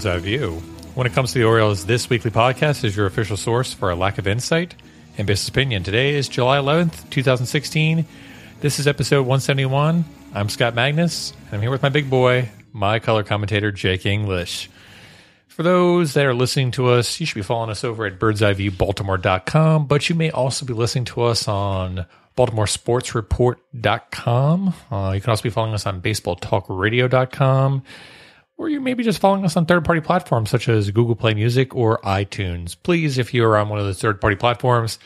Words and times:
Bird's 0.00 0.06
Eye 0.06 0.18
View. 0.18 0.52
When 0.94 1.06
it 1.06 1.12
comes 1.12 1.32
to 1.32 1.38
the 1.38 1.44
Orioles, 1.44 1.84
this 1.84 2.08
weekly 2.08 2.30
podcast 2.30 2.84
is 2.84 2.96
your 2.96 3.04
official 3.04 3.36
source 3.36 3.74
for 3.74 3.90
a 3.90 3.94
lack 3.94 4.16
of 4.16 4.26
insight 4.26 4.74
and 5.18 5.26
business 5.26 5.50
opinion. 5.50 5.82
Today 5.82 6.14
is 6.14 6.26
July 6.26 6.56
11th, 6.56 7.10
2016. 7.10 8.06
This 8.60 8.78
is 8.78 8.86
episode 8.86 9.26
171. 9.26 10.06
I'm 10.34 10.48
Scott 10.48 10.74
Magnus, 10.74 11.34
and 11.44 11.52
I'm 11.52 11.60
here 11.60 11.70
with 11.70 11.82
my 11.82 11.90
big 11.90 12.08
boy, 12.08 12.48
my 12.72 12.98
color 12.98 13.22
commentator, 13.22 13.70
Jake 13.72 14.06
English. 14.06 14.70
For 15.48 15.62
those 15.62 16.14
that 16.14 16.24
are 16.24 16.32
listening 16.32 16.70
to 16.72 16.88
us, 16.88 17.20
you 17.20 17.26
should 17.26 17.34
be 17.34 17.42
following 17.42 17.68
us 17.68 17.84
over 17.84 18.06
at 18.06 18.18
birdseyeviewbaltimore.com, 18.18 19.86
but 19.86 20.08
you 20.08 20.14
may 20.14 20.30
also 20.30 20.64
be 20.64 20.72
listening 20.72 21.04
to 21.06 21.24
us 21.24 21.46
on 21.46 22.06
baltimoresportsreport.com. 22.38 24.74
Uh, 24.90 25.12
you 25.14 25.20
can 25.20 25.28
also 25.28 25.42
be 25.42 25.50
following 25.50 25.74
us 25.74 25.84
on 25.84 26.00
baseballtalkradio.com, 26.00 27.82
or 28.60 28.68
you 28.68 28.78
may 28.78 28.92
be 28.92 29.02
just 29.02 29.20
following 29.20 29.42
us 29.42 29.56
on 29.56 29.64
third 29.64 29.86
party 29.86 30.02
platforms 30.02 30.50
such 30.50 30.68
as 30.68 30.90
Google 30.90 31.16
Play 31.16 31.32
Music 31.32 31.74
or 31.74 31.98
iTunes. 32.02 32.76
Please, 32.82 33.16
if 33.16 33.32
you 33.32 33.42
are 33.46 33.56
on 33.56 33.70
one 33.70 33.78
of 33.78 33.86
those 33.86 33.98
third 33.98 34.20
party 34.20 34.36
platforms, 34.36 34.98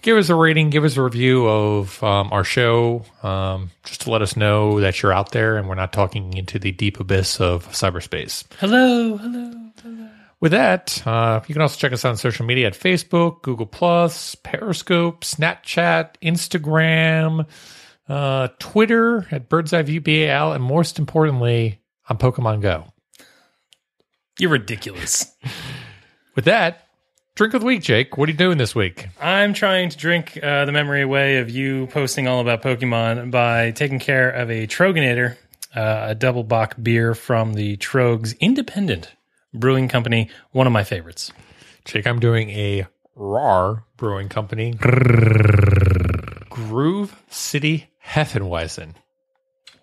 give 0.00 0.16
us 0.16 0.30
a 0.30 0.34
rating, 0.34 0.70
give 0.70 0.84
us 0.84 0.96
a 0.96 1.02
review 1.02 1.46
of 1.46 2.02
um, 2.02 2.32
our 2.32 2.44
show, 2.44 3.04
um, 3.22 3.70
just 3.84 4.00
to 4.00 4.10
let 4.10 4.22
us 4.22 4.38
know 4.38 4.80
that 4.80 5.02
you're 5.02 5.12
out 5.12 5.32
there 5.32 5.58
and 5.58 5.68
we're 5.68 5.74
not 5.74 5.92
talking 5.92 6.32
into 6.32 6.58
the 6.58 6.72
deep 6.72 6.98
abyss 6.98 7.42
of 7.42 7.68
cyberspace. 7.72 8.44
Hello, 8.58 9.18
hello. 9.18 9.52
hello. 9.82 10.08
With 10.40 10.52
that, 10.52 11.06
uh, 11.06 11.42
you 11.46 11.52
can 11.52 11.60
also 11.60 11.76
check 11.76 11.92
us 11.92 12.06
out 12.06 12.10
on 12.10 12.16
social 12.16 12.46
media 12.46 12.68
at 12.68 12.72
Facebook, 12.72 13.42
Google 13.42 13.66
Plus, 13.66 14.34
Periscope, 14.36 15.24
Snapchat, 15.24 16.14
Instagram, 16.22 17.46
uh, 18.08 18.48
Twitter 18.58 19.26
at 19.30 19.50
Bird's 19.50 19.74
Eye 19.74 19.82
View 19.82 20.00
BAL, 20.00 20.54
and 20.54 20.64
most 20.64 20.98
importantly, 20.98 21.80
on 22.08 22.16
Pokemon 22.16 22.62
Go. 22.62 22.86
You're 24.38 24.50
ridiculous. 24.50 25.32
With 26.34 26.46
that, 26.46 26.88
drink 27.36 27.54
of 27.54 27.60
the 27.60 27.66
week, 27.66 27.82
Jake. 27.82 28.16
What 28.16 28.28
are 28.28 28.32
you 28.32 28.38
doing 28.38 28.58
this 28.58 28.74
week? 28.74 29.08
I'm 29.20 29.54
trying 29.54 29.90
to 29.90 29.96
drink 29.96 30.36
uh, 30.42 30.64
the 30.64 30.72
memory 30.72 31.02
away 31.02 31.38
of 31.38 31.50
you 31.50 31.86
posting 31.88 32.26
all 32.26 32.40
about 32.40 32.62
Pokemon 32.62 33.30
by 33.30 33.70
taking 33.70 34.00
care 34.00 34.30
of 34.30 34.50
a 34.50 34.66
Troegenator, 34.66 35.36
uh, 35.76 36.06
a 36.08 36.14
double 36.16 36.42
bock 36.42 36.74
beer 36.82 37.14
from 37.14 37.54
the 37.54 37.76
Tröegs 37.76 38.38
Independent 38.40 39.12
Brewing 39.52 39.88
Company, 39.88 40.30
one 40.50 40.66
of 40.66 40.72
my 40.72 40.82
favorites. 40.82 41.30
Jake, 41.84 42.06
I'm 42.06 42.18
doing 42.18 42.50
a 42.50 42.88
RAR 43.14 43.84
Brewing 43.96 44.28
Company 44.28 44.74
Groove 46.50 47.22
City 47.28 47.90
Heffenweizen. 48.04 48.94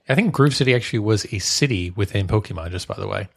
I 0.09 0.15
think 0.15 0.33
Groove 0.33 0.55
City 0.55 0.75
actually 0.75 0.99
was 0.99 1.25
a 1.31 1.39
city 1.39 1.91
within 1.91 2.27
Pokemon, 2.27 2.71
just 2.71 2.89
by 2.89 2.95
the 2.95 3.07
way. 3.07 3.29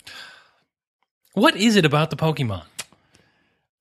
What 1.34 1.56
is 1.56 1.77
it 1.77 1.84
about 1.84 2.11
the 2.11 2.17
Pokemon? 2.17 2.62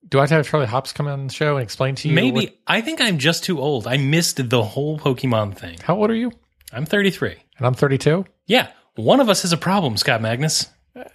Do 0.08 0.18
I 0.18 0.22
have 0.22 0.28
to 0.30 0.34
have 0.36 0.48
Charlie 0.48 0.66
Hops 0.66 0.92
come 0.92 1.06
on 1.08 1.28
the 1.28 1.32
show 1.32 1.56
and 1.56 1.62
explain 1.64 1.94
to 1.96 2.08
you? 2.08 2.14
Maybe 2.14 2.46
what- 2.46 2.56
I 2.66 2.80
think 2.80 3.00
I'm 3.00 3.18
just 3.18 3.42
too 3.44 3.60
old. 3.60 3.86
I 3.86 3.96
missed 3.96 4.48
the 4.50 4.62
whole 4.62 4.98
Pokemon 4.98 5.56
thing. 5.56 5.78
how 5.82 5.96
old 5.96 6.10
are 6.10 6.14
you? 6.14 6.32
I'm 6.72 6.84
33. 6.84 7.36
And 7.58 7.66
I'm 7.66 7.74
32. 7.74 8.26
Yeah, 8.46 8.68
one 8.96 9.20
of 9.20 9.28
us 9.28 9.42
has 9.42 9.52
a 9.52 9.56
problem, 9.56 9.96
Scott 9.96 10.20
Magnus. 10.20 10.68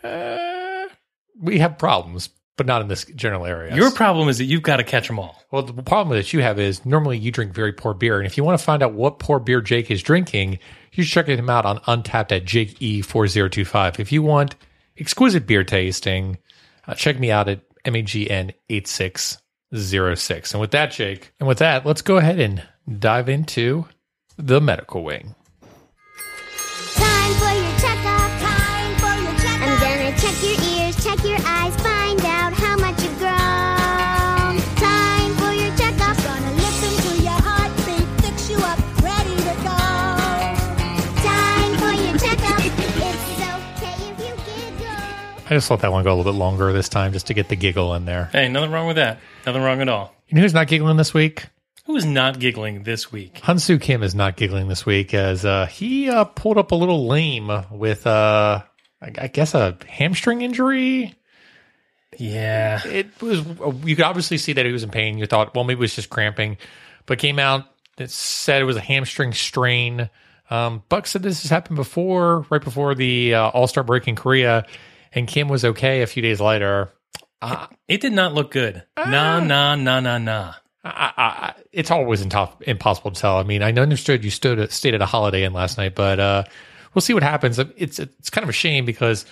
Uh, 0.03 0.87
we 1.39 1.59
have 1.59 1.77
problems, 1.77 2.29
but 2.57 2.65
not 2.65 2.81
in 2.81 2.87
this 2.87 3.05
general 3.15 3.45
area. 3.45 3.75
Your 3.75 3.91
problem 3.91 4.27
is 4.29 4.37
that 4.39 4.45
you've 4.45 4.63
got 4.63 4.77
to 4.77 4.83
catch 4.83 5.07
them 5.07 5.19
all. 5.19 5.43
well, 5.51 5.61
the 5.63 5.83
problem 5.83 6.17
that 6.17 6.31
you 6.33 6.41
have 6.41 6.59
is 6.59 6.85
normally 6.85 7.17
you 7.17 7.31
drink 7.31 7.53
very 7.53 7.73
poor 7.73 7.93
beer, 7.93 8.17
and 8.17 8.25
if 8.25 8.37
you 8.37 8.43
want 8.43 8.57
to 8.57 8.63
find 8.63 8.81
out 8.81 8.93
what 8.93 9.19
poor 9.19 9.39
beer 9.39 9.61
Jake 9.61 9.91
is 9.91 10.01
drinking, 10.01 10.59
you 10.93 11.03
should 11.03 11.13
check 11.25 11.27
him 11.27 11.49
out 11.49 11.65
on 11.65 11.79
Untappd 11.79 12.31
at 12.31 12.45
Jake 12.45 12.81
E 12.81 13.01
four 13.01 13.27
zero 13.27 13.47
two 13.49 13.65
five. 13.65 13.99
If 13.99 14.11
you 14.11 14.23
want 14.23 14.55
exquisite 14.99 15.47
beer 15.47 15.63
tasting, 15.63 16.37
uh, 16.87 16.93
check 16.93 17.19
me 17.19 17.31
out 17.31 17.47
at 17.47 17.61
MAGN 17.85 18.53
eight 18.69 18.87
six 18.87 19.37
zero 19.75 20.15
six. 20.15 20.53
And 20.53 20.61
with 20.61 20.71
that, 20.71 20.91
Jake, 20.91 21.31
and 21.39 21.47
with 21.47 21.59
that, 21.59 21.85
let's 21.85 22.01
go 22.01 22.17
ahead 22.17 22.39
and 22.39 22.63
dive 22.99 23.29
into 23.29 23.85
the 24.37 24.59
medical 24.59 25.03
wing. 25.03 25.35
I 45.49 45.55
just 45.55 45.71
let 45.71 45.79
that 45.79 45.91
one 45.91 46.03
go 46.03 46.13
a 46.13 46.15
little 46.15 46.31
bit 46.31 46.37
longer 46.37 46.71
this 46.71 46.89
time 46.89 47.11
just 47.11 47.27
to 47.27 47.33
get 47.33 47.49
the 47.49 47.55
giggle 47.55 47.95
in 47.95 48.05
there. 48.05 48.29
Hey, 48.31 48.49
nothing 48.49 48.69
wrong 48.69 48.85
with 48.85 48.97
that. 48.97 49.19
Nothing 49.47 49.63
wrong 49.63 49.81
at 49.81 49.89
all. 49.89 50.13
You 50.27 50.35
know 50.35 50.41
who's 50.41 50.53
not 50.53 50.67
giggling 50.67 50.97
this 50.97 51.11
week? 51.11 51.47
Who 51.85 51.95
is 51.95 52.05
not 52.05 52.37
giggling 52.37 52.83
this 52.83 53.11
week? 53.11 53.41
Hyun 53.41 53.59
Soo 53.59 53.79
Kim 53.79 54.03
is 54.03 54.13
not 54.13 54.37
giggling 54.37 54.67
this 54.67 54.85
week 54.85 55.15
as 55.15 55.43
uh, 55.45 55.65
he 55.65 56.07
uh, 56.07 56.25
pulled 56.25 56.59
up 56.59 56.71
a 56.71 56.75
little 56.75 57.07
lame 57.07 57.49
with, 57.71 58.05
uh, 58.05 58.61
I, 59.01 59.11
I 59.17 59.27
guess, 59.27 59.55
a 59.55 59.75
hamstring 59.87 60.43
injury. 60.43 61.15
Yeah. 62.15 62.85
It 62.85 63.19
was 63.19 63.43
you 63.83 63.95
could 63.95 64.05
obviously 64.05 64.37
see 64.37 64.53
that 64.53 64.67
he 64.67 64.71
was 64.71 64.83
in 64.83 64.91
pain. 64.91 65.17
You 65.17 65.25
thought, 65.25 65.55
well, 65.55 65.63
maybe 65.63 65.79
it 65.79 65.81
was 65.81 65.95
just 65.95 66.11
cramping, 66.11 66.57
but 67.07 67.17
came 67.17 67.39
out 67.39 67.65
that 67.97 68.11
said 68.11 68.61
it 68.61 68.65
was 68.65 68.77
a 68.77 68.81
hamstring 68.81 69.33
strain. 69.33 70.11
Um, 70.51 70.83
Buck 70.89 71.07
said 71.07 71.23
this 71.23 71.41
has 71.41 71.49
happened 71.49 71.77
before, 71.77 72.45
right 72.51 72.63
before 72.63 72.93
the 72.93 73.33
uh, 73.33 73.49
All 73.49 73.65
Star 73.65 73.83
break 73.83 74.07
in 74.07 74.15
Korea, 74.15 74.67
and 75.13 75.27
Kim 75.27 75.47
was 75.47 75.65
okay 75.65 76.01
a 76.01 76.07
few 76.07 76.21
days 76.21 76.39
later. 76.41 76.89
It 77.87 78.01
did 78.01 78.13
not 78.13 78.33
look 78.33 78.51
good. 78.51 78.83
Nah, 78.97 79.39
nah, 79.39 79.75
nah, 79.75 79.99
nah, 79.99 80.17
nah. 80.17 80.53
I, 80.83 80.89
I, 80.89 81.23
I, 81.23 81.53
it's 81.71 81.91
always 81.91 82.21
intop- 82.21 82.61
impossible 82.63 83.11
to 83.11 83.19
tell. 83.19 83.37
I 83.37 83.43
mean, 83.43 83.61
I 83.61 83.71
understood 83.71 84.23
you 84.23 84.31
stood 84.31 84.59
at, 84.59 84.71
stayed 84.71 84.93
at 84.93 85.01
a 85.01 85.05
Holiday 85.05 85.43
Inn 85.43 85.53
last 85.53 85.77
night, 85.77 85.95
but 85.95 86.19
uh, 86.19 86.43
we'll 86.93 87.01
see 87.01 87.13
what 87.13 87.23
happens. 87.23 87.59
It's 87.59 87.99
it's 87.99 88.29
kind 88.29 88.43
of 88.43 88.49
a 88.49 88.53
shame 88.53 88.85
because 88.85 89.25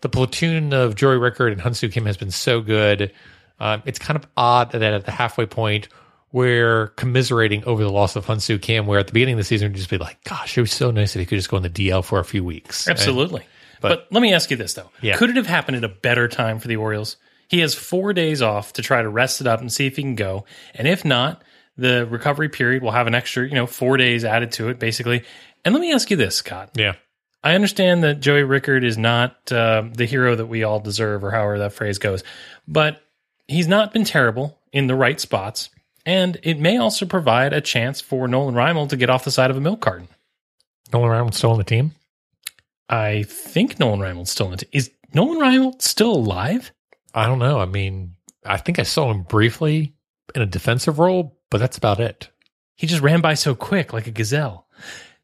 the 0.00 0.08
platoon 0.08 0.72
of 0.72 0.94
Joey 0.94 1.18
Rickard 1.18 1.52
and 1.52 1.60
Hyun 1.60 1.74
Soo 1.74 1.88
Kim 1.88 2.06
has 2.06 2.16
been 2.16 2.30
so 2.30 2.60
good. 2.60 3.12
Um, 3.60 3.82
it's 3.84 3.98
kind 3.98 4.16
of 4.16 4.26
odd 4.36 4.72
that 4.72 4.82
at 4.82 5.04
the 5.04 5.12
halfway 5.12 5.46
point 5.46 5.88
we're 6.32 6.88
commiserating 6.88 7.62
over 7.64 7.82
the 7.82 7.90
loss 7.92 8.16
of 8.16 8.24
Hyun 8.26 8.40
Soo 8.40 8.58
Kim, 8.58 8.86
where 8.86 8.98
at 8.98 9.06
the 9.06 9.12
beginning 9.12 9.34
of 9.34 9.38
the 9.38 9.44
season 9.44 9.68
we'd 9.70 9.76
just 9.78 9.90
be 9.90 9.98
like, 9.98 10.22
"Gosh, 10.24 10.56
it 10.56 10.60
was 10.62 10.72
so 10.72 10.90
nice 10.90 11.14
if 11.14 11.20
he 11.20 11.26
could 11.26 11.36
just 11.38 11.48
go 11.50 11.56
in 11.56 11.62
the 11.62 11.70
DL 11.70 12.04
for 12.04 12.18
a 12.20 12.24
few 12.24 12.42
weeks." 12.44 12.86
And- 12.86 12.96
Absolutely. 12.96 13.44
But- 13.82 13.88
but, 13.88 14.06
let 14.14 14.20
me 14.22 14.32
ask 14.32 14.50
you 14.50 14.56
this, 14.56 14.74
though. 14.74 14.90
Yeah. 15.00 15.16
Could 15.16 15.30
it 15.30 15.36
have 15.36 15.46
happened 15.46 15.76
at 15.76 15.84
a 15.84 15.88
better 15.88 16.28
time 16.28 16.58
for 16.58 16.68
the 16.68 16.76
Orioles? 16.76 17.16
He 17.48 17.58
has 17.60 17.74
four 17.74 18.12
days 18.14 18.40
off 18.40 18.72
to 18.74 18.82
try 18.82 19.02
to 19.02 19.08
rest 19.08 19.40
it 19.42 19.46
up 19.46 19.60
and 19.60 19.70
see 19.70 19.86
if 19.86 19.96
he 19.96 20.02
can 20.02 20.14
go. 20.14 20.46
And 20.74 20.88
if 20.88 21.04
not, 21.04 21.42
the 21.76 22.06
recovery 22.06 22.48
period 22.48 22.82
will 22.82 22.92
have 22.92 23.06
an 23.06 23.14
extra, 23.14 23.46
you 23.46 23.54
know, 23.54 23.66
four 23.66 23.96
days 23.98 24.24
added 24.24 24.52
to 24.52 24.68
it, 24.70 24.78
basically. 24.78 25.24
And 25.64 25.74
let 25.74 25.80
me 25.80 25.92
ask 25.92 26.10
you 26.10 26.16
this, 26.16 26.36
Scott. 26.36 26.70
yeah, 26.74 26.94
I 27.44 27.54
understand 27.54 28.04
that 28.04 28.20
Joey 28.20 28.42
Rickard 28.44 28.84
is 28.84 28.96
not 28.96 29.50
uh, 29.52 29.84
the 29.92 30.04
hero 30.06 30.34
that 30.34 30.46
we 30.46 30.62
all 30.64 30.80
deserve, 30.80 31.24
or 31.24 31.30
however 31.30 31.58
that 31.58 31.72
phrase 31.72 31.98
goes, 31.98 32.22
but 32.68 33.02
he's 33.48 33.68
not 33.68 33.92
been 33.92 34.04
terrible 34.04 34.58
in 34.72 34.86
the 34.86 34.94
right 34.94 35.20
spots, 35.20 35.68
and 36.06 36.38
it 36.42 36.58
may 36.58 36.78
also 36.78 37.04
provide 37.06 37.52
a 37.52 37.60
chance 37.60 38.00
for 38.00 38.28
Nolan 38.28 38.54
Reimold 38.54 38.88
to 38.90 38.96
get 38.96 39.10
off 39.10 39.24
the 39.24 39.30
side 39.30 39.50
of 39.50 39.56
a 39.56 39.60
milk 39.60 39.80
carton. 39.80 40.08
Nolan 40.92 41.10
Ryan 41.10 41.32
still 41.32 41.50
on 41.52 41.58
the 41.58 41.64
team. 41.64 41.92
I 42.92 43.22
think 43.22 43.80
Nolan 43.80 44.00
Reimold's 44.00 44.30
still 44.30 44.52
in 44.52 44.58
team. 44.58 44.68
Is 44.70 44.90
Nolan 45.14 45.38
Reimold 45.38 45.80
still 45.80 46.12
alive? 46.12 46.72
I 47.14 47.26
don't 47.26 47.38
know. 47.38 47.58
I 47.58 47.64
mean, 47.64 48.16
I 48.44 48.58
think 48.58 48.78
I 48.78 48.82
saw 48.82 49.10
him 49.10 49.22
briefly 49.22 49.94
in 50.34 50.42
a 50.42 50.46
defensive 50.46 50.98
role, 50.98 51.38
but 51.50 51.56
that's 51.56 51.78
about 51.78 52.00
it. 52.00 52.28
He 52.76 52.86
just 52.86 53.00
ran 53.00 53.22
by 53.22 53.32
so 53.32 53.54
quick, 53.54 53.94
like 53.94 54.06
a 54.06 54.10
gazelle. 54.10 54.66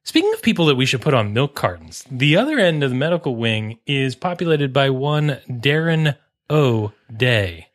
Speaking 0.02 0.32
of 0.32 0.40
people 0.40 0.64
that 0.66 0.76
we 0.76 0.86
should 0.86 1.02
put 1.02 1.12
on 1.12 1.34
milk 1.34 1.54
cartons, 1.54 2.06
the 2.10 2.38
other 2.38 2.58
end 2.58 2.82
of 2.82 2.88
the 2.88 2.96
medical 2.96 3.36
wing 3.36 3.78
is 3.86 4.16
populated 4.16 4.72
by 4.72 4.88
one 4.88 5.38
Darren 5.46 6.16
O. 6.48 6.92
Day. 7.14 7.68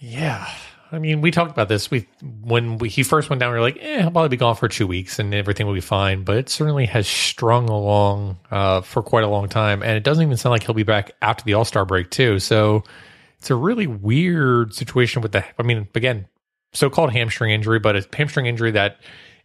Yeah. 0.00 0.48
I 0.92 0.98
mean, 0.98 1.20
we 1.20 1.30
talked 1.30 1.52
about 1.52 1.68
this. 1.68 1.90
We 1.90 2.06
when 2.42 2.78
we, 2.78 2.88
he 2.88 3.02
first 3.02 3.30
went 3.30 3.40
down, 3.40 3.52
we 3.52 3.58
were 3.58 3.62
like, 3.62 3.78
"Eh, 3.80 4.00
he'll 4.00 4.10
probably 4.10 4.28
be 4.28 4.36
gone 4.36 4.56
for 4.56 4.68
two 4.68 4.86
weeks, 4.86 5.18
and 5.18 5.32
everything 5.32 5.66
will 5.66 5.74
be 5.74 5.80
fine." 5.80 6.24
But 6.24 6.36
it 6.36 6.48
certainly 6.48 6.86
has 6.86 7.06
strung 7.06 7.68
along 7.68 8.38
uh, 8.50 8.80
for 8.80 9.02
quite 9.02 9.24
a 9.24 9.28
long 9.28 9.48
time, 9.48 9.82
and 9.82 9.92
it 9.92 10.02
doesn't 10.02 10.22
even 10.22 10.36
sound 10.36 10.50
like 10.50 10.64
he'll 10.64 10.74
be 10.74 10.82
back 10.82 11.12
after 11.22 11.44
the 11.44 11.54
All 11.54 11.64
Star 11.64 11.84
break 11.84 12.10
too. 12.10 12.38
So 12.40 12.82
it's 13.38 13.50
a 13.50 13.54
really 13.54 13.86
weird 13.86 14.74
situation 14.74 15.22
with 15.22 15.32
the. 15.32 15.44
I 15.58 15.62
mean, 15.62 15.88
again, 15.94 16.26
so-called 16.72 17.12
hamstring 17.12 17.52
injury, 17.52 17.78
but 17.78 17.96
a 17.96 18.06
hamstring 18.16 18.46
injury 18.46 18.72
that 18.72 19.00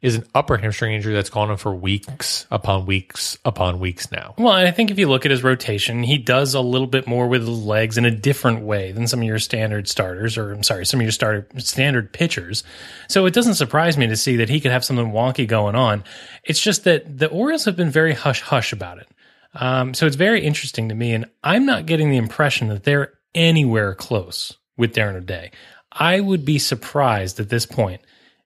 is 0.05 0.15
an 0.15 0.23
upper 0.35 0.55
hamstring 0.57 0.93
injury 0.93 1.15
that's 1.15 1.31
gone 1.31 1.49
on 1.49 1.57
for 1.57 1.73
weeks 1.73 2.45
upon 2.51 2.85
weeks 2.85 3.39
upon 3.43 3.79
weeks 3.79 4.11
now. 4.11 4.35
Well, 4.37 4.53
I 4.53 4.69
think 4.69 4.91
if 4.91 4.99
you 4.99 5.09
look 5.09 5.25
at 5.25 5.31
his 5.31 5.43
rotation, 5.43 6.03
he 6.03 6.19
does 6.19 6.53
a 6.53 6.61
little 6.61 6.85
bit 6.85 7.07
more 7.07 7.27
with 7.27 7.47
his 7.47 7.63
legs 7.65 7.97
in 7.97 8.05
a 8.05 8.11
different 8.11 8.61
way 8.61 8.91
than 8.91 9.07
some 9.07 9.21
of 9.21 9.25
your 9.25 9.39
standard 9.39 9.87
starters, 9.87 10.37
or 10.37 10.53
I'm 10.53 10.61
sorry, 10.61 10.85
some 10.85 10.99
of 10.99 11.03
your 11.03 11.11
starter 11.11 11.47
standard 11.57 12.13
pitchers. 12.13 12.63
So 13.09 13.25
it 13.25 13.33
doesn't 13.33 13.55
surprise 13.55 13.97
me 13.97 14.05
to 14.05 14.15
see 14.15 14.35
that 14.35 14.47
he 14.47 14.59
could 14.59 14.71
have 14.71 14.85
something 14.85 15.11
wonky 15.11 15.47
going 15.47 15.73
on. 15.73 16.03
It's 16.43 16.61
just 16.61 16.83
that 16.83 17.17
the 17.17 17.27
Orioles 17.27 17.65
have 17.65 17.75
been 17.75 17.89
very 17.89 18.13
hush 18.13 18.41
hush 18.41 18.71
about 18.73 18.99
it. 18.99 19.07
Um, 19.55 19.95
so 19.95 20.05
it's 20.05 20.17
very 20.17 20.43
interesting 20.43 20.89
to 20.89 20.95
me, 20.95 21.13
and 21.13 21.25
I'm 21.43 21.65
not 21.65 21.87
getting 21.87 22.11
the 22.11 22.17
impression 22.17 22.67
that 22.67 22.83
they're 22.83 23.13
anywhere 23.33 23.95
close 23.95 24.55
with 24.77 24.93
Darren 24.93 25.15
O'Day. 25.15 25.49
I 25.91 26.19
would 26.19 26.45
be 26.45 26.59
surprised 26.59 27.39
at 27.39 27.49
this 27.49 27.65
point 27.65 28.01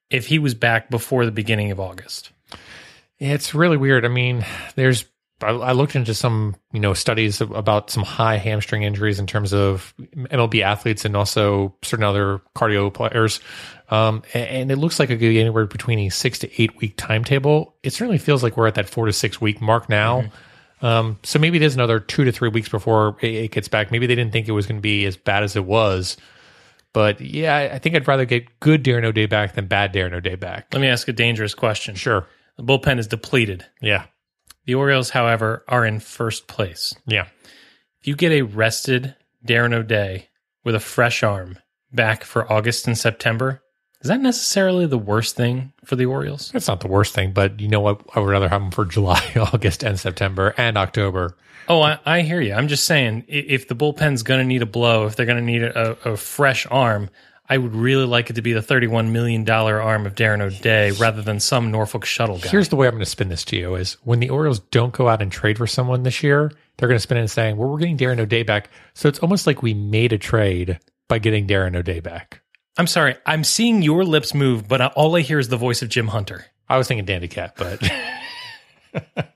if 0.10 0.28
he 0.28 0.40
was 0.40 0.54
back 0.54 0.90
before 0.90 1.26
the 1.26 1.32
beginning 1.32 1.72
of 1.72 1.80
August. 1.80 2.32
It's 3.20 3.54
really 3.54 3.78
weird. 3.78 4.06
I 4.06 4.08
mean, 4.08 4.46
there's 4.76 5.06
I, 5.42 5.50
I 5.50 5.72
looked 5.72 5.96
into 5.96 6.14
some 6.14 6.56
you 6.72 6.80
know 6.80 6.94
studies 6.94 7.42
about 7.42 7.90
some 7.90 8.04
high 8.04 8.38
hamstring 8.38 8.84
injuries 8.84 9.20
in 9.20 9.28
terms 9.28 9.54
of 9.54 9.94
MLB 10.00 10.62
athletes 10.62 11.06
and 11.06 11.16
also 11.16 11.76
certain 11.82 12.06
other 12.06 12.42
cardio 12.56 12.94
players, 12.94 13.40
um, 13.90 14.24
and, 14.34 14.72
it 14.72 14.78
looks 14.78 15.00
like 15.00 15.10
it 15.10 15.14
could 15.14 15.20
be 15.20 15.40
anywhere 15.40 15.66
between 15.66 16.00
a 16.00 16.10
six 16.10 16.40
to 16.40 16.62
eight 16.62 16.76
week 16.78 16.96
timetable. 16.98 17.76
It 17.84 17.92
certainly 17.92 18.18
feels 18.18 18.44
like 18.44 18.58
we're 18.58 18.68
at 18.68 18.76
that 18.76 18.90
four 18.90 19.06
to 19.06 19.14
six 19.14 19.40
week 19.42 19.62
mark 19.62 19.90
now. 19.90 20.26
Um, 20.82 21.20
so 21.24 21.40
maybe 21.40 21.58
it 21.58 21.64
is 21.64 21.76
another 21.76 22.00
two 22.00 22.24
to 22.24 22.32
three 22.32 22.50
weeks 22.50 22.70
before 22.70 23.18
it 23.22 23.52
gets 23.52 23.68
back. 23.68 23.92
Maybe 23.92 24.08
they 24.08 24.16
didn't 24.16 24.32
think 24.32 24.48
it 24.48 24.54
was 24.54 24.66
going 24.66 24.78
to 24.78 24.82
be 24.82 25.06
as 25.06 25.18
bad 25.18 25.44
as 25.44 25.56
it 25.56 25.66
was. 25.66 26.16
But 26.94 27.22
yeah, 27.22 27.70
I- 27.74 27.80
think 27.80 27.96
I'd 27.96 28.08
rather 28.08 28.26
get 28.26 28.60
good 28.60 28.84
Darren 28.84 29.06
O'Day 29.06 29.26
back 29.28 29.54
than 29.54 29.68
bad 29.68 29.94
Darren 29.94 30.14
O'Day 30.14 30.36
back. 30.36 30.68
Let 30.74 30.82
me 30.82 30.88
ask 30.88 31.08
a 31.08 31.14
dangerous 31.14 31.54
question. 31.54 31.96
Sure. 31.96 32.26
The 32.58 32.64
bullpen 32.64 33.00
is 33.00 33.08
depleted. 33.08 33.66
Yeah. 33.82 34.06
The 34.66 34.76
Orioles, 34.76 35.12
however, 35.12 35.64
are 35.68 35.86
in 35.86 36.00
first 36.00 36.48
place. 36.48 36.94
Yeah. 37.06 37.28
If 38.02 38.08
you 38.08 38.16
get 38.16 38.32
a 38.32 38.42
rested 38.44 39.16
Darren 39.46 39.74
O'Day 39.74 40.30
with 40.64 40.76
a 40.76 40.80
fresh 40.80 41.24
arm 41.24 41.58
back 41.92 42.24
for 42.24 42.52
August 42.52 42.88
and 42.88 42.98
September, 42.98 43.62
is 44.02 44.08
that 44.08 44.22
necessarily 44.22 44.86
the 44.86 44.98
worst 44.98 45.36
thing 45.36 45.74
for 45.84 45.96
the 45.96 46.06
Orioles? 46.06 46.52
It's 46.54 46.68
not 46.68 46.80
the 46.80 46.88
worst 46.88 47.14
thing, 47.14 47.34
but 47.34 47.60
you 47.60 47.68
know 47.68 47.82
what? 47.82 48.02
I 48.16 48.20
would 48.20 48.30
rather 48.30 48.50
have 48.50 48.62
them 48.62 48.72
for 48.72 48.86
July, 48.86 49.22
August, 49.36 49.84
and 49.84 50.00
September 50.00 50.54
and 50.58 50.78
October. 50.78 51.36
Oh, 51.68 51.82
I, 51.82 52.00
I 52.06 52.22
hear 52.22 52.42
you. 52.42 52.54
I'm 52.54 52.68
just 52.68 52.86
saying, 52.86 53.26
if 53.28 53.68
the 53.68 53.76
bullpen's 53.76 54.24
going 54.24 54.40
to 54.40 54.46
need 54.46 54.62
a 54.62 54.66
blow, 54.66 55.06
if 55.06 55.16
they're 55.16 55.26
going 55.26 55.38
to 55.38 55.44
need 55.44 55.64
a, 55.64 56.12
a 56.12 56.18
fresh 56.18 56.66
arm, 56.72 57.10
I 57.52 57.58
would 57.58 57.76
really 57.76 58.06
like 58.06 58.30
it 58.30 58.34
to 58.34 58.42
be 58.42 58.54
the 58.54 58.62
$31 58.62 59.10
million 59.12 59.48
arm 59.50 60.06
of 60.06 60.16
Darren 60.16 60.40
O'Day 60.40 60.92
rather 60.92 61.22
than 61.22 61.40
some 61.40 61.72
Norfolk 61.72 62.06
shuttle 62.06 62.38
guy. 62.38 62.50
Here's 62.50 62.70
the 62.70 62.76
way 62.76 62.88
I'm 62.88 62.94
going 62.94 63.04
to 63.04 63.10
spin 63.10 63.30
this 63.30 63.44
to 63.46 63.58
you: 63.58 63.76
is 63.76 63.98
when 64.04 64.20
the 64.20 64.30
Orioles 64.30 64.60
don't 64.60 64.94
go 64.94 65.10
out 65.10 65.22
and 65.22 65.32
trade 65.32 65.58
for 65.58 65.68
someone 65.68 66.04
this 66.04 66.22
year, 66.22 66.52
they're 66.78 66.88
going 66.88 66.98
to 66.98 67.02
spin 67.02 67.18
it 67.18 67.22
and 67.22 67.32
saying, 67.32 67.58
"Well, 67.58 67.70
we're 67.70 67.80
getting 67.80 67.98
Darren 67.98 68.20
O'Day 68.20 68.44
back." 68.44 68.70
So 68.94 69.10
it's 69.10 69.20
almost 69.20 69.48
like 69.48 69.64
we 69.64 69.74
made 69.74 70.14
a 70.14 70.20
trade 70.20 70.80
by 71.08 71.18
getting 71.18 71.48
Darren 71.48 71.76
O'Day 71.76 72.00
back. 72.02 72.42
I'm 72.80 72.88
sorry. 72.88 73.18
I'm 73.26 73.44
seeing 73.44 73.82
your 73.82 74.06
lips 74.06 74.34
move, 74.34 74.66
but 74.66 74.80
all 74.94 75.14
I 75.18 75.20
hear 75.20 75.38
is 75.38 75.50
the 75.50 75.58
voice 75.58 75.82
of 75.82 75.90
Jim 75.90 76.08
Hunter. 76.08 76.46
I 76.70 76.78
was 76.78 76.88
thinking 76.88 77.04
Dan 77.04 77.22
Duquette, 77.22 77.58
but 77.58 77.84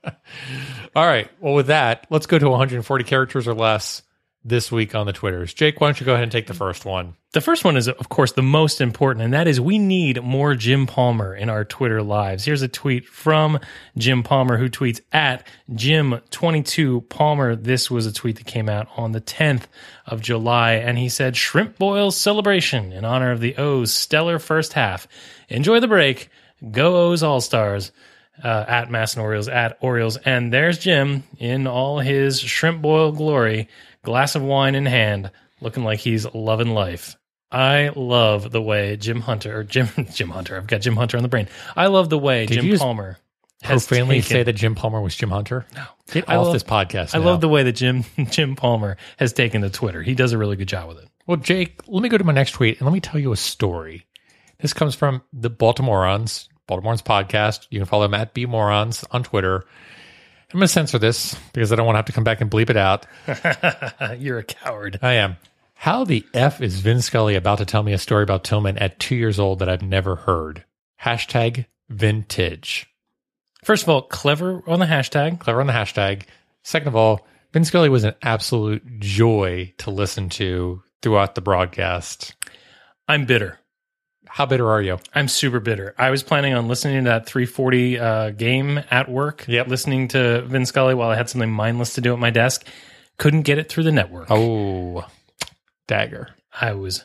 all 0.96 1.06
right. 1.06 1.30
Well, 1.40 1.52
with 1.52 1.66
that, 1.66 2.06
let's 2.08 2.24
go 2.24 2.38
to 2.38 2.48
140 2.48 3.04
characters 3.04 3.46
or 3.46 3.52
less 3.52 4.00
this 4.44 4.70
week 4.70 4.94
on 4.94 5.06
the 5.06 5.12
Twitters. 5.12 5.54
Jake, 5.54 5.80
why 5.80 5.88
don't 5.88 5.98
you 5.98 6.06
go 6.06 6.12
ahead 6.12 6.24
and 6.24 6.32
take 6.32 6.46
the 6.46 6.54
first 6.54 6.84
one? 6.84 7.14
The 7.32 7.40
first 7.40 7.64
one 7.64 7.76
is, 7.76 7.88
of 7.88 8.08
course, 8.10 8.32
the 8.32 8.42
most 8.42 8.80
important, 8.80 9.24
and 9.24 9.32
that 9.32 9.48
is 9.48 9.60
we 9.60 9.78
need 9.78 10.22
more 10.22 10.54
Jim 10.54 10.86
Palmer 10.86 11.34
in 11.34 11.48
our 11.48 11.64
Twitter 11.64 12.02
lives. 12.02 12.44
Here's 12.44 12.62
a 12.62 12.68
tweet 12.68 13.08
from 13.08 13.58
Jim 13.96 14.22
Palmer, 14.22 14.56
who 14.56 14.68
tweets 14.68 15.00
at 15.12 15.46
Jim22 15.72 17.08
Palmer. 17.08 17.56
This 17.56 17.90
was 17.90 18.06
a 18.06 18.12
tweet 18.12 18.36
that 18.36 18.46
came 18.46 18.68
out 18.68 18.86
on 18.96 19.12
the 19.12 19.20
10th 19.20 19.64
of 20.06 20.20
July, 20.20 20.74
and 20.74 20.98
he 20.98 21.08
said, 21.08 21.36
Shrimp 21.36 21.78
Boils 21.78 22.16
celebration 22.16 22.92
in 22.92 23.04
honor 23.04 23.32
of 23.32 23.40
the 23.40 23.56
O's 23.56 23.92
stellar 23.92 24.38
first 24.38 24.74
half. 24.74 25.08
Enjoy 25.48 25.80
the 25.80 25.88
break. 25.88 26.28
Go 26.70 27.08
O's 27.08 27.22
All 27.22 27.40
Stars. 27.40 27.92
Uh, 28.42 28.64
at 28.66 28.88
MASN 28.88 29.22
Orioles, 29.22 29.46
at 29.46 29.78
Orioles. 29.80 30.16
And 30.16 30.52
there's 30.52 30.80
Jim 30.80 31.22
in 31.38 31.68
all 31.68 32.00
his 32.00 32.40
shrimp 32.40 32.82
boil 32.82 33.12
glory, 33.12 33.68
glass 34.04 34.34
of 34.34 34.42
wine 34.42 34.74
in 34.74 34.86
hand, 34.86 35.30
looking 35.60 35.84
like 35.84 35.98
he's 36.00 36.26
loving 36.34 36.68
life. 36.70 37.16
I 37.50 37.90
love 37.94 38.50
the 38.50 38.62
way 38.62 38.96
Jim 38.96 39.20
Hunter, 39.20 39.58
or 39.60 39.64
Jim 39.64 39.88
Jim 40.12 40.30
Hunter, 40.30 40.56
I've 40.56 40.66
got 40.66 40.80
Jim 40.80 40.96
Hunter 40.96 41.16
on 41.16 41.22
the 41.22 41.28
brain. 41.28 41.48
I 41.76 41.86
love 41.86 42.10
the 42.10 42.18
way 42.18 42.46
Did 42.46 42.62
Jim 42.62 42.78
Palmer 42.78 43.18
has 43.62 43.86
Profanely 43.86 44.16
taken, 44.20 44.28
say 44.30 44.42
that 44.42 44.52
Jim 44.54 44.74
Palmer 44.74 45.00
was 45.00 45.16
Jim 45.16 45.30
Hunter? 45.30 45.64
No. 45.74 45.84
Get 46.10 46.28
I 46.28 46.36
off 46.36 46.46
love- 46.46 46.52
this 46.52 46.62
podcast. 46.64 47.14
I 47.14 47.18
love 47.18 47.40
the 47.40 47.48
way 47.48 47.62
that 47.62 47.72
Jim 47.72 48.04
Jim 48.30 48.56
Palmer 48.56 48.96
has 49.18 49.32
taken 49.32 49.62
to 49.62 49.70
Twitter. 49.70 50.02
He 50.02 50.14
does 50.14 50.32
a 50.32 50.38
really 50.38 50.56
good 50.56 50.68
job 50.68 50.88
with 50.88 50.98
it. 50.98 51.08
Well, 51.26 51.38
Jake, 51.38 51.80
let 51.86 52.02
me 52.02 52.08
go 52.08 52.18
to 52.18 52.24
my 52.24 52.32
next 52.32 52.52
tweet 52.52 52.78
and 52.78 52.86
let 52.86 52.92
me 52.92 53.00
tell 53.00 53.20
you 53.20 53.32
a 53.32 53.36
story. 53.36 54.04
This 54.60 54.72
comes 54.74 54.94
from 54.94 55.22
the 55.32 55.50
Baltimorons, 55.50 56.48
Baltimorons 56.68 57.02
podcast. 57.02 57.66
You 57.70 57.78
can 57.80 57.86
follow 57.86 58.02
them 58.04 58.14
at 58.14 58.34
BMorons 58.34 59.04
on 59.10 59.22
Twitter. 59.22 59.64
I'm 60.54 60.60
going 60.60 60.68
to 60.68 60.72
censor 60.72 61.00
this 61.00 61.34
because 61.52 61.72
I 61.72 61.74
don't 61.74 61.84
want 61.84 61.96
to 61.96 61.98
have 61.98 62.04
to 62.04 62.12
come 62.12 62.22
back 62.22 62.40
and 62.40 62.48
bleep 62.48 62.70
it 62.70 62.76
out. 62.76 63.06
You're 64.20 64.38
a 64.38 64.44
coward. 64.44 65.00
I 65.02 65.14
am. 65.14 65.36
How 65.74 66.04
the 66.04 66.24
F 66.32 66.60
is 66.60 66.78
Vin 66.78 67.02
Scully 67.02 67.34
about 67.34 67.58
to 67.58 67.64
tell 67.64 67.82
me 67.82 67.92
a 67.92 67.98
story 67.98 68.22
about 68.22 68.44
Tillman 68.44 68.78
at 68.78 69.00
two 69.00 69.16
years 69.16 69.40
old 69.40 69.58
that 69.58 69.68
I've 69.68 69.82
never 69.82 70.14
heard? 70.14 70.64
Hashtag 71.02 71.66
vintage. 71.88 72.86
First 73.64 73.82
of 73.82 73.88
all, 73.88 74.02
clever 74.02 74.62
on 74.68 74.78
the 74.78 74.86
hashtag. 74.86 75.40
Clever 75.40 75.60
on 75.60 75.66
the 75.66 75.72
hashtag. 75.72 76.22
Second 76.62 76.86
of 76.86 76.94
all, 76.94 77.26
Vin 77.52 77.64
Scully 77.64 77.88
was 77.88 78.04
an 78.04 78.14
absolute 78.22 79.00
joy 79.00 79.74
to 79.78 79.90
listen 79.90 80.28
to 80.28 80.84
throughout 81.02 81.34
the 81.34 81.40
broadcast. 81.40 82.36
I'm 83.08 83.24
bitter. 83.26 83.58
How 84.26 84.46
bitter 84.46 84.68
are 84.68 84.82
you? 84.82 84.98
I'm 85.14 85.28
super 85.28 85.60
bitter. 85.60 85.94
I 85.98 86.10
was 86.10 86.22
planning 86.22 86.54
on 86.54 86.68
listening 86.68 87.04
to 87.04 87.10
that 87.10 87.26
340 87.26 87.98
uh, 87.98 88.30
game 88.30 88.80
at 88.90 89.08
work. 89.08 89.44
Yep. 89.46 89.68
Listening 89.68 90.08
to 90.08 90.42
Vin 90.42 90.66
Scully 90.66 90.94
while 90.94 91.10
I 91.10 91.16
had 91.16 91.28
something 91.28 91.50
mindless 91.50 91.94
to 91.94 92.00
do 92.00 92.12
at 92.12 92.18
my 92.18 92.30
desk. 92.30 92.66
Couldn't 93.18 93.42
get 93.42 93.58
it 93.58 93.68
through 93.68 93.84
the 93.84 93.92
network. 93.92 94.26
Oh, 94.30 95.06
dagger. 95.86 96.30
I 96.52 96.72
was 96.72 97.04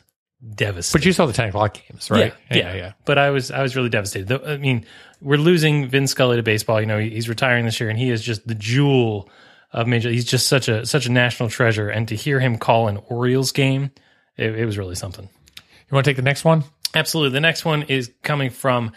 devastated. 0.55 0.99
But 0.99 1.05
you 1.05 1.13
saw 1.13 1.25
the 1.25 1.33
10 1.33 1.49
o'clock 1.49 1.79
games, 1.88 2.09
right? 2.09 2.33
Yeah, 2.49 2.57
yeah, 2.57 2.73
yeah 2.73 2.91
But 3.05 3.17
I 3.17 3.29
was 3.29 3.51
I 3.51 3.61
was 3.61 3.75
really 3.75 3.89
devastated. 3.89 4.27
Though, 4.27 4.43
I 4.45 4.57
mean, 4.57 4.85
we're 5.21 5.38
losing 5.38 5.88
Vin 5.88 6.07
Scully 6.07 6.38
to 6.38 6.43
baseball. 6.43 6.79
You 6.79 6.88
know, 6.88 6.99
he's 6.99 7.29
retiring 7.29 7.65
this 7.65 7.79
year, 7.79 7.89
and 7.89 7.99
he 7.99 8.09
is 8.09 8.23
just 8.23 8.47
the 8.47 8.55
jewel 8.55 9.29
of 9.71 9.88
major. 9.88 10.09
He's 10.09 10.25
just 10.25 10.47
such 10.47 10.67
a 10.67 10.85
such 10.85 11.05
a 11.05 11.11
national 11.11 11.49
treasure. 11.49 11.89
And 11.89 12.07
to 12.07 12.15
hear 12.15 12.39
him 12.39 12.57
call 12.57 12.88
an 12.88 12.97
Orioles 13.07 13.51
game, 13.51 13.91
it, 14.38 14.55
it 14.55 14.65
was 14.65 14.77
really 14.77 14.95
something. 14.95 15.29
You 15.57 15.95
want 15.95 16.05
to 16.05 16.09
take 16.09 16.17
the 16.17 16.23
next 16.23 16.45
one? 16.45 16.63
Absolutely. 16.96 17.34
The 17.34 17.41
next 17.41 17.65
one 17.65 17.84
is 17.84 18.12
coming 18.24 18.50
from 18.50 18.91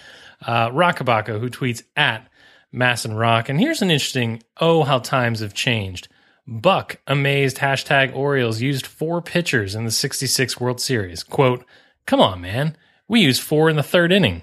uh, 0.47 0.71
Roch 0.73 0.99
Kubatko, 0.99 1.39
who 1.41 1.51
tweets 1.51 1.83
at 1.97 2.29
MASN 2.75 3.17
Roch. 3.17 3.49
And 3.49 3.61
here's 3.61 3.83
an 3.83 3.91
interesting 3.91 4.43
oh, 4.61 4.83
how 4.83 4.99
times 4.99 5.41
have 5.41 5.55
changed. 5.55 6.09
Buck 6.47 7.01
amazed 7.07 7.59
hashtag 7.59 8.15
Orioles 8.15 8.61
used 8.61 8.87
four 8.87 9.23
pitchers 9.23 9.75
in 9.75 9.85
the 9.85 9.91
66 9.91 10.59
World 10.59 10.81
Series. 10.81 11.23
Quote, 11.23 11.65
come 12.07 12.21
on, 12.21 12.41
man. 12.41 12.77
We 13.09 13.21
used 13.21 13.43
four 13.43 13.69
in 13.69 13.77
the 13.77 13.83
third 13.83 14.11
inning. 14.11 14.43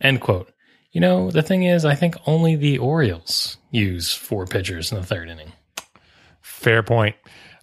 End 0.00 0.20
quote. 0.20 0.50
You 0.92 1.00
know, 1.00 1.30
the 1.30 1.42
thing 1.42 1.64
is, 1.64 1.84
I 1.84 1.96
think 1.96 2.16
only 2.26 2.56
the 2.56 2.78
Orioles 2.78 3.56
use 3.70 4.14
four 4.14 4.46
pitchers 4.46 4.92
in 4.92 4.98
the 4.98 5.06
third 5.06 5.28
inning. 5.28 5.52
Fair 6.40 6.82
point. 6.82 7.16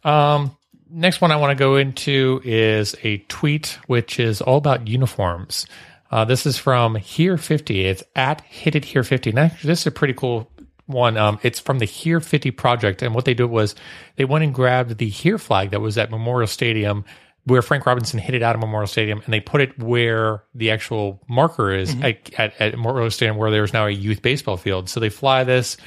Um, 0.03 0.57
next 0.91 1.21
one 1.21 1.31
I 1.31 1.35
want 1.37 1.57
to 1.57 1.61
go 1.61 1.75
into 1.75 2.41
is 2.43 2.95
a 3.03 3.17
tweet 3.29 3.79
which 3.87 4.19
is 4.19 4.41
all 4.41 4.57
about 4.57 4.87
uniforms. 4.87 5.65
Uh, 6.09 6.25
this 6.25 6.45
is 6.45 6.57
from 6.57 6.95
Here 6.95 7.37
50. 7.37 7.85
It's 7.85 8.03
at 8.15 8.41
Hit 8.41 8.75
It 8.75 8.85
Here 8.85 9.03
50. 9.03 9.29
And 9.29 9.39
actually, 9.39 9.67
this 9.67 9.81
is 9.81 9.87
a 9.87 9.91
pretty 9.91 10.13
cool 10.13 10.51
one. 10.85 11.17
Um, 11.17 11.39
it's 11.41 11.59
from 11.59 11.79
the 11.79 11.85
Here 11.85 12.19
50 12.19 12.51
project. 12.51 13.01
And 13.01 13.15
what 13.15 13.25
they 13.25 13.33
did 13.33 13.45
was 13.45 13.75
they 14.17 14.25
went 14.25 14.43
and 14.43 14.53
grabbed 14.53 14.97
the 14.97 15.09
Here 15.09 15.37
flag 15.37 15.71
that 15.71 15.79
was 15.79 15.97
at 15.97 16.11
Memorial 16.11 16.47
Stadium 16.47 17.05
where 17.45 17.61
Frank 17.61 17.85
Robinson 17.85 18.19
hit 18.19 18.35
it 18.35 18.43
out 18.43 18.55
of 18.55 18.61
Memorial 18.61 18.87
Stadium, 18.87 19.21
and 19.25 19.33
they 19.33 19.39
put 19.39 19.61
it 19.61 19.77
where 19.79 20.43
the 20.53 20.69
actual 20.71 21.19
marker 21.27 21.71
is 21.71 21.95
at, 22.01 22.31
at, 22.39 22.53
at 22.61 22.73
Memorial 22.73 23.09
Stadium, 23.09 23.37
where 23.37 23.49
there's 23.49 23.73
now 23.73 23.87
a 23.87 23.89
youth 23.89 24.21
baseball 24.21 24.57
field. 24.57 24.89
So 24.89 24.99
they 24.99 25.09
fly 25.09 25.43
this, 25.43 25.77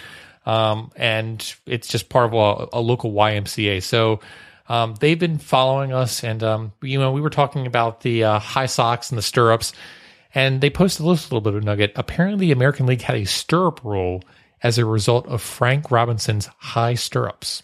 um, 0.47 0.91
and 0.97 1.55
it's 1.65 1.87
just 1.87 2.09
part 2.09 2.27
of 2.27 2.33
a, 2.33 2.79
a 2.79 2.81
local 2.81 3.13
YMCA. 3.13 3.83
So 3.83 4.21
um, 4.69 4.95
they've 5.01 5.19
been 5.19 5.39
following 5.39 5.93
us, 5.93 6.25
and 6.25 6.43
um, 6.43 6.73
you 6.83 6.99
know 6.99 7.13
we 7.13 7.21
were 7.21 7.31
talking 7.31 7.67
about 7.67 8.01
the 8.01 8.25
uh, 8.25 8.39
high 8.39 8.67
socks 8.67 9.11
and 9.11 9.19
the 9.19 9.23
stirrups, 9.23 9.73
and 10.35 10.61
they 10.61 10.71
posted 10.71 11.07
this 11.07 11.31
little 11.31 11.41
bit 11.41 11.55
of 11.55 11.65
nugget. 11.65 11.93
Apparently, 11.97 12.47
the 12.47 12.53
American 12.53 12.87
League 12.87 13.03
had 13.03 13.17
a 13.17 13.25
stirrup 13.25 13.85
rule 13.85 14.23
as 14.63 14.79
a 14.79 14.85
result 14.85 15.27
of 15.29 15.43
Frank 15.43 15.91
Robinson's 15.91 16.47
high 16.59 16.95
stirrups. 16.95 17.63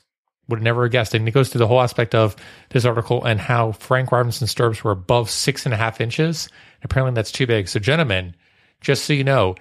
Would 0.48 0.62
never 0.62 0.82
have 0.82 0.92
guessed. 0.92 1.14
And 1.14 1.26
it 1.26 1.30
goes 1.30 1.48
through 1.48 1.60
the 1.60 1.68
whole 1.68 1.80
aspect 1.80 2.14
of 2.14 2.36
this 2.70 2.84
article 2.84 3.24
and 3.24 3.40
how 3.40 3.72
Frank 3.72 4.10
Robinson's 4.10 4.50
stirrups 4.50 4.82
were 4.82 4.90
above 4.90 5.30
six 5.30 5.64
and 5.64 5.72
a 5.72 5.76
half 5.76 6.00
inches. 6.00 6.48
Apparently, 6.82 7.14
that's 7.14 7.32
too 7.32 7.46
big. 7.46 7.68
So, 7.68 7.78
gentlemen, 7.78 8.34
just 8.80 9.04
so 9.04 9.12
you 9.12 9.24
know, 9.24 9.54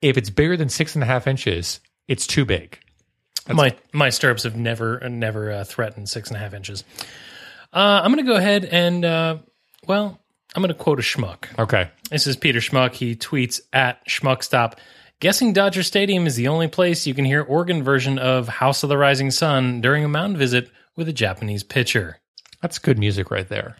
if 0.00 0.16
it's 0.16 0.30
bigger 0.30 0.56
than 0.56 0.68
six 0.68 0.94
and 0.94 1.02
a 1.02 1.06
half 1.06 1.26
inches, 1.26 1.80
it's 2.06 2.26
too 2.26 2.44
big. 2.44 2.78
My 3.48 3.76
my 3.92 4.10
stirrups 4.10 4.44
have 4.44 4.56
never 4.56 5.06
never 5.08 5.52
uh, 5.52 5.64
threatened 5.64 6.08
six 6.08 6.28
and 6.28 6.36
a 6.36 6.40
half 6.40 6.54
inches. 6.54 6.84
Uh, 7.72 8.00
I'm 8.02 8.12
going 8.12 8.24
to 8.24 8.30
go 8.30 8.36
ahead 8.36 8.64
and 8.64 9.04
uh, 9.04 9.38
well, 9.86 10.20
I'm 10.54 10.62
going 10.62 10.68
to 10.68 10.80
quote 10.80 11.00
a 11.00 11.02
schmuck. 11.02 11.46
Okay. 11.58 11.90
This 12.10 12.26
is 12.26 12.36
Peter 12.36 12.60
Schmuck. 12.60 12.92
He 12.92 13.16
tweets 13.16 13.60
at 13.72 14.06
Schmuckstop. 14.06 14.78
Guessing 15.20 15.52
Dodger 15.52 15.82
Stadium 15.82 16.26
is 16.26 16.36
the 16.36 16.48
only 16.48 16.68
place 16.68 17.06
you 17.06 17.14
can 17.14 17.24
hear 17.24 17.42
organ 17.42 17.82
version 17.82 18.18
of 18.18 18.46
House 18.46 18.82
of 18.82 18.88
the 18.88 18.96
Rising 18.96 19.30
Sun 19.30 19.80
during 19.80 20.04
a 20.04 20.08
mountain 20.08 20.36
visit 20.36 20.70
with 20.96 21.08
a 21.08 21.12
Japanese 21.12 21.62
pitcher. 21.62 22.20
That's 22.60 22.78
good 22.78 22.98
music 22.98 23.30
right 23.30 23.48
there. 23.48 23.76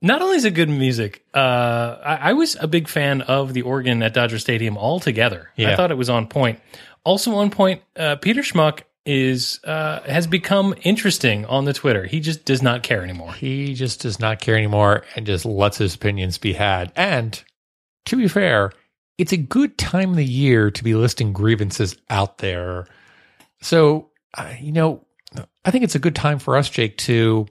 Not 0.00 0.22
only 0.22 0.36
is 0.36 0.44
it 0.44 0.52
good 0.52 0.68
music, 0.68 1.24
uh, 1.34 1.96
I, 2.04 2.16
I 2.30 2.32
was 2.34 2.56
a 2.60 2.68
big 2.68 2.88
fan 2.88 3.22
of 3.22 3.52
the 3.52 3.62
organ 3.62 4.02
at 4.02 4.14
Dodger 4.14 4.38
Stadium 4.38 4.76
altogether. 4.76 5.50
I 5.72 5.76
thought 5.76 5.90
it 5.90 5.96
was 5.96 6.10
on 6.10 6.28
point. 6.28 6.60
Also 7.04 7.34
on 7.36 7.50
point, 7.50 7.82
uh, 7.96 8.16
Peter 8.16 8.42
Schmuck 8.42 8.82
is 9.08 9.58
uh, 9.64 10.00
has 10.02 10.26
become 10.26 10.74
interesting 10.82 11.46
on 11.46 11.64
the 11.64 11.72
Twitter. 11.72 12.04
He 12.04 12.20
just 12.20 12.44
does 12.44 12.62
not 12.62 12.82
care 12.82 13.02
anymore. 13.02 13.32
He 13.32 13.72
just 13.72 14.02
does 14.02 14.20
not 14.20 14.38
care 14.38 14.54
anymore 14.54 15.04
and 15.16 15.24
just 15.24 15.46
lets 15.46 15.78
his 15.78 15.94
opinions 15.94 16.36
be 16.36 16.52
had. 16.52 16.92
And 16.94 17.42
to 18.04 18.16
be 18.16 18.28
fair, 18.28 18.70
it's 19.16 19.32
a 19.32 19.38
good 19.38 19.78
time 19.78 20.10
of 20.10 20.16
the 20.16 20.24
year 20.24 20.70
to 20.70 20.84
be 20.84 20.94
listing 20.94 21.32
grievances 21.32 21.96
out 22.10 22.36
there. 22.38 22.86
So, 23.62 24.10
uh, 24.34 24.52
you 24.60 24.72
know, 24.72 25.06
I 25.64 25.70
think 25.70 25.84
it's 25.84 25.94
a 25.94 26.00
good 26.00 26.14
time 26.14 26.38
for 26.38 26.54
us, 26.54 26.68
Jake, 26.68 26.98
to, 26.98 27.46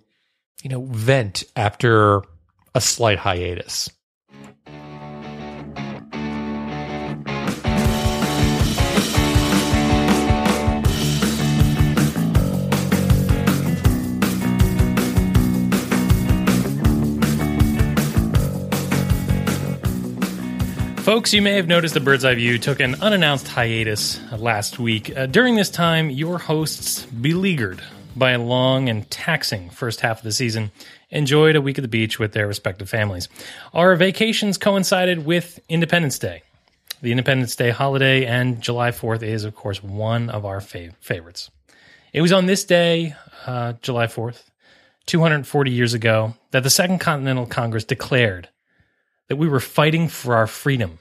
you 0.61 0.69
know, 0.69 0.85
vent 0.85 1.43
after 1.55 2.21
a 2.75 2.81
slight 2.81 3.17
hiatus. 3.17 3.89
Folks, 21.07 21.33
you 21.33 21.41
may 21.41 21.53
have 21.53 21.69
noticed 21.69 21.93
the 21.93 22.01
Bird's 22.01 22.25
Eye 22.25 22.35
View 22.35 22.59
took 22.59 22.81
an 22.81 23.01
unannounced 23.01 23.47
hiatus 23.47 24.19
last 24.33 24.77
week. 24.77 25.15
Uh, 25.15 25.25
during 25.25 25.55
this 25.55 25.69
time, 25.69 26.09
your 26.09 26.37
hosts, 26.37 27.05
beleaguered 27.05 27.81
by 28.17 28.31
a 28.31 28.41
long 28.41 28.89
and 28.89 29.09
taxing 29.09 29.69
first 29.69 30.01
half 30.01 30.17
of 30.17 30.25
the 30.25 30.33
season, 30.33 30.69
enjoyed 31.09 31.55
a 31.55 31.61
week 31.61 31.77
at 31.77 31.81
the 31.81 31.87
beach 31.87 32.19
with 32.19 32.33
their 32.33 32.45
respective 32.45 32.89
families. 32.89 33.29
Our 33.73 33.95
vacations 33.95 34.57
coincided 34.57 35.25
with 35.25 35.61
Independence 35.69 36.19
Day. 36.19 36.43
The 37.01 37.11
Independence 37.11 37.55
Day 37.55 37.69
holiday 37.69 38.25
and 38.25 38.59
July 38.59 38.91
4th 38.91 39.23
is, 39.23 39.45
of 39.45 39.55
course, 39.55 39.81
one 39.81 40.29
of 40.29 40.43
our 40.43 40.59
fav- 40.59 40.97
favorites. 40.99 41.49
It 42.11 42.19
was 42.19 42.33
on 42.33 42.47
this 42.47 42.65
day, 42.65 43.15
uh, 43.45 43.75
July 43.81 44.07
4th, 44.07 44.43
240 45.05 45.71
years 45.71 45.93
ago, 45.93 46.33
that 46.51 46.63
the 46.63 46.69
Second 46.69 46.99
Continental 46.99 47.45
Congress 47.45 47.85
declared 47.85 48.49
that 49.29 49.35
we 49.35 49.47
were 49.47 49.59
fighting 49.59 50.07
for 50.07 50.35
our 50.35 50.47
freedom, 50.47 50.99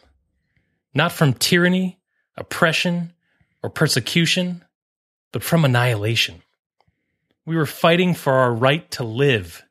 not 0.94 1.12
from 1.12 1.32
tyranny, 1.32 1.98
oppression, 2.36 3.12
or 3.62 3.70
persecution, 3.70 4.64
but 5.32 5.42
from 5.42 5.64
annihilation. 5.64 6.42
We 7.44 7.56
were 7.56 7.66
fighting 7.66 8.14
for 8.14 8.32
our 8.32 8.52
right 8.52 8.90
to 8.92 9.04
live, 9.04 9.64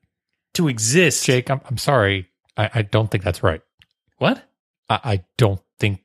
to 0.53 0.67
exist. 0.67 1.25
Jake, 1.25 1.50
I'm, 1.50 1.62
I'm 1.65 1.77
sorry. 1.77 2.29
I, 2.55 2.69
I 2.74 2.81
don't 2.83 3.12
think 3.12 3.24
that's 3.24 3.43
right. 3.43 3.62
What? 4.17 4.43
I, 4.89 5.00
I 5.03 5.25
don't 5.38 5.62
think, 5.79 6.03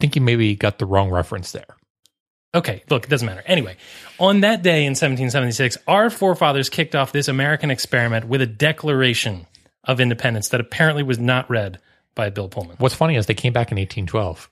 think 0.00 0.16
you 0.16 0.22
maybe 0.22 0.54
got 0.54 0.78
the 0.78 0.86
wrong 0.86 1.10
reference 1.10 1.52
there. 1.52 1.78
Okay, 2.54 2.82
look, 2.88 3.04
it 3.04 3.10
doesn't 3.10 3.26
matter. 3.26 3.42
Anyway, 3.46 3.76
on 4.18 4.40
that 4.40 4.62
day 4.62 4.84
in 4.84 4.92
1776, 4.92 5.78
our 5.86 6.08
forefathers 6.08 6.70
kicked 6.70 6.94
off 6.94 7.12
this 7.12 7.28
American 7.28 7.70
experiment 7.70 8.26
with 8.26 8.40
a 8.40 8.46
declaration 8.46 9.46
of 9.84 10.00
independence 10.00 10.48
that 10.50 10.60
apparently 10.60 11.02
was 11.02 11.18
not 11.18 11.48
read 11.50 11.78
by 12.14 12.30
Bill 12.30 12.48
Pullman. 12.48 12.76
What's 12.78 12.94
funny 12.94 13.16
is 13.16 13.26
they 13.26 13.34
came 13.34 13.52
back 13.52 13.70
in 13.72 13.78
1812. 13.78 14.50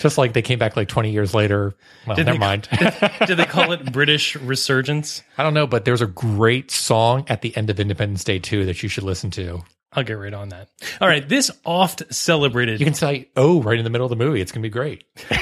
Just 0.00 0.18
like 0.18 0.32
they 0.32 0.42
came 0.42 0.58
back 0.58 0.76
like 0.76 0.88
20 0.88 1.10
years 1.12 1.34
later. 1.34 1.74
Well, 2.06 2.16
Did 2.16 2.26
never 2.26 2.36
they- 2.38 2.44
mind. 2.44 2.68
Did 3.26 3.36
they 3.36 3.44
call 3.44 3.72
it 3.72 3.92
British 3.92 4.34
resurgence? 4.36 5.22
I 5.38 5.42
don't 5.44 5.54
know, 5.54 5.66
but 5.68 5.84
there's 5.84 6.02
a 6.02 6.06
great 6.06 6.70
song 6.70 7.24
at 7.28 7.42
the 7.42 7.56
end 7.56 7.70
of 7.70 7.78
Independence 7.78 8.24
Day 8.24 8.38
too 8.40 8.66
that 8.66 8.82
you 8.82 8.88
should 8.88 9.04
listen 9.04 9.30
to. 9.32 9.62
I'll 9.92 10.02
get 10.04 10.14
right 10.14 10.34
on 10.34 10.50
that. 10.50 10.68
All 11.00 11.08
right, 11.08 11.26
this 11.26 11.50
oft 11.64 12.12
celebrated 12.12 12.78
You 12.80 12.84
can 12.84 12.92
say 12.94 13.30
"oh" 13.36 13.62
right 13.62 13.78
in 13.78 13.84
the 13.84 13.90
middle 13.90 14.04
of 14.04 14.10
the 14.10 14.16
movie. 14.22 14.40
It's 14.42 14.52
gonna 14.52 14.62
be 14.62 14.68
great. 14.68 15.04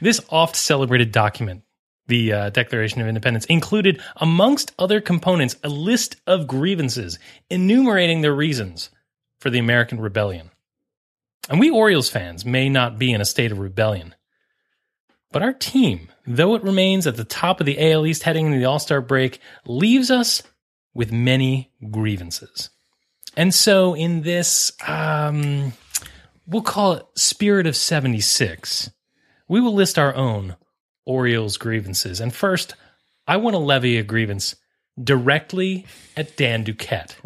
This 0.00 0.20
oft 0.30 0.56
celebrated 0.56 1.12
document, 1.12 1.62
the 2.06 2.32
uh, 2.32 2.50
Declaration 2.50 3.00
of 3.00 3.08
Independence, 3.08 3.44
included, 3.46 4.00
amongst 4.16 4.72
other 4.78 5.00
components, 5.00 5.56
a 5.62 5.68
list 5.68 6.16
of 6.26 6.46
grievances 6.46 7.18
enumerating 7.48 8.20
the 8.20 8.32
reasons 8.32 8.90
for 9.38 9.50
the 9.50 9.58
American 9.58 10.00
rebellion. 10.00 10.50
And 11.48 11.58
we 11.58 11.70
Orioles 11.70 12.08
fans 12.08 12.44
may 12.44 12.68
not 12.68 12.98
be 12.98 13.12
in 13.12 13.20
a 13.20 13.26
state 13.26 13.52
of 13.52 13.58
rebellion, 13.58 14.14
but 15.32 15.42
our 15.42 15.52
team, 15.52 16.08
though 16.26 16.54
it 16.54 16.62
remains 16.62 17.06
at 17.06 17.16
the 17.16 17.24
top 17.24 17.60
of 17.60 17.66
the 17.66 17.92
AL 17.92 18.06
East 18.06 18.22
heading 18.22 18.46
into 18.46 18.58
the 18.58 18.66
All 18.66 18.78
Star 18.78 19.00
break, 19.00 19.40
leaves 19.66 20.10
us 20.10 20.42
with 20.94 21.10
many 21.10 21.72
grievances. 21.90 22.70
And 23.36 23.54
so, 23.54 23.94
in 23.94 24.22
this, 24.22 24.72
um, 24.86 25.72
we'll 26.46 26.62
call 26.62 26.92
it 26.92 27.06
Spirit 27.16 27.66
of 27.66 27.74
76, 27.74 28.90
we 29.48 29.60
will 29.60 29.74
list 29.74 29.98
our 29.98 30.14
own 30.14 30.56
Orioles 31.04 31.56
grievances. 31.56 32.20
And 32.20 32.32
first, 32.32 32.74
I 33.26 33.36
want 33.36 33.54
to 33.54 33.58
levy 33.58 33.98
a 33.98 34.02
grievance 34.02 34.56
directly 35.02 35.86
at 36.16 36.36
Dan 36.36 36.64
Duquette. 36.64 37.16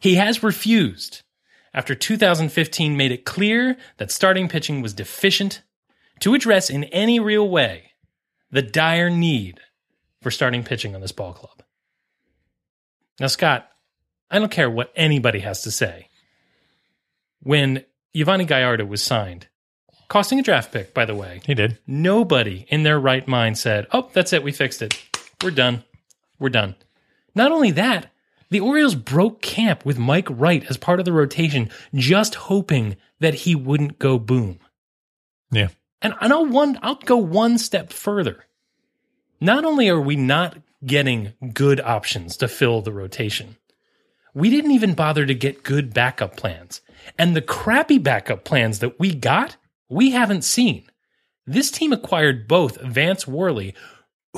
He 0.00 0.16
has 0.16 0.42
refused, 0.42 1.22
after 1.72 1.94
2015 1.94 2.96
made 2.96 3.12
it 3.12 3.24
clear 3.24 3.76
that 3.98 4.10
starting 4.10 4.48
pitching 4.48 4.82
was 4.82 4.92
deficient, 4.92 5.62
to 6.20 6.34
address 6.34 6.70
in 6.70 6.84
any 6.84 7.18
real 7.18 7.48
way 7.48 7.92
the 8.50 8.62
dire 8.62 9.10
need 9.10 9.60
for 10.20 10.30
starting 10.30 10.62
pitching 10.62 10.94
on 10.94 11.00
this 11.00 11.12
ball 11.12 11.32
club. 11.32 11.62
Now, 13.18 13.26
Scott, 13.26 13.68
I 14.30 14.38
don't 14.38 14.50
care 14.50 14.70
what 14.70 14.92
anybody 14.94 15.40
has 15.40 15.62
to 15.62 15.70
say. 15.70 16.08
When 17.40 17.84
Yovani 18.14 18.46
Gallardo 18.46 18.84
was 18.84 19.02
signed, 19.02 19.48
costing 20.12 20.38
a 20.38 20.42
draft 20.42 20.70
pick, 20.70 20.92
by 20.92 21.06
the 21.06 21.14
way, 21.14 21.40
He 21.46 21.54
did. 21.54 21.78
nobody 21.86 22.66
in 22.68 22.82
their 22.82 23.00
right 23.00 23.26
mind 23.26 23.56
said, 23.56 23.86
Oh, 23.92 24.10
that's 24.12 24.34
it. 24.34 24.42
We 24.42 24.52
fixed 24.52 24.82
it. 24.82 25.02
We're 25.42 25.52
done. 25.52 25.84
We're 26.38 26.50
done. 26.50 26.74
Not 27.34 27.50
only 27.50 27.70
that, 27.70 28.12
the 28.50 28.60
Orioles 28.60 28.94
broke 28.94 29.40
camp 29.40 29.86
with 29.86 29.98
Mike 29.98 30.28
Wright 30.28 30.66
as 30.68 30.76
part 30.76 30.98
of 30.98 31.06
the 31.06 31.14
rotation, 31.14 31.70
just 31.94 32.34
hoping 32.34 32.96
that 33.20 33.32
he 33.32 33.54
wouldn't 33.54 33.98
go 33.98 34.18
boom. 34.18 34.58
Yeah. 35.50 35.68
And, 36.02 36.12
and 36.20 36.30
I'll 36.30 36.44
one 36.44 36.78
I'll 36.82 36.96
go 36.96 37.16
one 37.16 37.56
step 37.56 37.90
further. 37.90 38.44
Not 39.40 39.64
only 39.64 39.88
are 39.88 40.00
we 40.00 40.16
not 40.16 40.58
getting 40.84 41.32
good 41.54 41.80
options 41.80 42.36
to 42.36 42.48
fill 42.48 42.82
the 42.82 42.92
rotation, 42.92 43.56
we 44.34 44.50
didn't 44.50 44.72
even 44.72 44.92
bother 44.92 45.24
to 45.24 45.34
get 45.34 45.62
good 45.62 45.94
backup 45.94 46.36
plans. 46.36 46.82
And 47.18 47.34
the 47.34 47.40
crappy 47.40 47.96
backup 47.96 48.44
plans 48.44 48.80
that 48.80 49.00
we 49.00 49.14
got, 49.14 49.56
we 49.92 50.10
haven't 50.10 50.42
seen. 50.42 50.84
This 51.46 51.70
team 51.70 51.92
acquired 51.92 52.48
both 52.48 52.80
Vance 52.80 53.26
Worley, 53.26 53.74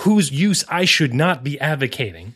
whose 0.00 0.32
use 0.32 0.64
I 0.68 0.84
should 0.84 1.14
not 1.14 1.44
be 1.44 1.60
advocating, 1.60 2.34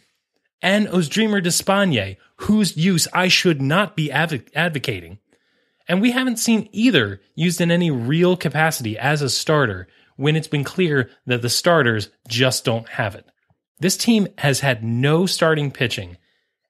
and 0.63 0.87
Odrisamer 0.89 1.43
Despaigne, 1.43 2.17
whose 2.37 2.77
use 2.77 3.09
I 3.13 3.29
should 3.29 3.61
not 3.61 3.97
be 3.97 4.09
advo- 4.09 4.49
advocating. 4.55 5.19
And 5.89 6.03
we 6.03 6.11
haven't 6.11 6.39
seen 6.39 6.69
either 6.73 7.21
used 7.35 7.61
in 7.61 7.71
any 7.71 7.91
real 7.91 8.37
capacity 8.37 8.99
as 8.99 9.23
a 9.23 9.31
starter 9.31 9.89
when 10.17 10.37
it's 10.37 10.49
been 10.49 10.65
clear 10.65 11.11
that 11.27 11.43
the 11.43 11.49
starters 11.49 12.11
just 12.29 12.65
don't 12.65 12.89
have 12.89 13.15
it. 13.15 13.25
This 13.81 13.97
team 13.97 14.29
has 14.39 14.61
had 14.61 14.85
no 14.85 15.27
starting 15.27 15.71
pitching, 15.71 16.17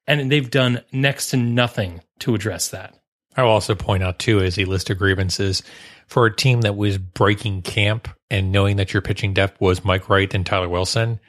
And 0.07 0.31
they've 0.33 0.51
done 0.51 0.83
next 0.93 1.31
to 1.31 1.37
nothing 1.37 2.03
to 2.21 2.35
address 2.35 2.69
that. 2.69 2.95
I 3.37 3.43
will 3.43 3.51
also 3.51 3.75
point 3.75 4.03
out 4.03 4.19
too 4.19 4.41
as 4.41 4.59
a 4.59 4.65
list 4.65 4.91
of 4.91 4.99
grievances 4.99 5.63
for 6.09 6.27
a 6.27 6.35
team 6.35 6.63
that 6.63 6.77
was 6.77 6.99
breaking 6.99 7.63
camp 7.63 8.09
and 8.31 8.51
knowing 8.51 8.77
that 8.77 8.93
your 8.93 9.03
pitching 9.03 9.35
depth 9.35 9.61
was 9.61 9.85
Mike 9.85 10.09
Wright 10.09 10.33
and 10.35 10.45
Tyler 10.45 10.69
Wilson, 10.69 11.21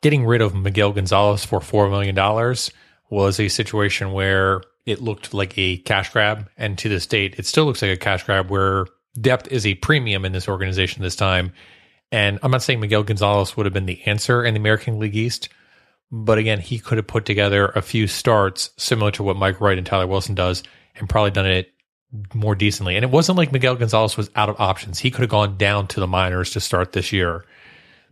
getting 0.00 0.26
rid 0.26 0.40
of 0.40 0.54
Miguel 0.54 0.92
Gonzalez 0.92 1.44
for 1.44 1.60
four 1.60 1.88
million 1.88 2.14
dollars 2.14 2.70
was 3.10 3.38
a 3.38 3.48
situation 3.48 4.12
where 4.12 4.62
it 4.86 5.00
looked 5.00 5.32
like 5.34 5.56
a 5.58 5.76
cash 5.78 6.10
grab, 6.10 6.48
and 6.56 6.76
to 6.78 6.88
this 6.88 7.06
date, 7.06 7.36
it 7.38 7.46
still 7.46 7.66
looks 7.66 7.82
like 7.82 7.90
a 7.90 7.96
cash 7.96 8.24
grab 8.24 8.50
where 8.50 8.86
depth 9.20 9.46
is 9.52 9.66
a 9.66 9.74
premium 9.76 10.24
in 10.24 10.32
this 10.32 10.48
organization 10.48 11.02
this 11.02 11.14
time. 11.14 11.52
And 12.10 12.38
I'm 12.42 12.50
not 12.50 12.62
saying 12.62 12.80
Miguel 12.80 13.04
Gonzalez 13.04 13.56
would 13.56 13.66
have 13.66 13.72
been 13.72 13.86
the 13.86 14.02
answer 14.06 14.44
in 14.44 14.54
the 14.54 14.60
American 14.60 14.98
League 14.98 15.14
East, 15.14 15.50
but 16.10 16.38
again, 16.38 16.60
he 16.60 16.78
could 16.78 16.98
have 16.98 17.06
put 17.06 17.24
together 17.24 17.66
a 17.68 17.82
few 17.82 18.06
starts 18.06 18.70
similar 18.76 19.10
to 19.12 19.22
what 19.22 19.36
Mike 19.36 19.60
Wright 19.60 19.78
and 19.78 19.86
Tyler 19.86 20.06
Wilson 20.06 20.34
does, 20.34 20.62
and 20.96 21.08
probably 21.08 21.30
done 21.30 21.46
it 21.46 21.72
more 22.34 22.54
decently. 22.54 22.96
And 22.96 23.04
it 23.04 23.10
wasn't 23.10 23.38
like 23.38 23.52
Miguel 23.52 23.76
Gonzalez 23.76 24.16
was 24.16 24.30
out 24.36 24.48
of 24.48 24.60
options. 24.60 24.98
He 24.98 25.10
could 25.10 25.22
have 25.22 25.30
gone 25.30 25.56
down 25.56 25.86
to 25.88 26.00
the 26.00 26.06
minors 26.06 26.50
to 26.50 26.60
start 26.60 26.92
this 26.92 27.12
year. 27.12 27.44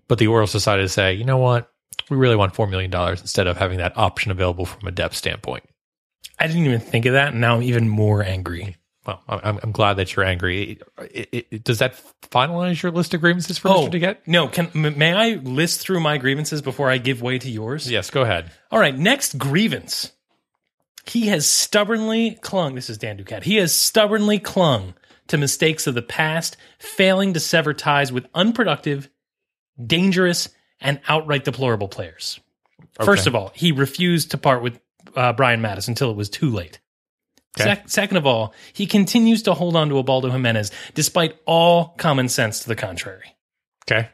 But 0.09 0.19
the 0.19 0.27
Orioles 0.27 0.53
decided 0.53 0.83
to 0.83 0.89
say, 0.89 1.15
you 1.15 1.25
know 1.25 1.39
what? 1.39 1.71
We 2.09 2.17
really 2.17 2.37
want 2.37 2.55
$4 2.55 2.69
million 2.69 2.93
instead 3.11 3.47
of 3.47 3.57
having 3.57 3.79
that 3.79 3.97
option 3.97 4.31
available 4.31 4.65
from 4.65 4.89
a 4.89 4.91
depth 4.91 5.15
standpoint. 5.15 5.65
I 6.39 6.47
didn't 6.47 6.65
even 6.65 6.81
think 6.81 7.07
of 7.07 7.13
that. 7.13 7.33
And 7.33 7.41
now 7.41 7.57
I'm 7.57 7.63
even 7.63 7.89
more 7.89 8.23
angry. 8.23 8.77
Well, 9.07 9.23
I'm, 9.29 9.59
I'm 9.63 9.73
glad 9.73 9.95
that 9.95 10.15
you're 10.15 10.25
angry. 10.25 10.79
It, 10.99 11.29
it, 11.33 11.47
it, 11.51 11.65
does 11.65 11.79
that 11.79 12.01
finalize 12.31 12.83
your 12.83 12.93
list 12.93 13.15
of 13.15 13.21
grievances 13.21 13.59
for 13.59 13.69
Mr. 13.69 13.75
Oh, 13.75 13.89
DeGette? 13.89 14.19
no. 14.27 14.49
Can 14.49 14.71
m- 14.75 14.99
may 14.99 15.13
I 15.13 15.35
list 15.37 15.81
through 15.81 16.01
my 16.01 16.19
grievances 16.19 16.61
before 16.61 16.91
I 16.91 16.99
give 16.99 17.23
way 17.23 17.39
to 17.39 17.51
yours? 17.51 17.91
Yes, 17.91 18.11
go 18.11 18.23
ahead. 18.23 18.51
All 18.71 18.79
right. 18.79 18.97
Next 18.97 19.39
grievance. 19.39 20.13
He 21.07 21.29
has 21.29 21.47
stubbornly 21.47 22.39
clung. 22.43 22.75
This 22.75 22.91
is 22.91 22.99
Dan 22.99 23.19
Duquette. 23.19 23.43
He 23.43 23.57
has 23.57 23.75
stubbornly 23.75 24.39
clung 24.39 24.95
to 25.29 25.39
mistakes 25.39 25.87
of 25.87 25.95
the 25.95 26.03
past, 26.03 26.57
failing 26.79 27.35
to 27.35 27.41
sever 27.41 27.73
ties 27.73 28.13
with 28.13 28.27
unproductive, 28.35 29.09
dangerous, 29.85 30.49
and 30.81 31.01
outright 31.09 31.45
deplorable 31.45 31.89
players. 31.89 32.41
First 33.03 33.27
of 33.27 33.35
all, 33.35 33.53
he 33.55 33.73
refused 33.73 34.33
to 34.33 34.39
part 34.39 34.63
with 34.63 34.81
uh, 35.15 35.33
Brian 35.33 35.61
Matusz 35.61 35.89
until 35.89 36.11
it 36.11 36.17
was 36.17 36.29
too 36.29 36.51
late. 36.51 36.81
Okay. 37.59 37.71
Sec- 37.71 37.89
second 37.89 38.17
of 38.17 38.27
all, 38.27 38.55
he 38.73 38.87
continues 38.87 39.43
to 39.45 39.55
hold 39.55 39.77
on 39.77 39.89
to 39.89 39.97
Ubaldo 39.99 40.31
Jimenez 40.31 40.71
despite 40.95 41.37
all 41.47 41.95
common 41.99 42.29
sense 42.29 42.61
to 42.61 42.69
the 42.69 42.77
contrary. 42.77 43.37
Okay. 43.91 44.09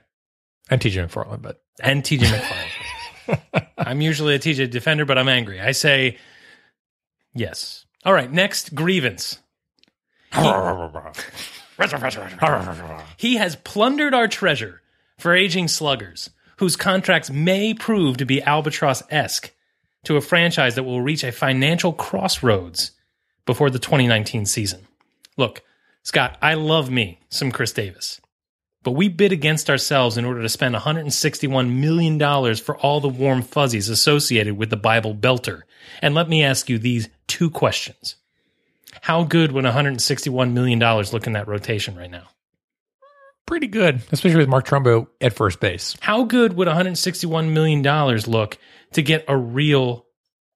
And 0.71 0.81
TJ 0.81 1.09
McFarland, 1.09 1.43
but 1.43 1.63
And 1.81 2.03
TJ 2.03 2.21
McFarland. 2.21 3.67
I'm 3.79 4.01
usually 4.01 4.35
a 4.35 4.39
TJ 4.39 4.71
defender, 4.71 5.05
but 5.05 5.19
I'm 5.19 5.29
angry. 5.29 5.61
I 5.61 5.73
say 5.73 6.19
yes. 7.37 7.87
All 8.05 8.13
right, 8.13 8.31
next 8.31 8.75
grievance. 8.75 9.39
He 13.17 13.37
has 13.37 13.57
plundered 13.57 14.15
our 14.15 14.29
treasure 14.29 14.83
for 15.19 15.35
aging 15.35 15.69
sluggers, 15.69 16.31
whose 16.59 16.77
contracts 16.77 17.31
may 17.31 17.75
prove 17.75 18.17
to 18.19 18.27
be 18.27 18.43
albatross 18.43 19.03
esque 19.11 19.53
to 20.05 20.17
a 20.17 20.21
franchise 20.21 20.75
that 20.77 20.85
will 20.85 21.03
reach 21.03 21.25
a 21.25 21.33
financial 21.33 21.93
crossroads 21.93 22.93
before 23.45 23.71
the 23.71 23.79
2019 23.79 24.47
season. 24.47 24.87
Look, 25.37 25.63
Scott, 26.03 26.39
I 26.41 26.55
love 26.55 26.91
me 26.91 27.21
some 27.29 27.51
Chris 27.51 27.73
Davis, 27.73 28.21
but 28.83 28.93
we 28.93 29.09
bid 29.09 29.33
against 29.33 29.69
ourselves 29.69 30.17
in 30.17 30.25
order 30.25 30.43
to 30.43 30.49
spend 30.49 30.75
$161 30.75 31.75
million 31.75 32.55
for 32.57 32.77
all 32.77 33.01
the 33.01 33.09
warm 33.09 33.43
fuzzies 33.43 33.89
associated 33.89 34.57
with 34.57 34.71
the 34.71 34.77
Bible 34.77 35.15
Belter. 35.15 35.63
And 36.01 36.15
let 36.15 36.29
me 36.29 36.45
ask 36.45 36.69
you 36.69 36.79
these 36.79 37.09
two 37.29 37.51
questions. 37.51 38.17
How 39.03 39.25
good 39.25 39.53
would 39.53 39.65
$161 39.65 40.53
million 40.53 40.79
look 40.79 41.27
in 41.27 41.33
that 41.35 41.49
rotation 41.49 41.97
right 41.97 42.11
now? 42.11 42.25
pretty 43.47 43.69
good, 43.69 44.03
especially 44.11 44.39
with 44.39 44.49
Mark 44.49 44.67
Trumbo 44.67 45.07
at 45.21 45.33
first 45.33 45.61
base. 45.61 45.97
How 46.01 46.25
good 46.25 46.55
would 46.55 46.67
$161 46.67 47.53
million 47.53 47.81
look 48.27 48.59
to 48.95 49.03
get 49.03 49.25
a 49.29 49.37
real 49.37 50.05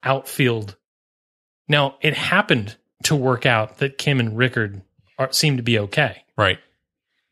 outfield? 0.02 0.76
Now, 1.68 1.94
it 2.00 2.14
happened 2.16 2.76
to 3.04 3.14
work 3.14 3.46
out 3.46 3.78
that 3.78 3.96
Kim 3.96 4.18
and 4.18 4.36
Rickard 4.36 4.82
are, 5.18 5.32
seem 5.32 5.56
to 5.56 5.62
be 5.62 5.78
okay, 5.78 6.24
Right. 6.36 6.58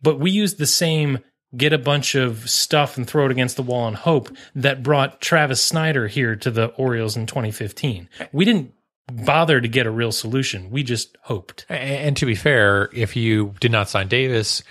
but 0.01 0.21
we 0.21 0.31
used 0.31 0.59
the 0.59 0.67
same 0.67 1.19
get 1.57 1.73
a 1.73 1.79
bunch 1.79 2.15
of 2.15 2.49
stuff 2.49 2.97
and 2.97 3.05
throw 3.05 3.25
it 3.25 3.33
against 3.33 3.57
the 3.57 3.63
wall 3.63 3.89
and 3.89 3.97
hope 3.97 4.29
that 4.55 4.85
brought 4.85 5.21
Travis 5.21 5.61
Snider 5.61 6.07
here 6.07 6.37
to 6.37 6.51
the 6.53 6.67
Orioles 6.67 7.17
in 7.17 7.27
2015. 7.27 8.09
We 8.31 8.45
didn't 8.45 8.75
bother 9.13 9.61
to 9.61 9.69
get 9.69 9.87
a 9.87 9.91
real 9.91 10.13
solution. 10.13 10.71
We 10.71 10.83
just 10.83 11.17
hoped. 11.23 11.67
A- 11.71 11.75
And 11.75 12.17
to 12.19 12.27
be 12.27 12.35
fair, 12.35 12.91
if 12.93 13.17
you 13.17 13.55
did 13.61 13.73
not 13.73 13.89
sign 13.89 14.09
Davis, 14.09 14.63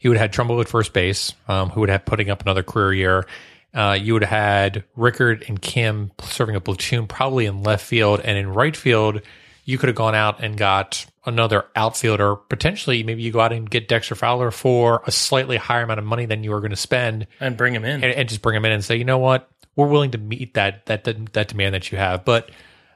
you 0.00 0.10
would 0.10 0.18
have 0.18 0.30
had 0.30 0.32
Trumbo 0.46 0.60
at 0.60 0.68
first 0.68 0.92
base, 0.92 1.32
um, 1.48 1.70
who 1.70 1.80
would 1.80 1.88
have 1.88 2.04
putting 2.04 2.30
up 2.30 2.42
another 2.42 2.62
career 2.62 2.92
year. 2.92 3.26
Uh, 3.72 3.96
you 4.00 4.12
would 4.12 4.22
have 4.22 4.30
had 4.30 4.84
Rickard 4.94 5.44
and 5.48 5.60
Kim 5.60 6.12
serving 6.22 6.54
a 6.54 6.60
platoon 6.60 7.06
probably 7.08 7.46
in 7.46 7.62
left 7.62 7.84
field 7.84 8.20
and 8.20 8.38
in 8.38 8.48
right 8.48 8.76
field. 8.76 9.20
You 9.64 9.78
could 9.78 9.88
have 9.88 9.96
gone 9.96 10.14
out 10.14 10.42
and 10.44 10.56
got 10.56 11.06
another 11.26 11.64
outfielder. 11.74 12.36
Potentially, 12.36 13.02
maybe 13.02 13.22
you 13.22 13.32
go 13.32 13.40
out 13.40 13.52
and 13.52 13.68
get 13.68 13.88
Dexter 13.88 14.14
Fowler 14.14 14.50
for 14.50 15.02
a 15.06 15.10
slightly 15.10 15.56
higher 15.56 15.82
amount 15.82 15.98
of 15.98 16.04
money 16.04 16.26
than 16.26 16.44
you 16.44 16.50
were 16.50 16.60
going 16.60 16.70
to 16.70 16.76
spend, 16.76 17.26
And 17.40 17.56
bring 17.56 17.74
him 17.74 17.84
in. 17.84 18.04
and, 18.04 18.12
and 18.12 18.28
just 18.28 18.42
bring 18.42 18.54
him 18.56 18.64
in 18.64 18.72
and 18.72 18.84
say, 18.84 18.96
you 18.96 19.04
know 19.04 19.18
what, 19.18 19.48
we're 19.74 19.88
willing 19.88 20.10
to 20.12 20.18
meet 20.18 20.54
that 20.54 20.84
that 20.86 21.04
that, 21.04 21.32
that 21.32 21.48
demand 21.48 21.74
that 21.74 21.90
you 21.90 21.98
have. 21.98 22.24
But 22.24 22.50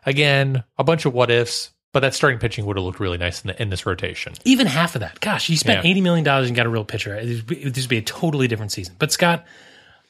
again, 0.07 0.65
a 0.79 0.85
bunch 0.85 1.05
of 1.07 1.13
what 1.15 1.31
ifs. 1.31 1.71
But 1.95 2.01
that 2.01 2.15
starting 2.15 2.39
pitching 2.39 2.67
would 2.67 2.77
have 2.77 2.85
looked 2.85 3.01
really 3.01 3.17
nice 3.17 3.43
in, 3.43 3.49
the, 3.49 3.61
in 3.63 3.71
this 3.71 3.87
rotation. 3.87 4.35
even 4.45 4.67
half 4.67 4.95
of 4.95 5.01
that. 5.01 5.21
Gosh, 5.21 5.49
you 5.49 5.57
spent 5.57 5.83
Yeah. 5.85 5.91
eighty 5.91 6.03
million 6.03 6.23
dollars 6.23 6.47
and 6.47 6.55
got 6.55 6.67
a 6.67 6.69
real 6.69 6.85
pitcher. 6.85 7.19
This 7.25 7.43
would 7.83 7.89
be 7.89 7.97
a 7.97 8.03
totally 8.03 8.47
different 8.47 8.73
season. 8.73 8.95
But 8.99 9.11
Scott, 9.11 9.47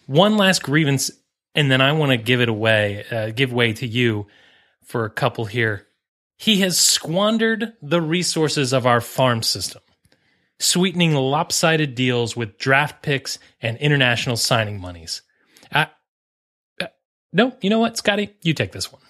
one 0.06 0.36
last 0.36 0.64
grievance, 0.64 1.10
and 1.54 1.70
then 1.70 1.80
I 1.80 1.92
want 1.92 2.10
to 2.10 2.16
give 2.16 2.40
it 2.40 2.48
away, 2.48 3.04
uh, 3.12 3.30
give 3.30 3.52
way 3.52 3.72
to 3.74 3.86
you 3.86 4.26
for 4.84 5.04
a 5.04 5.10
couple 5.10 5.44
here. 5.44 5.86
He 6.36 6.60
has 6.62 6.78
squandered 6.78 7.74
the 7.80 8.00
resources 8.02 8.72
of 8.72 8.84
our 8.84 9.00
farm 9.00 9.42
system, 9.44 9.80
sweetening 10.58 11.14
lopsided 11.14 11.94
deals 11.94 12.36
with 12.36 12.58
draft 12.58 13.02
picks 13.02 13.38
and 13.62 13.76
international 13.78 14.36
signing 14.36 14.80
monies. 14.80 15.22
Uh, 15.72 15.86
no, 17.32 17.56
you 17.60 17.70
know 17.70 17.78
what, 17.78 17.96
Scotty, 17.96 18.30
you 18.42 18.52
take 18.52 18.72
this 18.72 18.92
one. 18.92 19.02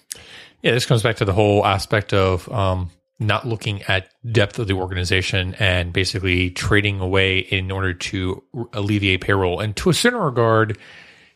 Yeah, 0.61 0.71
this 0.71 0.85
comes 0.85 1.03
back 1.03 1.17
to 1.17 1.25
the 1.25 1.33
whole 1.33 1.65
aspect 1.65 2.13
of 2.13 2.51
um, 2.51 2.89
not 3.19 3.47
looking 3.47 3.81
at 3.83 4.09
depth 4.29 4.59
of 4.59 4.67
the 4.67 4.73
organization 4.73 5.55
and 5.59 5.93
basically 5.93 6.49
trading 6.51 6.99
away 6.99 7.39
in 7.39 7.71
order 7.71 7.93
to 7.93 8.43
alleviate 8.73 9.21
payroll. 9.21 9.59
And 9.59 9.75
to 9.77 9.89
a 9.89 9.93
certain 9.93 10.19
regard, 10.19 10.77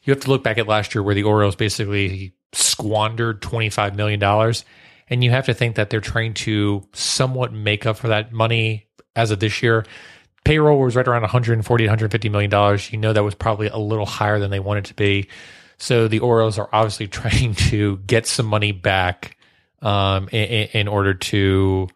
you 0.04 0.12
have 0.14 0.24
to 0.24 0.30
look 0.30 0.44
back 0.44 0.58
at 0.58 0.68
last 0.68 0.94
year 0.94 1.04
where 1.04 1.16
the 1.16 1.24
Orioles 1.24 1.56
basically 1.56 2.36
squandered 2.52 3.42
$25 3.42 3.96
million. 3.96 4.22
And 5.10 5.24
you 5.24 5.32
have 5.32 5.46
to 5.46 5.54
think 5.54 5.76
that 5.76 5.90
they're 5.90 6.02
trying 6.02 6.34
to 6.36 6.88
somewhat 6.94 7.54
make 7.54 7.86
up 7.86 7.98
for 7.98 8.10
that 8.10 8.32
money 8.32 8.88
as 9.16 9.32
of 9.32 9.40
this 9.40 9.62
year. 9.62 9.86
Payroll 10.44 10.80
was 10.80 10.96
right 10.96 11.08
around 11.08 11.22
140, 11.22 11.84
150 11.86 12.30
million 12.30 12.50
dollars. 12.50 12.92
You 12.92 12.98
know 12.98 13.14
that 13.14 13.24
was 13.24 13.36
probably 13.36 13.68
a 13.68 13.78
little 13.78 14.06
higher 14.06 14.40
than 14.40 14.52
they 14.52 14.60
wanted 14.60 14.86
to 14.86 14.94
be. 14.94 15.30
So 15.84 16.08
the 16.08 16.20
Orioles 16.20 16.58
are 16.58 16.70
obviously 16.72 17.08
trying 17.10 17.56
to 17.56 17.98
get 17.98 18.26
some 18.26 18.46
money 18.46 18.72
back 18.72 19.38
um, 19.82 20.30
in, 20.30 20.70
in 20.72 20.88
order 20.88 21.14
to 21.14 21.90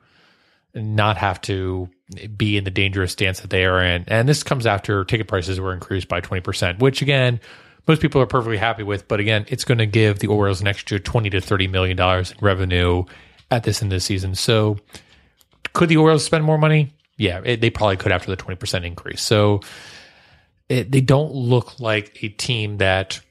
not 0.75 1.15
have 1.15 1.39
to 1.41 1.89
be 2.35 2.57
in 2.57 2.65
the 2.65 2.69
dangerous 2.69 3.13
stance 3.13 3.39
that 3.39 3.49
they 3.49 3.63
are 3.63 3.81
in. 3.81 4.03
And 4.07 4.27
this 4.27 4.43
comes 4.43 4.65
after 4.65 5.05
ticket 5.05 5.29
prices 5.29 5.61
were 5.61 5.73
increased 5.73 6.09
by 6.09 6.19
20%, 6.19 6.79
which 6.79 7.01
again, 7.01 7.39
most 7.87 8.01
people 8.01 8.21
are 8.21 8.25
perfectly 8.25 8.57
happy 8.57 8.83
with. 8.83 9.07
But 9.07 9.21
again, 9.21 9.45
it's 9.47 9.63
going 9.63 9.77
to 9.77 9.85
give 9.85 10.19
the 10.19 10.27
Orioles 10.27 10.59
an 10.59 10.67
extra 10.67 10.99
20 10.99 11.29
to 11.29 11.39
30 11.39 11.67
million 11.67 11.95
dollars 11.95 12.31
in 12.31 12.37
revenue 12.41 13.05
at 13.49 13.63
this 13.63 13.81
end 13.81 13.93
of 13.93 13.95
the 13.95 14.01
season. 14.01 14.35
So 14.35 14.77
could 15.71 15.87
the 15.87 15.97
Orioles 15.97 16.25
spend 16.25 16.43
more 16.43 16.57
money? 16.57 16.93
Yeah, 17.15 17.39
it, 17.45 17.61
they 17.61 17.69
probably 17.69 17.95
could 17.95 18.11
after 18.11 18.29
the 18.29 18.37
20% 18.37 18.85
increase. 18.85 19.21
So 19.21 19.61
it, 20.67 20.91
they 20.91 21.01
don't 21.01 21.31
look 21.31 21.79
like 21.79 22.21
a 22.21 22.27
team 22.27 22.79
that 22.79 23.21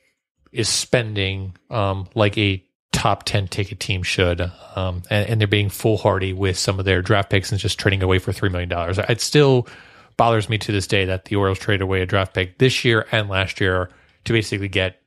is 0.56 0.68
spending 0.68 1.54
um, 1.70 2.08
like 2.14 2.36
a 2.38 2.62
top 2.92 3.24
10 3.24 3.48
ticket 3.48 3.78
team 3.78 4.02
should. 4.02 4.40
Um, 4.74 5.02
and, 5.10 5.28
and 5.28 5.40
they're 5.40 5.46
being 5.46 5.68
foolhardy 5.68 6.32
with 6.32 6.56
some 6.56 6.78
of 6.78 6.84
their 6.84 7.02
draft 7.02 7.30
picks 7.30 7.52
and 7.52 7.60
just 7.60 7.78
trading 7.78 8.02
away 8.02 8.18
for 8.18 8.32
$3 8.32 8.50
million. 8.50 8.72
It 9.08 9.20
still 9.20 9.68
bothers 10.16 10.48
me 10.48 10.56
to 10.58 10.72
this 10.72 10.86
day 10.86 11.04
that 11.04 11.26
the 11.26 11.36
Orioles 11.36 11.58
traded 11.58 11.82
away 11.82 12.00
a 12.00 12.06
draft 12.06 12.32
pick 12.34 12.58
this 12.58 12.84
year 12.84 13.06
and 13.12 13.28
last 13.28 13.60
year 13.60 13.90
to 14.24 14.32
basically 14.32 14.68
get 14.68 15.00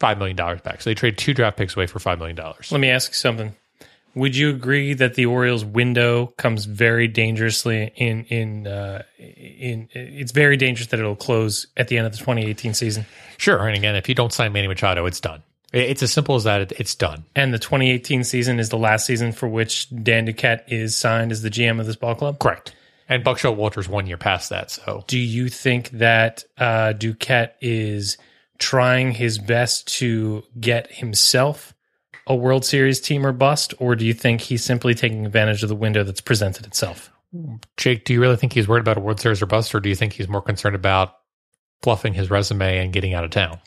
$5 0.00 0.18
million 0.18 0.36
back. 0.36 0.82
So 0.82 0.90
they 0.90 0.94
trade 0.94 1.16
two 1.16 1.32
draft 1.32 1.56
picks 1.56 1.76
away 1.76 1.86
for 1.86 2.00
$5 2.00 2.18
million. 2.18 2.36
Let 2.36 2.80
me 2.80 2.90
ask 2.90 3.10
you 3.10 3.14
something. 3.14 3.54
Would 4.14 4.36
you 4.36 4.50
agree 4.50 4.92
that 4.94 5.14
the 5.14 5.26
Orioles 5.26 5.64
window 5.64 6.26
comes 6.36 6.66
very 6.66 7.08
dangerously 7.08 7.92
in 7.96 8.24
in 8.24 8.66
uh, 8.66 9.02
in 9.18 9.88
it's 9.92 10.32
very 10.32 10.56
dangerous 10.56 10.88
that 10.88 11.00
it'll 11.00 11.16
close 11.16 11.66
at 11.76 11.88
the 11.88 11.96
end 11.96 12.06
of 12.06 12.12
the 12.12 12.18
2018 12.18 12.74
season? 12.74 13.06
Sure. 13.38 13.66
And 13.66 13.76
again, 13.76 13.96
if 13.96 14.08
you 14.08 14.14
don't 14.14 14.32
sign 14.32 14.52
Manny 14.52 14.68
Machado, 14.68 15.06
it's 15.06 15.20
done. 15.20 15.42
It's 15.72 16.02
as 16.02 16.12
simple 16.12 16.34
as 16.34 16.44
that. 16.44 16.72
It's 16.72 16.94
done. 16.94 17.24
And 17.34 17.54
the 17.54 17.58
2018 17.58 18.24
season 18.24 18.60
is 18.60 18.68
the 18.68 18.76
last 18.76 19.06
season 19.06 19.32
for 19.32 19.48
which 19.48 19.88
Dan 20.02 20.26
Duquette 20.26 20.64
is 20.68 20.94
signed 20.94 21.32
as 21.32 21.40
the 21.40 21.48
GM 21.48 21.80
of 21.80 21.86
this 21.86 21.96
ball 21.96 22.14
club. 22.14 22.38
Correct. 22.38 22.74
And 23.08 23.24
Buck 23.24 23.38
Showalter's 23.38 23.88
one 23.88 24.06
year 24.06 24.18
past 24.18 24.50
that. 24.50 24.70
So 24.70 25.04
Do 25.06 25.18
you 25.18 25.48
think 25.48 25.90
that 25.90 26.44
uh, 26.58 26.92
Duquette 26.92 27.52
is 27.60 28.18
trying 28.58 29.12
his 29.12 29.38
best 29.38 29.88
to 29.98 30.44
get 30.60 30.92
himself 30.92 31.74
a 32.26 32.34
World 32.34 32.64
Series 32.64 33.00
team 33.00 33.26
or 33.26 33.32
bust, 33.32 33.74
or 33.78 33.96
do 33.96 34.04
you 34.04 34.14
think 34.14 34.40
he's 34.40 34.64
simply 34.64 34.94
taking 34.94 35.26
advantage 35.26 35.62
of 35.62 35.68
the 35.68 35.74
window 35.74 36.04
that's 36.04 36.20
presented 36.20 36.66
itself? 36.66 37.10
Jake, 37.76 38.04
do 38.04 38.12
you 38.12 38.20
really 38.20 38.36
think 38.36 38.52
he's 38.52 38.68
worried 38.68 38.80
about 38.82 38.98
a 38.98 39.00
World 39.00 39.20
Series 39.20 39.42
or 39.42 39.46
bust, 39.46 39.74
or 39.74 39.80
do 39.80 39.88
you 39.88 39.94
think 39.94 40.12
he's 40.12 40.28
more 40.28 40.42
concerned 40.42 40.76
about 40.76 41.14
fluffing 41.82 42.14
his 42.14 42.30
resume 42.30 42.78
and 42.78 42.92
getting 42.92 43.14
out 43.14 43.24
of 43.24 43.30
town? 43.30 43.58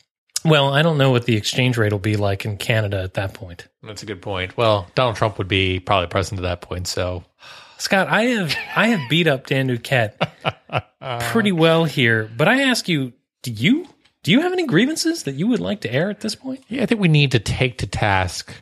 Well, 0.45 0.71
I 0.71 0.83
don't 0.83 0.99
know 0.99 1.09
what 1.09 1.25
the 1.25 1.35
exchange 1.35 1.77
rate 1.77 1.91
will 1.91 1.99
be 1.99 2.17
like 2.17 2.45
in 2.45 2.57
Canada 2.57 3.01
at 3.01 3.15
that 3.15 3.33
point. 3.33 3.67
That's 3.81 4.03
a 4.03 4.05
good 4.05 4.21
point. 4.21 4.55
Well, 4.55 4.87
Donald 4.93 5.15
Trump 5.15 5.39
would 5.39 5.47
be 5.47 5.79
probably 5.79 6.07
president 6.07 6.45
at 6.45 6.49
that 6.49 6.61
point. 6.61 6.87
So 6.87 7.23
Scott, 7.77 8.07
I 8.07 8.23
have 8.23 8.55
I 8.75 8.87
have 8.87 9.09
beat 9.09 9.27
up 9.27 9.47
Dan 9.47 9.67
Duquette 9.67 10.15
pretty 11.31 11.51
well 11.51 11.85
here, 11.85 12.29
but 12.37 12.47
I 12.47 12.63
ask 12.63 12.87
you, 12.87 13.13
do 13.41 13.51
you 13.51 13.87
do 14.25 14.31
you 14.31 14.41
have 14.41 14.53
any 14.53 14.65
grievances 14.65 15.23
that 15.23 15.35
you 15.35 15.45
would 15.45 15.59
like 15.59 15.81
to 15.81 15.93
air 15.93 16.09
at 16.09 16.21
this 16.21 16.33
point? 16.33 16.63
yeah, 16.67 16.81
I 16.81 16.88
think 16.88 16.99
we 16.99 17.07
need 17.07 17.31
to 17.33 17.39
take 17.39 17.77
to 17.77 17.88
task 17.88 18.53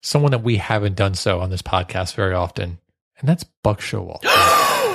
someone 0.00 0.30
that 0.30 0.44
we 0.44 0.56
haven't 0.56 0.94
done 0.94 1.14
so 1.14 1.40
on 1.40 1.50
this 1.50 1.60
podcast 1.60 2.14
very 2.14 2.34
often, 2.34 2.78
and 3.18 3.28
that's 3.28 3.44
Buck 3.64 3.80
Showalter. 3.80 4.24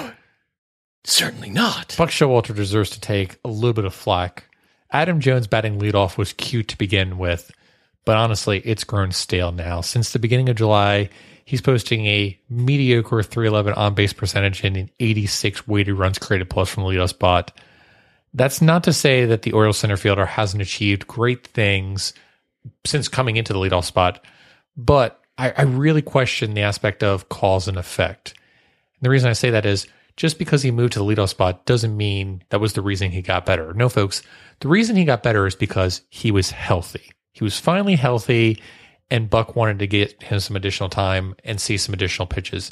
Certainly 1.04 1.50
not. 1.50 1.96
Buck 1.98 2.10
Showalter 2.10 2.56
deserves 2.56 2.92
to 2.92 3.02
take 3.02 3.38
a 3.44 3.50
little 3.50 3.74
bit 3.74 3.84
of 3.86 3.94
flack. 3.94 4.46
Adam 4.92 5.20
Jones 5.20 5.48
batting 5.48 5.80
leadoff 5.80 6.18
was 6.18 6.32
cute 6.34 6.70
to 6.70 6.78
begin 6.78 7.18
with, 7.18 7.52
but 8.06 8.16
honestly, 8.16 8.62
it's 8.64 8.86
grown 8.86 9.12
stale 9.12 9.52
now. 9.52 9.82
Since 9.82 10.12
the 10.12 10.20
beginning 10.20 10.48
of 10.48 10.56
July, 10.56 11.10
he's 11.44 11.62
posting 11.62 12.06
a 12.06 12.40
mediocre 12.50 13.22
311 13.22 13.74
on 13.74 13.96
base 13.96 14.14
percentage 14.14 14.64
and 14.64 14.78
an 14.78 14.90
86 15.00 15.68
weighted 15.68 15.96
runs 15.96 16.20
created 16.20 16.50
plus 16.50 16.70
from 16.70 16.84
the 16.84 16.90
leadoff 16.90 17.10
spot. 17.10 17.52
That's 18.34 18.62
not 18.62 18.84
to 18.86 18.94
say 18.94 19.26
that 19.26 19.44
the 19.44 19.52
Orioles 19.52 19.78
center 19.78 19.98
fielder 19.98 20.26
hasn't 20.26 20.62
achieved 20.62 21.08
great 21.08 21.46
things 21.48 22.14
since 22.86 23.08
coming 23.08 23.38
into 23.38 23.54
the 23.54 23.60
leadoff 23.60 23.86
spot, 23.86 24.26
but 24.76 25.22
I, 25.38 25.52
I 25.52 25.62
really 25.64 26.02
question 26.02 26.54
the 26.54 26.62
aspect 26.62 27.04
of 27.04 27.30
cause 27.30 27.68
and 27.68 27.78
effect. 27.78 28.34
And 28.96 29.06
the 29.06 29.10
reason 29.10 29.30
I 29.30 29.34
say 29.34 29.50
that 29.52 29.66
is 29.66 29.88
just 30.16 30.38
because 30.38 30.62
he 30.62 30.72
moved 30.72 30.94
to 30.94 31.00
the 31.00 31.06
leadoff 31.06 31.30
spot 31.30 31.66
doesn't 31.66 31.96
mean 31.96 32.44
that 32.50 32.62
was 32.62 32.74
the 32.74 32.82
reason 32.82 33.12
he 33.12 33.22
got 33.22 33.46
better. 33.46 33.74
No, 33.74 33.90
folks, 33.90 34.22
the 34.60 34.68
reason 34.68 34.96
he 34.96 35.06
got 35.06 35.24
better 35.24 35.46
is 35.46 35.56
because 35.56 36.02
he 36.10 36.32
was 36.32 36.52
healthy. 36.52 37.12
He 37.34 37.44
was 37.44 37.60
finally 37.60 37.96
healthy, 37.96 38.62
and 39.10 39.30
Buck 39.30 39.56
wanted 39.56 39.80
to 39.80 39.88
get 39.88 40.22
him 40.22 40.40
some 40.40 40.56
additional 40.56 40.90
time 40.90 41.36
and 41.44 41.60
see 41.60 41.78
some 41.78 41.94
additional 41.94 42.28
pitches. 42.28 42.72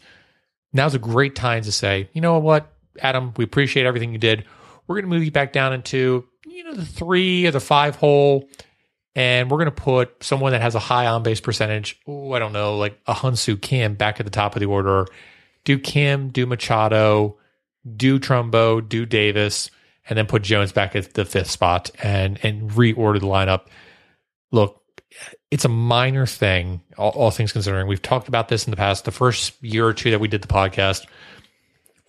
Now's 0.71 0.93
a 0.93 0.99
great 0.99 1.35
time 1.35 1.63
to 1.63 1.71
say, 1.71 2.09
you 2.13 2.21
know 2.21 2.37
what, 2.37 2.71
Adam, 2.99 3.33
we 3.37 3.43
appreciate 3.43 3.85
everything 3.85 4.11
you 4.11 4.19
did. 4.19 4.45
We're 4.87 4.95
going 4.95 5.09
to 5.09 5.15
move 5.15 5.23
you 5.23 5.31
back 5.31 5.53
down 5.53 5.73
into, 5.73 6.25
you 6.45 6.63
know, 6.63 6.73
the 6.73 6.85
three 6.85 7.45
or 7.45 7.51
the 7.51 7.59
five 7.59 7.95
hole, 7.95 8.47
and 9.15 9.49
we're 9.49 9.57
going 9.57 9.65
to 9.65 9.71
put 9.71 10.23
someone 10.23 10.51
that 10.51 10.61
has 10.61 10.75
a 10.75 10.79
high 10.79 11.07
on 11.07 11.23
base 11.23 11.41
percentage. 11.41 11.99
Oh, 12.07 12.33
I 12.33 12.39
don't 12.39 12.53
know, 12.53 12.77
like 12.77 12.99
a 13.07 13.13
Hyun 13.13 13.37
Soo 13.37 13.57
Kim 13.57 13.95
back 13.95 14.19
at 14.19 14.25
the 14.25 14.31
top 14.31 14.55
of 14.55 14.59
the 14.59 14.65
order. 14.65 15.05
Do 15.63 15.77
Kim, 15.77 16.29
do 16.29 16.45
Machado, 16.45 17.37
do 17.95 18.19
Trumbo, 18.19 18.87
do 18.87 19.05
Davis, 19.05 19.69
and 20.09 20.17
then 20.17 20.25
put 20.25 20.41
Jones 20.41 20.71
back 20.71 20.95
at 20.95 21.13
the 21.13 21.25
fifth 21.25 21.49
spot 21.49 21.91
and 22.01 22.39
and 22.43 22.71
reorder 22.71 23.19
the 23.19 23.27
lineup. 23.27 23.67
Look, 24.51 24.81
it's 25.51 25.65
a 25.65 25.69
minor 25.69 26.25
thing, 26.25 26.81
all, 26.97 27.11
all 27.11 27.31
things 27.31 27.51
considering. 27.51 27.87
We've 27.87 28.01
talked 28.01 28.27
about 28.27 28.47
this 28.47 28.65
in 28.65 28.71
the 28.71 28.77
past. 28.77 29.05
The 29.05 29.11
first 29.11 29.61
year 29.63 29.85
or 29.85 29.93
two 29.93 30.11
that 30.11 30.19
we 30.19 30.27
did 30.27 30.41
the 30.41 30.47
podcast, 30.47 31.05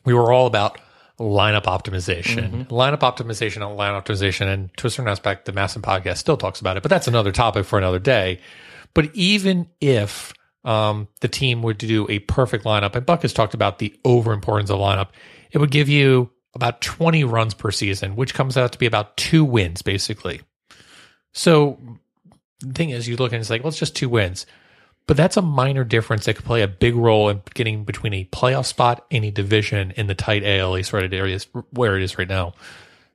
we 0.04 0.14
were 0.14 0.32
all 0.32 0.46
about 0.46 0.80
lineup 1.22 1.64
optimization, 1.64 2.66
lineup 2.68 3.00
optimization, 3.00 3.66
and 3.66 3.76
line 3.76 4.00
optimization, 4.00 4.52
and 4.52 4.76
to 4.76 4.86
a 4.86 4.90
certain 4.90 5.10
aspect, 5.10 5.44
the 5.44 5.52
MASN 5.52 5.80
podcast 5.80 6.18
still 6.18 6.36
talks 6.36 6.60
about 6.60 6.76
it. 6.76 6.82
But 6.82 6.90
that's 6.90 7.08
another 7.08 7.32
topic 7.32 7.64
for 7.64 7.78
another 7.78 7.98
day. 7.98 8.40
But 8.94 9.14
even 9.14 9.68
if 9.80 10.32
um, 10.64 11.08
the 11.20 11.28
team 11.28 11.62
were 11.62 11.74
to 11.74 11.86
do 11.86 12.06
a 12.10 12.18
perfect 12.20 12.64
lineup, 12.64 12.94
and 12.94 13.06
Buck 13.06 13.22
has 13.22 13.32
talked 13.32 13.54
about 13.54 13.78
the 13.78 13.94
overimportance 14.04 14.70
of 14.70 14.78
lineup, 14.78 15.08
it 15.52 15.58
would 15.58 15.70
give 15.70 15.88
you 15.88 16.30
about 16.54 16.80
20 16.80 17.24
runs 17.24 17.54
per 17.54 17.70
season, 17.70 18.16
which 18.16 18.34
comes 18.34 18.56
out 18.56 18.72
to 18.72 18.78
be 18.78 18.86
about 18.86 19.16
two 19.16 19.44
wins, 19.44 19.80
basically. 19.80 20.40
So 21.32 21.78
the 22.60 22.72
thing 22.72 22.90
is, 22.90 23.08
you 23.08 23.16
look 23.16 23.32
and 23.32 23.40
it's 23.40 23.48
like, 23.48 23.62
well, 23.62 23.68
it's 23.68 23.78
just 23.78 23.96
two 23.96 24.08
wins. 24.08 24.44
But 25.06 25.16
that's 25.16 25.36
a 25.36 25.42
minor 25.42 25.84
difference 25.84 26.24
that 26.24 26.36
could 26.36 26.44
play 26.44 26.62
a 26.62 26.68
big 26.68 26.94
role 26.94 27.28
in 27.28 27.42
getting 27.54 27.84
between 27.84 28.14
a 28.14 28.24
playoff 28.26 28.66
spot 28.66 29.04
and 29.10 29.24
a 29.24 29.30
division 29.30 29.90
in 29.92 30.06
the 30.06 30.14
tight 30.14 30.44
AL 30.44 30.78
East 30.78 30.92
right 30.92 31.12
areas 31.12 31.48
where 31.70 31.96
it 31.96 32.02
is 32.02 32.18
right 32.18 32.28
now. 32.28 32.54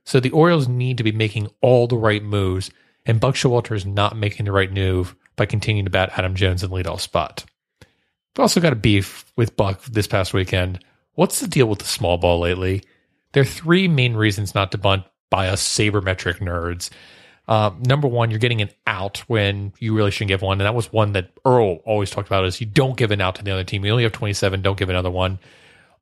So 0.04 0.20
the 0.20 0.30
Orioles 0.30 0.68
need 0.68 0.98
to 0.98 1.04
be 1.04 1.12
making 1.12 1.48
all 1.60 1.86
the 1.86 1.96
right 1.96 2.22
moves, 2.22 2.70
and 3.06 3.20
Buck 3.20 3.34
Showalter 3.34 3.74
is 3.74 3.86
not 3.86 4.16
making 4.16 4.46
the 4.46 4.52
right 4.52 4.72
move 4.72 5.14
by 5.36 5.46
continuing 5.46 5.86
to 5.86 5.90
bat 5.90 6.12
Adam 6.16 6.34
Jones 6.34 6.62
in 6.62 6.70
the 6.70 6.76
leadoff 6.76 7.00
spot. 7.00 7.44
We've 7.80 8.42
also 8.42 8.60
got 8.60 8.72
a 8.72 8.76
beef 8.76 9.24
with 9.36 9.56
Buck 9.56 9.82
this 9.84 10.06
past 10.06 10.32
weekend. 10.32 10.84
What's 11.14 11.40
the 11.40 11.48
deal 11.48 11.66
with 11.66 11.80
the 11.80 11.84
small 11.86 12.18
ball 12.18 12.38
lately? 12.38 12.84
There 13.32 13.42
are 13.42 13.46
three 13.46 13.88
main 13.88 14.14
reasons 14.14 14.54
not 14.54 14.72
to 14.72 14.78
bunt 14.78 15.04
by 15.30 15.48
us 15.48 15.62
sabermetric 15.62 16.38
nerds. 16.38 16.90
Uh, 17.48 17.70
number 17.80 18.06
one, 18.06 18.30
you're 18.30 18.38
getting 18.38 18.60
an 18.60 18.68
out 18.86 19.18
when 19.20 19.72
you 19.78 19.96
really 19.96 20.10
shouldn't 20.10 20.28
give 20.28 20.42
one, 20.42 20.60
and 20.60 20.66
that 20.66 20.74
was 20.74 20.92
one 20.92 21.12
that 21.12 21.30
Earl 21.46 21.76
always 21.86 22.10
talked 22.10 22.28
about: 22.28 22.44
is 22.44 22.60
you 22.60 22.66
don't 22.66 22.96
give 22.96 23.10
an 23.10 23.22
out 23.22 23.36
to 23.36 23.42
the 23.42 23.50
other 23.50 23.64
team. 23.64 23.84
You 23.84 23.90
only 23.90 24.02
have 24.02 24.12
27, 24.12 24.60
don't 24.60 24.78
give 24.78 24.90
another 24.90 25.10
one. 25.10 25.38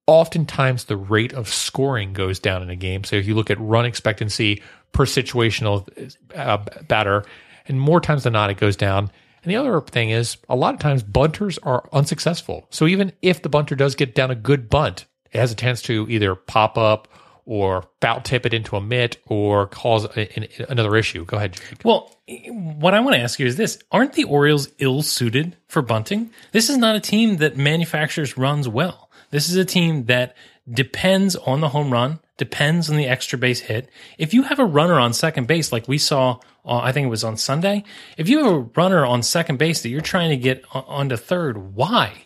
Oftentimes, 0.08 0.84
the 0.84 0.96
rate 0.96 1.32
of 1.32 1.48
scoring 1.48 2.12
goes 2.12 2.38
down 2.40 2.62
in 2.62 2.70
a 2.70 2.76
game. 2.76 3.04
So 3.04 3.16
if 3.16 3.26
you 3.26 3.34
look 3.34 3.50
at 3.50 3.60
run 3.60 3.86
expectancy 3.86 4.62
per 4.92 5.04
situational 5.04 5.88
uh, 6.34 6.58
batter, 6.88 7.24
and 7.68 7.80
more 7.80 8.00
times 8.00 8.24
than 8.24 8.32
not, 8.32 8.50
it 8.50 8.56
goes 8.56 8.76
down. 8.76 9.10
And 9.42 9.52
the 9.52 9.56
other 9.56 9.80
thing 9.80 10.10
is, 10.10 10.38
a 10.48 10.56
lot 10.56 10.74
of 10.74 10.80
times 10.80 11.04
bunters 11.04 11.58
are 11.58 11.88
unsuccessful. 11.92 12.66
So 12.70 12.88
even 12.88 13.12
if 13.22 13.42
the 13.42 13.48
bunter 13.48 13.76
does 13.76 13.94
get 13.94 14.16
down 14.16 14.32
a 14.32 14.34
good 14.34 14.68
bunt, 14.68 15.06
it 15.30 15.38
has 15.38 15.52
a 15.52 15.56
chance 15.56 15.82
to 15.82 16.06
either 16.08 16.34
pop 16.34 16.76
up 16.76 17.06
or 17.46 17.84
foul 18.00 18.20
tip 18.20 18.44
it 18.44 18.52
into 18.52 18.76
a 18.76 18.80
mitt 18.80 19.16
or 19.26 19.68
cause 19.68 20.04
a, 20.04 20.36
an- 20.38 20.48
another 20.68 20.96
issue. 20.96 21.24
Go 21.24 21.36
ahead, 21.36 21.52
Jake. 21.54 21.84
Well, 21.84 22.14
what 22.52 22.92
I 22.92 23.00
want 23.00 23.14
to 23.14 23.20
ask 23.22 23.38
you 23.38 23.46
is 23.46 23.56
this 23.56 23.78
Aren't 23.90 24.12
the 24.14 24.24
Orioles 24.24 24.68
ill 24.78 25.00
suited 25.02 25.56
for 25.68 25.80
bunting? 25.80 26.30
This 26.52 26.68
is 26.68 26.76
not 26.76 26.96
a 26.96 27.00
team 27.00 27.36
that 27.38 27.56
manufactures 27.56 28.36
runs 28.36 28.68
well. 28.68 29.08
This 29.30 29.48
is 29.48 29.56
a 29.56 29.64
team 29.64 30.04
that 30.06 30.36
depends 30.68 31.36
on 31.36 31.60
the 31.60 31.68
home 31.68 31.92
run, 31.92 32.18
depends 32.36 32.90
on 32.90 32.96
the 32.96 33.06
extra 33.06 33.38
base 33.38 33.60
hit. 33.60 33.88
If 34.18 34.34
you 34.34 34.42
have 34.42 34.58
a 34.58 34.64
runner 34.64 34.98
on 34.98 35.12
second 35.12 35.46
base, 35.46 35.70
like 35.72 35.86
we 35.88 35.98
saw, 35.98 36.40
uh, 36.64 36.78
I 36.78 36.90
think 36.92 37.06
it 37.06 37.10
was 37.10 37.24
on 37.24 37.36
Sunday, 37.36 37.84
if 38.16 38.28
you 38.28 38.42
have 38.44 38.52
a 38.52 38.58
runner 38.74 39.06
on 39.06 39.22
second 39.22 39.58
base 39.58 39.82
that 39.82 39.88
you're 39.90 40.00
trying 40.00 40.30
to 40.30 40.36
get 40.36 40.64
on- 40.72 40.84
onto 40.86 41.16
third, 41.16 41.74
why? 41.76 42.24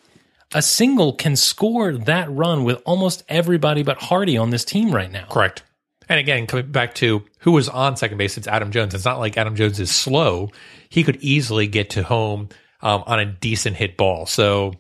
A 0.53 0.63
single 0.63 1.13
can 1.13 1.37
score 1.37 1.93
that 1.93 2.31
run 2.31 2.65
with 2.65 2.83
almost 2.85 3.23
everybody 3.29 3.83
but 3.83 3.99
Hardy 3.99 4.37
on 4.37 4.51
this 4.51 4.65
team 4.65 4.93
right 4.93 5.11
now. 5.11 5.27
Correct. 5.27 5.63
And 6.09 6.19
again, 6.19 6.49
coming 6.49 6.73
back 6.73 6.95
to 6.97 7.23
who 7.39 7.53
was 7.53 7.69
on 7.69 7.97
second 7.97 8.19
base, 8.19 8.37
it's 8.37 8.49
Adam 8.49 8.73
Jones. 8.73 8.95
It's 8.95 9.05
not 9.05 9.21
like 9.21 9.39
Adam 9.39 9.55
Jones 9.55 9.79
is 9.79 9.93
slow. 9.93 10.51
He 10.89 11.05
could 11.05 11.17
easily 11.23 11.69
get 11.69 11.91
to 11.91 12.03
home 12.03 12.49
um, 12.83 13.05
on 13.07 13.21
a 13.21 13.25
decent 13.25 13.77
hit 13.77 13.97
ball. 13.97 14.27
So 14.27 14.75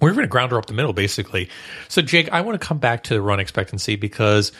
we're 0.00 0.10
going 0.10 0.24
to 0.24 0.28
ground 0.28 0.50
her 0.50 0.58
up 0.58 0.66
the 0.66 0.72
middle, 0.72 0.92
basically. 0.92 1.48
So, 1.86 2.02
Jake, 2.02 2.32
I 2.32 2.40
want 2.40 2.60
to 2.60 2.66
come 2.66 2.78
back 2.78 3.04
to 3.04 3.14
the 3.14 3.22
run 3.22 3.38
expectancy 3.38 3.94
because 3.94 4.50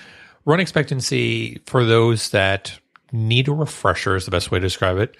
run 0.45 0.61
expectancy, 0.61 1.61
for 1.67 1.85
those 1.85 2.31
that 2.31 2.79
need 3.11 3.49
a 3.49 3.53
refresher, 3.53 4.15
is 4.15 4.27
the 4.27 4.31
best 4.31 4.53
way 4.53 4.61
to 4.61 4.67
describe 4.67 4.99
it, 4.99 5.17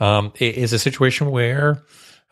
um, 0.00 0.32
it 0.36 0.56
is 0.56 0.72
a 0.72 0.78
situation 0.78 1.30
where 1.30 1.82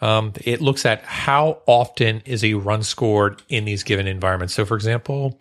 um, 0.01 0.33
it 0.45 0.61
looks 0.61 0.85
at 0.85 1.03
how 1.03 1.63
often 1.67 2.23
is 2.25 2.45
a 2.45 2.55
run 2.55 2.83
scored 2.83 3.43
in 3.49 3.65
these 3.65 3.83
given 3.83 4.07
environments. 4.07 4.55
So, 4.55 4.65
for 4.65 4.75
example, 4.75 5.41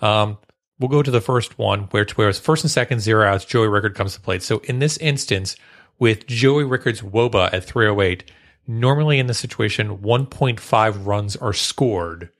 um, 0.00 0.38
we'll 0.78 0.88
go 0.88 1.02
to 1.02 1.10
the 1.10 1.20
first 1.20 1.58
one 1.58 1.82
where 1.90 2.06
where 2.16 2.28
it's 2.28 2.38
first 2.38 2.64
and 2.64 2.70
second 2.70 3.00
zero 3.00 3.26
outs. 3.26 3.44
Joey 3.44 3.68
Rickard 3.68 3.94
comes 3.94 4.14
to 4.14 4.20
plate. 4.20 4.42
So 4.42 4.58
in 4.60 4.78
this 4.78 4.96
instance, 4.96 5.56
with 5.98 6.26
Joey 6.26 6.64
Rickard's 6.64 7.02
WOBA 7.02 7.52
at 7.52 7.64
308, 7.64 8.30
normally 8.66 9.18
in 9.18 9.26
this 9.26 9.38
situation, 9.38 9.98
1.5 9.98 11.06
runs 11.06 11.36
are 11.36 11.52
scored 11.52 12.30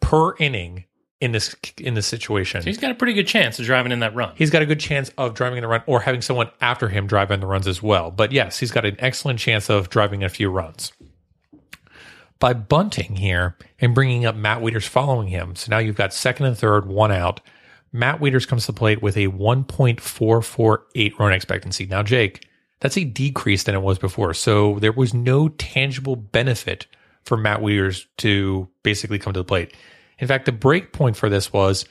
per 0.00 0.36
inning 0.36 0.84
in 1.20 1.32
this 1.32 1.54
in 1.78 1.94
this 1.94 2.06
situation. 2.06 2.62
He's 2.62 2.78
got 2.78 2.92
a 2.92 2.94
pretty 2.94 3.12
good 3.12 3.26
chance 3.26 3.58
of 3.58 3.66
driving 3.66 3.90
in 3.90 4.00
that 4.00 4.14
run. 4.14 4.32
He's 4.36 4.50
got 4.50 4.62
a 4.62 4.66
good 4.66 4.80
chance 4.80 5.10
of 5.18 5.34
driving 5.34 5.58
in 5.58 5.62
the 5.62 5.68
run 5.68 5.82
or 5.86 6.00
having 6.00 6.22
someone 6.22 6.50
after 6.60 6.88
him 6.88 7.08
drive 7.08 7.32
in 7.32 7.40
the 7.40 7.46
runs 7.46 7.66
as 7.66 7.82
well. 7.82 8.12
But 8.12 8.30
yes, 8.30 8.58
he's 8.58 8.70
got 8.70 8.84
an 8.84 8.96
excellent 9.00 9.40
chance 9.40 9.68
of 9.68 9.90
driving 9.90 10.22
a 10.22 10.28
few 10.28 10.48
runs. 10.48 10.92
By 12.40 12.52
bunting 12.52 13.16
here 13.16 13.56
and 13.80 13.94
bringing 13.94 14.24
up 14.24 14.36
Matt 14.36 14.60
Wieters 14.60 14.86
following 14.86 15.28
him, 15.28 15.56
so 15.56 15.70
now 15.70 15.78
you've 15.78 15.96
got 15.96 16.14
second 16.14 16.46
and 16.46 16.56
third, 16.56 16.86
one 16.86 17.10
out. 17.10 17.40
Matt 17.92 18.20
Wieters 18.20 18.46
comes 18.46 18.66
to 18.66 18.72
the 18.72 18.78
plate 18.78 19.02
with 19.02 19.16
a 19.16 19.28
1.448 19.28 21.18
run 21.18 21.32
expectancy. 21.32 21.86
Now, 21.86 22.02
Jake, 22.02 22.46
That's 22.80 22.96
a 22.96 23.04
decrease 23.04 23.64
than 23.64 23.74
it 23.74 23.82
was 23.82 23.98
before. 23.98 24.34
So 24.34 24.78
there 24.78 24.92
was 24.92 25.12
no 25.12 25.48
tangible 25.48 26.14
benefit 26.16 26.86
for 27.24 27.36
Matt 27.36 27.60
Wieters 27.60 28.04
to 28.18 28.68
basically 28.82 29.18
come 29.18 29.32
to 29.32 29.40
the 29.40 29.44
plate. 29.44 29.74
In 30.18 30.28
fact, 30.28 30.46
the 30.46 30.52
break 30.52 30.92
point 30.92 31.16
for 31.16 31.28
this 31.28 31.52
was 31.52 31.84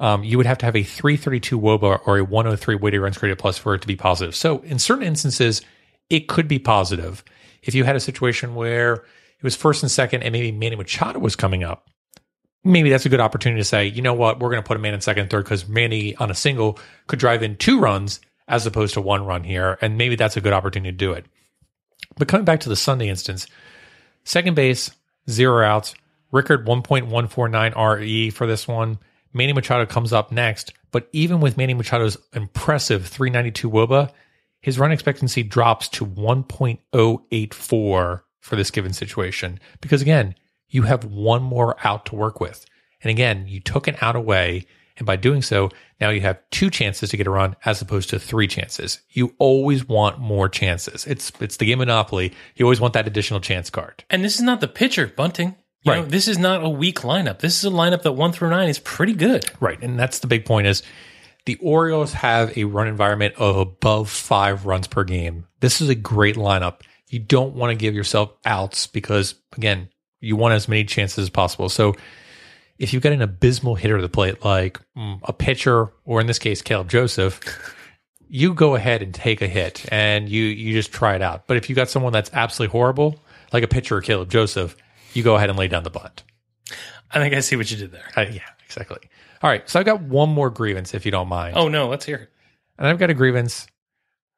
um, 0.00 0.24
you 0.24 0.36
would 0.36 0.46
have 0.46 0.58
to 0.58 0.66
have 0.66 0.76
a 0.76 0.82
332 0.82 1.58
WOBA 1.60 2.00
or 2.06 2.18
a 2.18 2.24
103 2.24 2.74
weighted 2.76 3.00
runs 3.00 3.18
created 3.18 3.38
plus 3.38 3.58
for 3.58 3.74
it 3.74 3.82
to 3.82 3.86
be 3.86 3.96
positive. 3.96 4.34
So 4.34 4.58
in 4.60 4.78
certain 4.78 5.04
instances, 5.04 5.62
it 6.10 6.28
could 6.28 6.48
be 6.48 6.58
positive. 6.58 7.22
If 7.62 7.74
you 7.74 7.84
had 7.84 7.96
a 7.96 8.00
situation 8.00 8.54
where 8.54 9.04
it 9.44 9.46
was 9.46 9.56
first 9.56 9.82
and 9.82 9.92
second 9.92 10.22
and 10.22 10.32
maybe 10.32 10.52
Manny 10.52 10.74
Machado 10.74 11.18
was 11.18 11.36
coming 11.36 11.64
up, 11.64 11.90
maybe 12.64 12.88
that's 12.88 13.04
a 13.04 13.10
good 13.10 13.20
opportunity 13.20 13.60
to 13.60 13.64
say, 13.64 13.84
you 13.84 14.00
know 14.00 14.14
what, 14.14 14.40
we're 14.40 14.48
going 14.48 14.62
to 14.62 14.66
put 14.66 14.78
a 14.78 14.80
man 14.80 14.94
in 14.94 15.02
second 15.02 15.24
and 15.24 15.30
third 15.30 15.44
because 15.44 15.68
Manny 15.68 16.16
on 16.16 16.30
a 16.30 16.34
single 16.34 16.78
could 17.08 17.18
drive 17.18 17.42
in 17.42 17.56
two 17.56 17.78
runs 17.78 18.20
as 18.48 18.64
opposed 18.64 18.94
to 18.94 19.02
one 19.02 19.26
run 19.26 19.44
here. 19.44 19.76
And 19.82 19.98
maybe 19.98 20.16
that's 20.16 20.38
a 20.38 20.40
good 20.40 20.54
opportunity 20.54 20.92
to 20.92 20.96
do 20.96 21.12
it. 21.12 21.26
But 22.16 22.26
coming 22.26 22.46
back 22.46 22.60
to 22.60 22.70
the 22.70 22.76
Sunday 22.76 23.10
instance, 23.10 23.46
second 24.24 24.54
base, 24.54 24.90
zero 25.28 25.62
outs, 25.62 25.94
Rickard 26.32 26.66
1.149 26.66 27.98
RE 27.98 28.30
for 28.30 28.46
this 28.46 28.66
one. 28.66 28.98
Manny 29.34 29.52
Machado 29.52 29.84
comes 29.84 30.14
up 30.14 30.32
next, 30.32 30.72
but 30.90 31.10
even 31.12 31.40
with 31.40 31.58
Manny 31.58 31.74
Machado's 31.74 32.16
impressive 32.32 33.06
392 33.06 33.70
WOBA, 33.70 34.10
his 34.62 34.78
run 34.78 34.90
expectancy 34.90 35.42
drops 35.42 35.88
to 35.88 36.06
1.084 36.06 38.20
for 38.44 38.56
this 38.56 38.70
given 38.70 38.92
situation. 38.92 39.58
Because 39.80 40.02
again, 40.02 40.34
you 40.68 40.82
have 40.82 41.04
one 41.04 41.42
more 41.42 41.76
out 41.82 42.04
to 42.06 42.14
work 42.14 42.40
with. 42.40 42.66
And 43.02 43.10
again, 43.10 43.46
you 43.48 43.58
took 43.60 43.88
an 43.88 43.96
out 44.00 44.16
away. 44.16 44.66
And 44.96 45.06
by 45.06 45.16
doing 45.16 45.42
so, 45.42 45.70
now 46.00 46.10
you 46.10 46.20
have 46.20 46.38
two 46.50 46.70
chances 46.70 47.10
to 47.10 47.16
get 47.16 47.26
a 47.26 47.30
run 47.30 47.56
as 47.64 47.80
opposed 47.82 48.10
to 48.10 48.18
three 48.20 48.46
chances. 48.46 49.00
You 49.10 49.34
always 49.38 49.88
want 49.88 50.20
more 50.20 50.48
chances. 50.48 51.06
It's 51.06 51.32
it's 51.40 51.56
the 51.56 51.66
game 51.66 51.78
Monopoly. 51.78 52.32
You 52.54 52.66
always 52.66 52.80
want 52.80 52.92
that 52.94 53.06
additional 53.06 53.40
chance 53.40 53.70
card. 53.70 54.04
And 54.10 54.22
this 54.22 54.36
is 54.36 54.42
not 54.42 54.60
the 54.60 54.68
pitcher, 54.68 55.06
Bunting. 55.08 55.56
You 55.82 55.92
Right. 55.92 56.00
know, 56.02 56.06
this 56.06 56.28
is 56.28 56.38
not 56.38 56.62
a 56.64 56.68
weak 56.68 57.00
lineup. 57.00 57.38
This 57.40 57.56
is 57.58 57.64
a 57.64 57.74
lineup 57.74 58.02
that 58.02 58.12
one 58.12 58.32
through 58.32 58.50
nine 58.50 58.68
is 58.68 58.78
pretty 58.78 59.14
good. 59.14 59.44
Right. 59.58 59.78
And 59.82 59.98
that's 59.98 60.18
the 60.20 60.26
big 60.28 60.44
point 60.44 60.66
is 60.66 60.82
the 61.46 61.56
Orioles 61.56 62.12
have 62.14 62.56
a 62.56 62.64
run 62.64 62.86
environment 62.88 63.34
of 63.36 63.56
above 63.56 64.08
five 64.10 64.64
runs 64.64 64.86
per 64.86 65.02
game. 65.04 65.46
This 65.60 65.80
is 65.80 65.88
a 65.88 65.94
great 65.94 66.36
lineup. 66.36 66.80
You 67.14 67.20
don't 67.20 67.54
want 67.54 67.70
to 67.70 67.76
give 67.76 67.94
yourself 67.94 68.32
outs 68.44 68.88
because 68.88 69.36
again, 69.56 69.88
you 70.20 70.34
want 70.34 70.54
as 70.54 70.66
many 70.66 70.82
chances 70.82 71.22
as 71.22 71.30
possible. 71.30 71.68
So 71.68 71.94
if 72.76 72.92
you've 72.92 73.04
got 73.04 73.12
an 73.12 73.22
abysmal 73.22 73.76
hitter 73.76 73.96
to 73.96 74.02
the 74.02 74.08
plate, 74.08 74.44
like 74.44 74.80
mm, 74.96 75.20
a 75.22 75.32
pitcher, 75.32 75.92
or 76.04 76.20
in 76.20 76.26
this 76.26 76.40
case, 76.40 76.60
Caleb 76.60 76.90
Joseph, 76.90 77.40
you 78.28 78.52
go 78.52 78.74
ahead 78.74 79.00
and 79.00 79.14
take 79.14 79.42
a 79.42 79.46
hit 79.46 79.86
and 79.92 80.28
you 80.28 80.42
you 80.42 80.72
just 80.72 80.90
try 80.92 81.14
it 81.14 81.22
out. 81.22 81.46
But 81.46 81.56
if 81.56 81.70
you 81.70 81.76
got 81.76 81.88
someone 81.88 82.12
that's 82.12 82.30
absolutely 82.32 82.72
horrible, 82.72 83.20
like 83.52 83.62
a 83.62 83.68
pitcher 83.68 83.96
or 83.96 84.00
Caleb 84.00 84.28
Joseph, 84.28 84.76
you 85.12 85.22
go 85.22 85.36
ahead 85.36 85.50
and 85.50 85.58
lay 85.58 85.68
down 85.68 85.84
the 85.84 85.90
bunt. 85.90 86.24
I 87.12 87.20
think 87.20 87.32
I 87.32 87.40
see 87.40 87.54
what 87.54 87.70
you 87.70 87.76
did 87.76 87.92
there. 87.92 88.28
Yeah, 88.28 88.40
exactly. 88.66 88.98
All 89.40 89.50
right, 89.50 89.70
so 89.70 89.78
I've 89.78 89.86
got 89.86 90.02
one 90.02 90.30
more 90.30 90.50
grievance, 90.50 90.94
if 90.94 91.04
you 91.04 91.12
don't 91.12 91.28
mind. 91.28 91.56
Oh 91.56 91.68
no, 91.68 91.88
let's 91.88 92.04
hear 92.06 92.16
it. 92.16 92.30
And 92.76 92.88
I've 92.88 92.98
got 92.98 93.10
a 93.10 93.14
grievance 93.14 93.68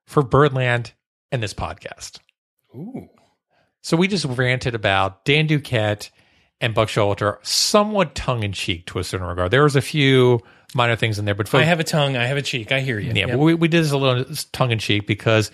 for 0.06 0.22
Birdland 0.22 0.92
and 1.32 1.42
this 1.42 1.54
podcast. 1.54 2.18
Ooh. 2.76 3.08
So 3.82 3.96
we 3.96 4.08
just 4.08 4.24
ranted 4.24 4.74
about 4.74 5.24
Dan 5.24 5.46
Duquette 5.48 6.10
and 6.60 6.74
Buck 6.74 6.88
Showalter, 6.88 7.38
somewhat 7.46 8.14
tongue 8.14 8.42
in 8.42 8.52
cheek 8.52 8.86
to 8.86 8.98
a 8.98 9.04
certain 9.04 9.26
regard. 9.26 9.50
There 9.50 9.62
was 9.62 9.76
a 9.76 9.80
few 9.82 10.40
minor 10.74 10.96
things 10.96 11.18
in 11.18 11.24
there, 11.24 11.34
but 11.34 11.52
I 11.54 11.62
have 11.62 11.80
a 11.80 11.84
tongue. 11.84 12.16
I 12.16 12.26
have 12.26 12.36
a 12.36 12.42
cheek. 12.42 12.72
I 12.72 12.80
hear 12.80 12.98
you. 12.98 13.08
yeah, 13.12 13.26
Yep. 13.26 13.30
but 13.30 13.38
we, 13.38 13.54
we 13.54 13.68
did 13.68 13.84
this 13.84 13.92
a 13.92 13.96
little 13.98 14.24
tongue 14.52 14.72
in 14.72 14.78
cheek 14.78 15.06
because 15.06 15.50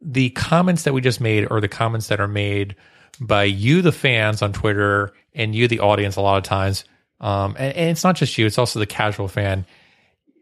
the 0.00 0.30
comments 0.30 0.82
that 0.82 0.92
we 0.92 1.00
just 1.00 1.20
made 1.20 1.50
are 1.50 1.60
the 1.60 1.68
comments 1.68 2.08
that 2.08 2.20
are 2.20 2.28
made 2.28 2.76
by 3.20 3.44
you, 3.44 3.82
the 3.82 3.92
fans 3.92 4.42
on 4.42 4.52
Twitter, 4.52 5.12
and 5.34 5.54
you, 5.54 5.68
the 5.68 5.80
audience, 5.80 6.16
a 6.16 6.20
lot 6.20 6.38
of 6.38 6.44
times. 6.44 6.84
Um, 7.20 7.54
and, 7.58 7.74
and 7.76 7.90
it's 7.90 8.02
not 8.04 8.16
just 8.16 8.36
you; 8.36 8.46
it's 8.46 8.58
also 8.58 8.80
the 8.80 8.86
casual 8.86 9.28
fan. 9.28 9.64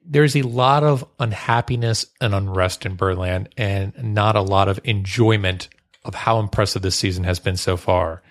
There's 0.05 0.35
a 0.35 0.43
lot 0.43 0.83
of 0.83 1.05
unhappiness 1.19 2.07
and 2.21 2.35
unrest 2.35 2.87
in 2.87 2.97
Birdland, 2.97 3.51
and 3.57 3.93
not 4.15 4.35
a 4.35 4.41
lot 4.41 4.69
of 4.69 4.81
enjoyment 4.85 5.69
of 6.05 6.15
how 6.15 6.39
impressive 6.39 6.83
this 6.83 6.97
season 6.97 7.25
has 7.25 7.39
been 7.39 7.57
so 7.57 7.77
far. 7.77 8.23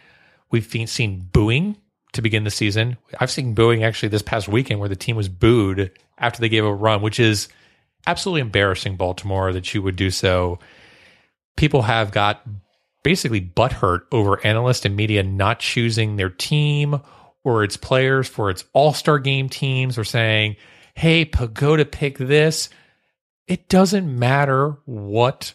We've 0.51 0.65
seen- 0.89 1.29
booing 1.32 1.77
to 2.13 2.21
begin 2.21 2.43
the 2.43 2.51
season. 2.51 2.97
I've 3.19 3.32
seen 3.32 3.53
booing 3.53 3.84
actually 3.84 4.10
this 4.10 4.21
past 4.21 4.47
weekend 4.47 4.79
where 4.79 4.89
the 4.89 4.95
team 4.95 5.15
was 5.15 5.29
booed 5.29 5.91
after 6.17 6.41
they 6.41 6.49
gave 6.49 6.65
a 6.65 6.73
run, 6.73 7.01
which 7.01 7.19
is 7.19 7.47
absolutely 8.08 8.41
embarrassing, 8.41 8.95
Baltimore, 8.95 9.53
that 9.53 9.73
you 9.73 9.82
would 9.82 9.95
do 9.95 10.10
so. 10.10 10.60
People 11.55 11.84
have 11.84 12.12
got 12.12 12.41
basically 13.03 13.41
butthurt 13.41 14.01
over 14.12 14.45
analysts 14.45 14.86
and 14.86 14.95
media 14.95 15.23
not 15.23 15.60
choosing 15.60 16.15
their 16.15 16.29
team 16.29 16.99
or 17.43 17.63
its 17.63 17.77
players 17.77 18.27
for 18.27 18.49
its 18.49 18.65
all 18.73 18.93
star 18.93 19.19
game 19.19 19.49
teams 19.49 19.97
or 19.97 20.03
saying, 20.03 20.55
hey, 20.95 21.25
Pagoda 21.25 21.86
pick 21.86 22.17
this. 22.17 22.69
It 23.47 23.69
doesn't 23.69 24.19
matter 24.19 24.77
what 24.86 25.53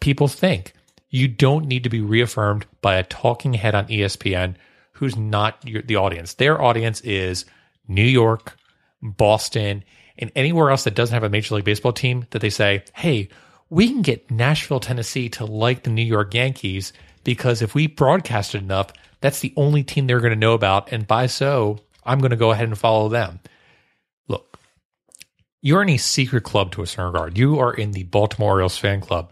people 0.00 0.28
think. 0.28 0.72
You 1.14 1.28
don't 1.28 1.66
need 1.66 1.84
to 1.84 1.88
be 1.88 2.00
reaffirmed 2.00 2.66
by 2.80 2.96
a 2.96 3.04
talking 3.04 3.54
head 3.54 3.76
on 3.76 3.86
ESPN 3.86 4.56
who's 4.94 5.16
not 5.16 5.64
your, 5.64 5.80
the 5.80 5.94
audience. 5.94 6.34
Their 6.34 6.60
audience 6.60 7.00
is 7.02 7.44
New 7.86 8.02
York, 8.02 8.56
Boston, 9.00 9.84
and 10.18 10.32
anywhere 10.34 10.70
else 10.70 10.82
that 10.82 10.96
doesn't 10.96 11.14
have 11.14 11.22
a 11.22 11.28
Major 11.28 11.54
League 11.54 11.64
Baseball 11.64 11.92
team 11.92 12.26
that 12.30 12.40
they 12.40 12.50
say, 12.50 12.82
hey, 12.94 13.28
we 13.70 13.86
can 13.86 14.02
get 14.02 14.28
Nashville, 14.28 14.80
Tennessee 14.80 15.28
to 15.28 15.44
like 15.44 15.84
the 15.84 15.90
New 15.90 16.02
York 16.02 16.34
Yankees 16.34 16.92
because 17.22 17.62
if 17.62 17.76
we 17.76 17.86
broadcast 17.86 18.56
it 18.56 18.62
enough, 18.62 18.90
that's 19.20 19.38
the 19.38 19.54
only 19.56 19.84
team 19.84 20.08
they're 20.08 20.18
going 20.18 20.32
to 20.32 20.36
know 20.36 20.54
about. 20.54 20.90
And 20.90 21.06
by 21.06 21.26
so, 21.26 21.78
I'm 22.02 22.18
going 22.18 22.32
to 22.32 22.36
go 22.36 22.50
ahead 22.50 22.66
and 22.66 22.76
follow 22.76 23.08
them. 23.08 23.38
Look, 24.26 24.58
you're 25.62 25.82
in 25.82 25.90
a 25.90 25.96
secret 25.96 26.42
club 26.42 26.72
to 26.72 26.82
a 26.82 26.88
certain 26.88 27.12
regard. 27.12 27.38
You 27.38 27.60
are 27.60 27.72
in 27.72 27.92
the 27.92 28.02
Baltimore 28.02 28.54
Orioles 28.54 28.76
fan 28.76 29.00
club. 29.00 29.30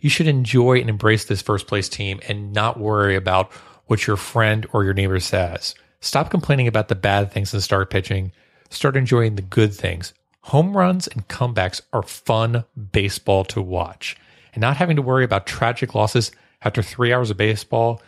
You 0.00 0.10
should 0.10 0.28
enjoy 0.28 0.78
and 0.80 0.88
embrace 0.88 1.24
this 1.24 1.42
first 1.42 1.66
place 1.66 1.88
team 1.88 2.20
and 2.28 2.52
not 2.52 2.78
worry 2.78 3.16
about 3.16 3.50
what 3.86 4.06
your 4.06 4.16
friend 4.16 4.66
or 4.72 4.84
your 4.84 4.94
neighbor 4.94 5.18
says. 5.18 5.74
Stop 6.00 6.30
complaining 6.30 6.68
about 6.68 6.88
the 6.88 6.94
bad 6.94 7.32
things 7.32 7.52
and 7.52 7.62
start 7.62 7.90
pitching. 7.90 8.30
Start 8.70 8.96
enjoying 8.96 9.34
the 9.34 9.42
good 9.42 9.74
things. 9.74 10.14
Home 10.42 10.76
runs 10.76 11.08
and 11.08 11.26
comebacks 11.26 11.80
are 11.92 12.02
fun 12.02 12.64
baseball 12.92 13.44
to 13.46 13.60
watch. 13.60 14.16
And 14.54 14.60
not 14.60 14.76
having 14.76 14.96
to 14.96 15.02
worry 15.02 15.24
about 15.24 15.46
tragic 15.46 15.94
losses 15.94 16.30
after 16.62 16.82
three 16.82 17.12
hours 17.12 17.30
of 17.30 17.36
baseball 17.36 18.00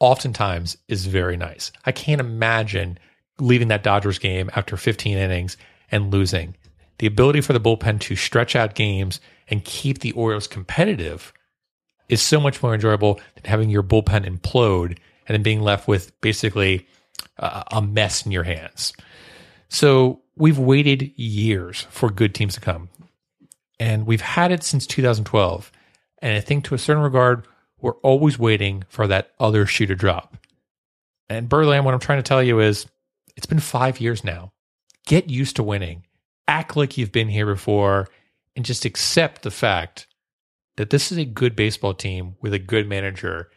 oftentimes 0.00 0.76
is 0.88 1.06
very 1.06 1.36
nice. 1.36 1.70
I 1.84 1.92
can't 1.92 2.20
imagine 2.20 2.98
leaving 3.38 3.68
that 3.68 3.84
Dodgers 3.84 4.18
game 4.18 4.50
after 4.56 4.76
15 4.76 5.16
innings 5.16 5.56
and 5.90 6.12
losing. 6.12 6.54
The 6.98 7.06
ability 7.06 7.40
for 7.40 7.52
the 7.52 7.60
bullpen 7.60 8.00
to 8.00 8.16
stretch 8.16 8.56
out 8.56 8.74
games 8.74 9.20
and 9.48 9.64
keep 9.64 10.00
the 10.00 10.12
Orioles 10.12 10.46
competitive 10.46 11.32
is 12.08 12.22
so 12.22 12.40
much 12.40 12.62
more 12.62 12.74
enjoyable 12.74 13.14
than 13.34 13.44
having 13.44 13.70
your 13.70 13.82
bullpen 13.82 14.26
implode 14.26 14.98
and 15.26 15.34
then 15.34 15.42
being 15.42 15.60
left 15.60 15.88
with 15.88 16.18
basically 16.20 16.86
uh, 17.38 17.64
a 17.72 17.82
mess 17.82 18.24
in 18.24 18.32
your 18.32 18.44
hands. 18.44 18.92
So 19.68 20.22
we've 20.36 20.58
waited 20.58 21.12
years 21.18 21.86
for 21.90 22.10
good 22.10 22.34
teams 22.34 22.54
to 22.54 22.60
come, 22.60 22.88
and 23.80 24.06
we've 24.06 24.20
had 24.20 24.52
it 24.52 24.62
since 24.62 24.86
2012. 24.86 25.72
And 26.22 26.36
I 26.36 26.40
think 26.40 26.64
to 26.64 26.74
a 26.74 26.78
certain 26.78 27.02
regard, 27.02 27.46
we're 27.80 27.96
always 27.96 28.38
waiting 28.38 28.84
for 28.88 29.06
that 29.06 29.32
other 29.38 29.66
shoe 29.66 29.86
to 29.86 29.94
drop. 29.94 30.36
And 31.28 31.48
Birdland, 31.48 31.84
what 31.84 31.94
I'm 31.94 32.00
trying 32.00 32.18
to 32.18 32.28
tell 32.28 32.42
you 32.42 32.60
is 32.60 32.86
it's 33.36 33.46
been 33.46 33.60
five 33.60 34.00
years 34.00 34.24
now. 34.24 34.52
Get 35.06 35.28
used 35.28 35.56
to 35.56 35.62
winning. 35.62 36.04
Act 36.48 36.76
like 36.76 36.96
you've 36.96 37.12
been 37.12 37.28
here 37.28 37.46
before 37.46 38.08
and 38.54 38.64
just 38.64 38.84
accept 38.84 39.42
the 39.42 39.50
fact 39.50 40.06
that 40.76 40.90
this 40.90 41.10
is 41.10 41.18
a 41.18 41.24
good 41.24 41.56
baseball 41.56 41.94
team 41.94 42.36
with 42.40 42.54
a 42.54 42.58
good 42.58 42.88
manager. 42.88 43.50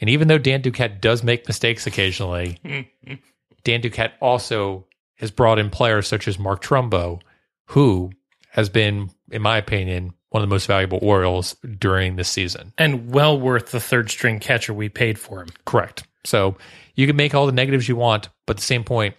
And 0.00 0.10
even 0.10 0.28
though 0.28 0.38
Dan 0.38 0.62
Duquette 0.62 1.00
does 1.00 1.22
make 1.22 1.46
mistakes 1.46 1.86
occasionally, 1.86 2.58
Dan 3.64 3.80
Duquette 3.80 4.12
also 4.20 4.86
has 5.16 5.30
brought 5.30 5.58
in 5.58 5.70
players 5.70 6.08
such 6.08 6.26
as 6.26 6.38
Mark 6.38 6.62
Trumbo, 6.62 7.20
who 7.66 8.10
has 8.50 8.68
been, 8.68 9.10
in 9.30 9.42
my 9.42 9.56
opinion, 9.56 10.12
one 10.30 10.42
of 10.42 10.48
the 10.48 10.52
most 10.52 10.66
valuable 10.66 10.98
Orioles 11.02 11.54
during 11.78 12.16
this 12.16 12.28
season. 12.28 12.72
And 12.78 13.12
well 13.12 13.38
worth 13.38 13.70
the 13.70 13.80
third 13.80 14.10
string 14.10 14.40
catcher 14.40 14.74
we 14.74 14.88
paid 14.88 15.18
for 15.18 15.40
him. 15.40 15.48
Correct. 15.64 16.04
So 16.24 16.56
you 16.94 17.06
can 17.06 17.16
make 17.16 17.34
all 17.34 17.46
the 17.46 17.52
negatives 17.52 17.88
you 17.88 17.96
want, 17.96 18.28
but 18.46 18.54
at 18.54 18.56
the 18.58 18.62
same 18.62 18.84
point, 18.84 19.14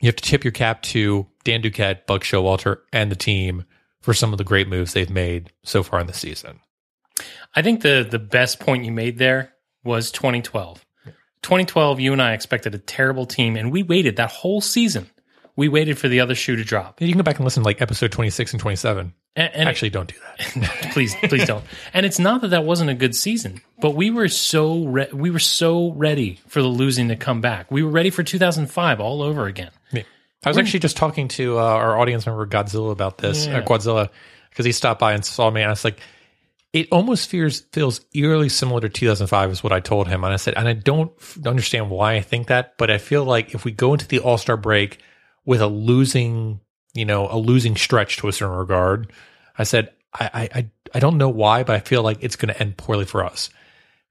you 0.00 0.06
have 0.06 0.16
to 0.16 0.22
tip 0.22 0.44
your 0.44 0.52
cap 0.52 0.82
to 0.82 1.26
Dan 1.44 1.62
Duquette, 1.62 2.06
Buck 2.06 2.22
Showalter, 2.22 2.78
and 2.92 3.10
the 3.10 3.16
team 3.16 3.64
for 4.00 4.14
some 4.14 4.32
of 4.32 4.38
the 4.38 4.44
great 4.44 4.68
moves 4.68 4.92
they've 4.92 5.10
made 5.10 5.52
so 5.64 5.82
far 5.82 6.00
in 6.00 6.06
the 6.06 6.12
season. 6.12 6.60
I 7.54 7.62
think 7.62 7.82
the 7.82 8.06
the 8.08 8.18
best 8.18 8.60
point 8.60 8.84
you 8.84 8.92
made 8.92 9.18
there 9.18 9.52
was 9.84 10.10
2012. 10.12 10.84
2012, 11.42 12.00
you 12.00 12.12
and 12.12 12.22
I 12.22 12.34
expected 12.34 12.74
a 12.74 12.78
terrible 12.78 13.26
team, 13.26 13.56
and 13.56 13.72
we 13.72 13.82
waited 13.82 14.16
that 14.16 14.30
whole 14.30 14.60
season. 14.60 15.10
we 15.56 15.68
waited 15.68 15.98
for 15.98 16.08
the 16.08 16.20
other 16.20 16.34
shoe 16.34 16.56
to 16.56 16.64
drop. 16.64 17.00
You 17.00 17.08
can 17.08 17.18
go 17.18 17.22
back 17.24 17.36
and 17.36 17.44
listen 17.44 17.62
to 17.62 17.68
like 17.68 17.82
episode 17.82 18.12
26 18.12 18.52
and 18.52 18.60
27. 18.60 19.12
And, 19.34 19.54
and 19.54 19.68
Actually, 19.68 19.90
don't 19.90 20.08
do 20.08 20.14
that. 20.60 20.90
please, 20.92 21.14
please 21.24 21.46
don't. 21.46 21.64
And 21.92 22.06
it's 22.06 22.18
not 22.18 22.42
that 22.42 22.48
that 22.48 22.64
wasn't 22.64 22.90
a 22.90 22.94
good 22.94 23.14
season, 23.16 23.60
but 23.80 23.90
we 23.94 24.10
were 24.10 24.28
so 24.28 24.84
re- 24.84 25.08
we 25.12 25.30
were 25.30 25.38
so 25.38 25.90
ready 25.92 26.38
for 26.46 26.62
the 26.62 26.68
losing 26.68 27.08
to 27.08 27.16
come 27.16 27.40
back. 27.40 27.70
We 27.70 27.82
were 27.82 27.90
ready 27.90 28.10
for 28.10 28.22
2005 28.22 29.00
all 29.00 29.20
over 29.22 29.46
again. 29.46 29.70
Yeah. 29.90 30.02
I 30.44 30.48
was 30.50 30.58
actually 30.58 30.80
just 30.80 30.96
talking 30.96 31.28
to 31.28 31.58
uh, 31.58 31.62
our 31.62 31.98
audience 31.98 32.26
member 32.26 32.46
Godzilla 32.46 32.90
about 32.90 33.18
this, 33.18 33.46
Yeah. 33.46 33.58
uh, 33.58 33.62
Quadzilla, 33.64 34.08
because 34.50 34.64
he 34.66 34.72
stopped 34.72 35.00
by 35.00 35.12
and 35.12 35.24
saw 35.24 35.50
me, 35.50 35.60
and 35.62 35.68
I 35.68 35.72
was 35.72 35.84
like, 35.84 36.00
it 36.72 36.88
almost 36.90 37.28
feels 37.28 37.60
feels 37.72 38.00
eerily 38.14 38.48
similar 38.48 38.80
to 38.80 38.88
2005 38.88 39.50
is 39.50 39.62
what 39.62 39.72
I 39.72 39.80
told 39.80 40.08
him, 40.08 40.24
and 40.24 40.32
I 40.32 40.36
said, 40.36 40.54
and 40.54 40.66
I 40.66 40.72
don't 40.72 41.12
f- 41.20 41.38
understand 41.46 41.90
why 41.90 42.14
I 42.14 42.20
think 42.22 42.46
that, 42.48 42.76
but 42.78 42.90
I 42.90 42.98
feel 42.98 43.24
like 43.24 43.54
if 43.54 43.64
we 43.64 43.72
go 43.72 43.92
into 43.92 44.08
the 44.08 44.20
All 44.20 44.38
Star 44.38 44.56
break 44.56 44.98
with 45.44 45.60
a 45.60 45.66
losing, 45.66 46.60
you 46.94 47.04
know, 47.04 47.28
a 47.30 47.36
losing 47.38 47.76
stretch 47.76 48.16
to 48.18 48.28
a 48.28 48.32
certain 48.32 48.56
regard, 48.56 49.12
I 49.58 49.64
said, 49.64 49.92
I 50.14 50.30
I 50.34 50.48
I, 50.58 50.70
I 50.94 50.98
don't 50.98 51.18
know 51.18 51.28
why, 51.28 51.62
but 51.62 51.76
I 51.76 51.80
feel 51.80 52.02
like 52.02 52.18
it's 52.20 52.36
going 52.36 52.52
to 52.52 52.60
end 52.60 52.76
poorly 52.78 53.04
for 53.04 53.22
us. 53.24 53.50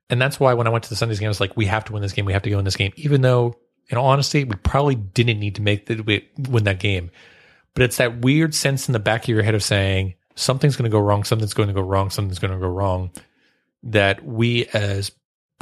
And 0.09 0.21
that's 0.21 0.39
why 0.39 0.53
when 0.53 0.67
I 0.67 0.69
went 0.69 0.83
to 0.83 0.89
the 0.89 0.95
Sundays 0.95 1.19
game, 1.19 1.27
I 1.27 1.29
was 1.29 1.39
like, 1.39 1.57
we 1.57 1.65
have 1.65 1.85
to 1.85 1.93
win 1.93 2.01
this 2.01 2.13
game. 2.13 2.25
We 2.25 2.33
have 2.33 2.41
to 2.43 2.49
go 2.49 2.59
in 2.59 2.65
this 2.65 2.75
game, 2.75 2.91
even 2.95 3.21
though, 3.21 3.55
in 3.91 3.97
all 3.97 4.07
honesty, 4.07 4.43
we 4.43 4.55
probably 4.55 4.95
didn't 4.95 5.39
need 5.39 5.55
to 5.55 5.61
make 5.61 5.87
we- 5.89 6.27
win 6.49 6.63
that 6.63 6.79
game. 6.79 7.11
But 7.73 7.83
it's 7.83 7.97
that 7.97 8.21
weird 8.21 8.55
sense 8.55 8.87
in 8.87 8.93
the 8.93 8.99
back 8.99 9.23
of 9.23 9.29
your 9.29 9.43
head 9.43 9.55
of 9.55 9.63
saying 9.63 10.15
something's 10.35 10.75
going 10.75 10.89
to 10.89 10.95
go 10.95 10.99
wrong, 10.99 11.23
something's 11.23 11.53
going 11.53 11.67
to 11.67 11.73
go 11.73 11.81
wrong, 11.81 12.09
something's 12.09 12.39
going 12.39 12.53
to 12.53 12.59
go 12.59 12.67
wrong. 12.67 13.11
That 13.83 14.25
we 14.25 14.65
as 14.67 15.11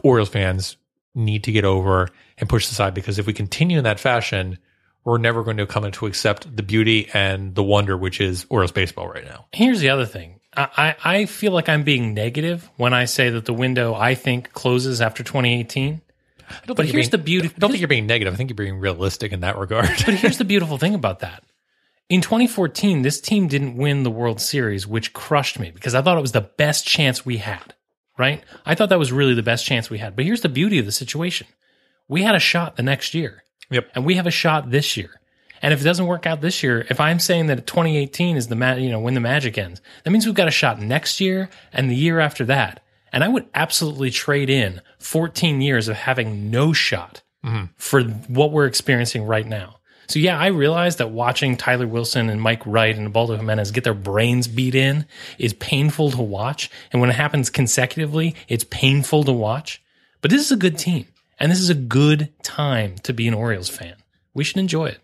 Orioles 0.03 0.29
fans 0.29 0.77
need 1.15 1.43
to 1.45 1.51
get 1.51 1.65
over 1.65 2.09
and 2.37 2.47
push 2.47 2.69
aside 2.69 2.93
because 2.93 3.19
if 3.19 3.25
we 3.25 3.33
continue 3.33 3.77
in 3.77 3.83
that 3.83 3.99
fashion, 3.99 4.57
we're 5.03 5.17
never 5.17 5.43
going 5.43 5.57
to 5.57 5.65
come 5.65 5.89
to 5.89 6.05
accept 6.05 6.55
the 6.55 6.63
beauty 6.63 7.09
and 7.13 7.55
the 7.55 7.63
wonder 7.63 7.97
which 7.97 8.21
is 8.21 8.45
Orioles 8.49 8.71
baseball 8.71 9.07
right 9.07 9.25
now. 9.25 9.47
Here's 9.53 9.79
the 9.79 9.89
other 9.89 10.05
thing. 10.05 10.39
I 10.55 10.95
I 11.03 11.25
feel 11.25 11.51
like 11.51 11.69
I'm 11.69 11.83
being 11.83 12.13
negative 12.13 12.69
when 12.75 12.93
I 12.93 13.05
say 13.05 13.29
that 13.29 13.45
the 13.45 13.53
window 13.53 13.93
I 13.93 14.15
think 14.15 14.51
closes 14.51 14.99
after 14.99 15.23
2018. 15.23 16.01
I 16.49 16.65
don't 16.65 16.75
But 16.75 16.85
here's 16.85 17.09
the 17.09 17.17
beauty. 17.17 17.49
I 17.49 17.59
don't 17.59 17.71
think 17.71 17.81
you're 17.81 17.87
being 17.87 18.07
negative. 18.07 18.33
I 18.33 18.37
think 18.37 18.49
you're 18.49 18.55
being 18.55 18.79
realistic 18.79 19.31
in 19.31 19.41
that 19.41 19.57
regard. 19.57 19.89
But 20.05 20.15
here's 20.15 20.37
the 20.37 20.45
beautiful 20.45 20.77
thing 20.77 20.95
about 20.95 21.19
that. 21.19 21.43
In 22.09 22.21
2014, 22.21 23.03
this 23.03 23.21
team 23.21 23.47
didn't 23.47 23.77
win 23.77 24.01
the 24.03 24.09
World 24.09 24.41
Series, 24.41 24.87
which 24.87 25.13
crushed 25.13 25.59
me 25.59 25.69
because 25.69 25.93
I 25.93 26.01
thought 26.01 26.17
it 26.17 26.21
was 26.21 26.31
the 26.31 26.41
best 26.41 26.87
chance 26.87 27.23
we 27.23 27.37
had, 27.37 27.75
right? 28.17 28.43
I 28.65 28.73
thought 28.73 28.89
that 28.89 28.97
was 28.97 29.11
really 29.11 29.35
the 29.35 29.43
best 29.43 29.65
chance 29.65 29.89
we 29.89 29.99
had. 29.99 30.15
But 30.15 30.25
here's 30.25 30.41
the 30.41 30.49
beauty 30.49 30.79
of 30.79 30.85
the 30.85 30.91
situation 30.91 31.45
we 32.07 32.23
had 32.23 32.33
a 32.33 32.39
shot 32.39 32.75
the 32.75 32.83
next 32.83 33.13
year, 33.13 33.43
yep. 33.69 33.91
and 33.93 34.05
we 34.05 34.15
have 34.15 34.25
a 34.25 34.31
shot 34.31 34.71
this 34.71 34.97
year. 34.97 35.19
And 35.61 35.73
if 35.73 35.81
it 35.81 35.83
doesn't 35.83 36.07
work 36.07 36.25
out 36.25 36.41
this 36.41 36.63
year, 36.63 36.85
if 36.89 36.99
I'm 36.99 37.19
saying 37.19 37.47
that 37.47 37.67
2018 37.67 38.37
is 38.37 38.47
the 38.47 38.55
ma- 38.55 38.73
you 38.73 38.89
know 38.89 38.99
when 38.99 39.13
the 39.13 39.19
magic 39.19 39.57
ends, 39.57 39.81
that 40.03 40.09
means 40.09 40.25
we've 40.25 40.35
got 40.35 40.47
a 40.47 40.51
shot 40.51 40.81
next 40.81 41.19
year 41.19 41.49
and 41.71 41.89
the 41.89 41.95
year 41.95 42.19
after 42.19 42.45
that. 42.45 42.83
And 43.11 43.23
I 43.23 43.27
would 43.27 43.47
absolutely 43.53 44.11
trade 44.11 44.49
in 44.49 44.81
14 44.99 45.61
years 45.61 45.87
of 45.87 45.95
having 45.95 46.51
no 46.51 46.73
shot 46.73 47.21
mm-hmm. 47.43 47.65
for 47.77 48.03
what 48.03 48.51
we're 48.51 48.65
experiencing 48.65 49.23
right 49.23 49.47
now. 49.47 49.79
So 50.07 50.17
yeah, 50.17 50.39
I 50.39 50.47
realize 50.47 50.95
that 50.95 51.11
watching 51.11 51.55
Tyler 51.55 51.87
Wilson 51.87 52.29
and 52.29 52.41
Mike 52.41 52.65
Wright 52.65 52.97
and 52.97 53.13
Baldo 53.13 53.37
Jimenez 53.37 53.71
get 53.71 53.83
their 53.83 53.93
brains 53.93 54.47
beat 54.47 54.73
in 54.73 55.05
is 55.37 55.53
painful 55.53 56.09
to 56.11 56.21
watch. 56.21 56.71
And 56.91 56.99
when 56.99 57.11
it 57.11 57.15
happens 57.15 57.51
consecutively, 57.51 58.35
it's 58.47 58.63
painful 58.63 59.23
to 59.25 59.31
watch. 59.31 59.83
But 60.21 60.31
this 60.31 60.41
is 60.41 60.51
a 60.51 60.57
good 60.57 60.79
team. 60.79 61.05
And 61.39 61.51
this 61.51 61.59
is 61.59 61.69
a 61.69 61.75
good 61.75 62.33
time 62.43 62.95
to 63.03 63.13
be 63.13 63.27
an 63.27 63.35
Orioles 63.35 63.69
fan. 63.69 63.95
We 64.33 64.43
should 64.43 64.57
enjoy 64.57 64.87
it. 64.87 64.99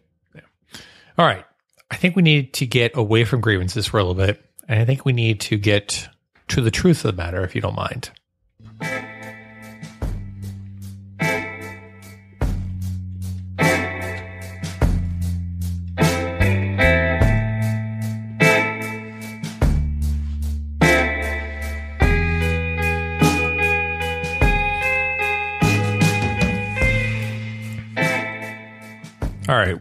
All 1.18 1.26
right. 1.26 1.46
I 1.92 1.96
think 1.96 2.16
we 2.16 2.24
need 2.24 2.54
to 2.56 2.66
get 2.66 2.98
away 2.98 3.26
from 3.26 3.42
grievances 3.42 3.86
for 3.86 4.00
a 4.00 4.04
little 4.04 4.26
bit. 4.26 4.44
And 4.68 4.82
I 4.82 4.86
think 4.86 5.06
we 5.06 5.14
need 5.14 5.40
to 5.42 5.58
get 5.58 6.10
to 6.50 6.62
the 6.62 6.72
truth 6.72 7.06
of 7.06 7.16
the 7.16 7.22
matter, 7.22 7.44
if 7.44 7.56
you 7.56 7.62
don't 7.62 7.76
mind. 7.76 8.10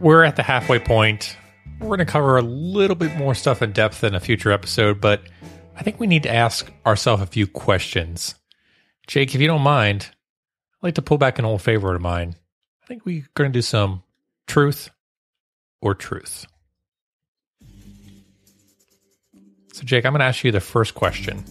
We're 0.05 0.23
at 0.23 0.35
the 0.35 0.43
halfway 0.43 0.77
point. 0.77 1.35
We're 1.79 1.87
going 1.87 1.97
to 1.97 2.05
cover 2.05 2.37
a 2.37 2.43
little 2.43 2.95
bit 2.95 3.17
more 3.17 3.33
stuff 3.33 3.63
in 3.63 3.71
depth 3.71 4.03
in 4.03 4.13
a 4.13 4.19
future 4.19 4.51
episode, 4.51 5.01
but 5.01 5.23
I 5.75 5.81
think 5.81 5.99
we 5.99 6.05
need 6.05 6.21
to 6.23 6.31
ask 6.31 6.71
ourselves 6.85 7.23
a 7.23 7.25
few 7.25 7.47
questions. 7.47 8.35
Jake, 9.07 9.33
if 9.33 9.41
you 9.41 9.47
don't 9.47 9.63
mind, 9.63 10.11
I'd 10.75 10.83
like 10.83 10.95
to 10.95 11.01
pull 11.01 11.17
back 11.17 11.39
an 11.39 11.45
old 11.45 11.63
favorite 11.63 11.95
of 11.95 12.03
mine. 12.03 12.35
I 12.83 12.85
think 12.85 13.03
we're 13.03 13.27
going 13.33 13.51
to 13.51 13.57
do 13.57 13.63
some 13.63 14.03
truth 14.45 14.91
or 15.81 15.95
truth. 15.95 16.45
So, 19.73 19.81
Jake, 19.83 20.05
I'm 20.05 20.13
going 20.13 20.19
to 20.19 20.25
ask 20.25 20.43
you 20.43 20.51
the 20.51 20.59
first 20.59 20.93
question. 20.93 21.43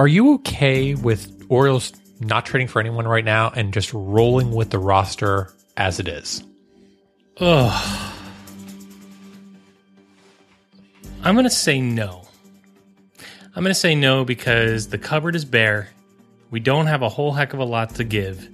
Are 0.00 0.08
you 0.08 0.34
okay 0.34 0.96
with 0.96 1.46
Orioles 1.48 1.92
not 2.18 2.44
trading 2.44 2.66
for 2.66 2.80
anyone 2.80 3.06
right 3.06 3.24
now 3.24 3.52
and 3.54 3.72
just 3.72 3.92
rolling 3.94 4.50
with 4.50 4.70
the 4.70 4.80
roster 4.80 5.52
as 5.76 6.00
it 6.00 6.08
is? 6.08 6.42
Ugh. 7.38 8.12
I'm 11.22 11.34
going 11.34 11.44
to 11.44 11.50
say 11.50 11.80
no. 11.80 12.28
I'm 13.56 13.62
going 13.62 13.70
to 13.70 13.74
say 13.74 13.94
no 13.94 14.24
because 14.24 14.88
the 14.88 14.98
cupboard 14.98 15.34
is 15.34 15.44
bare. 15.44 15.88
We 16.50 16.60
don't 16.60 16.86
have 16.86 17.02
a 17.02 17.08
whole 17.08 17.32
heck 17.32 17.54
of 17.54 17.60
a 17.60 17.64
lot 17.64 17.94
to 17.96 18.04
give. 18.04 18.48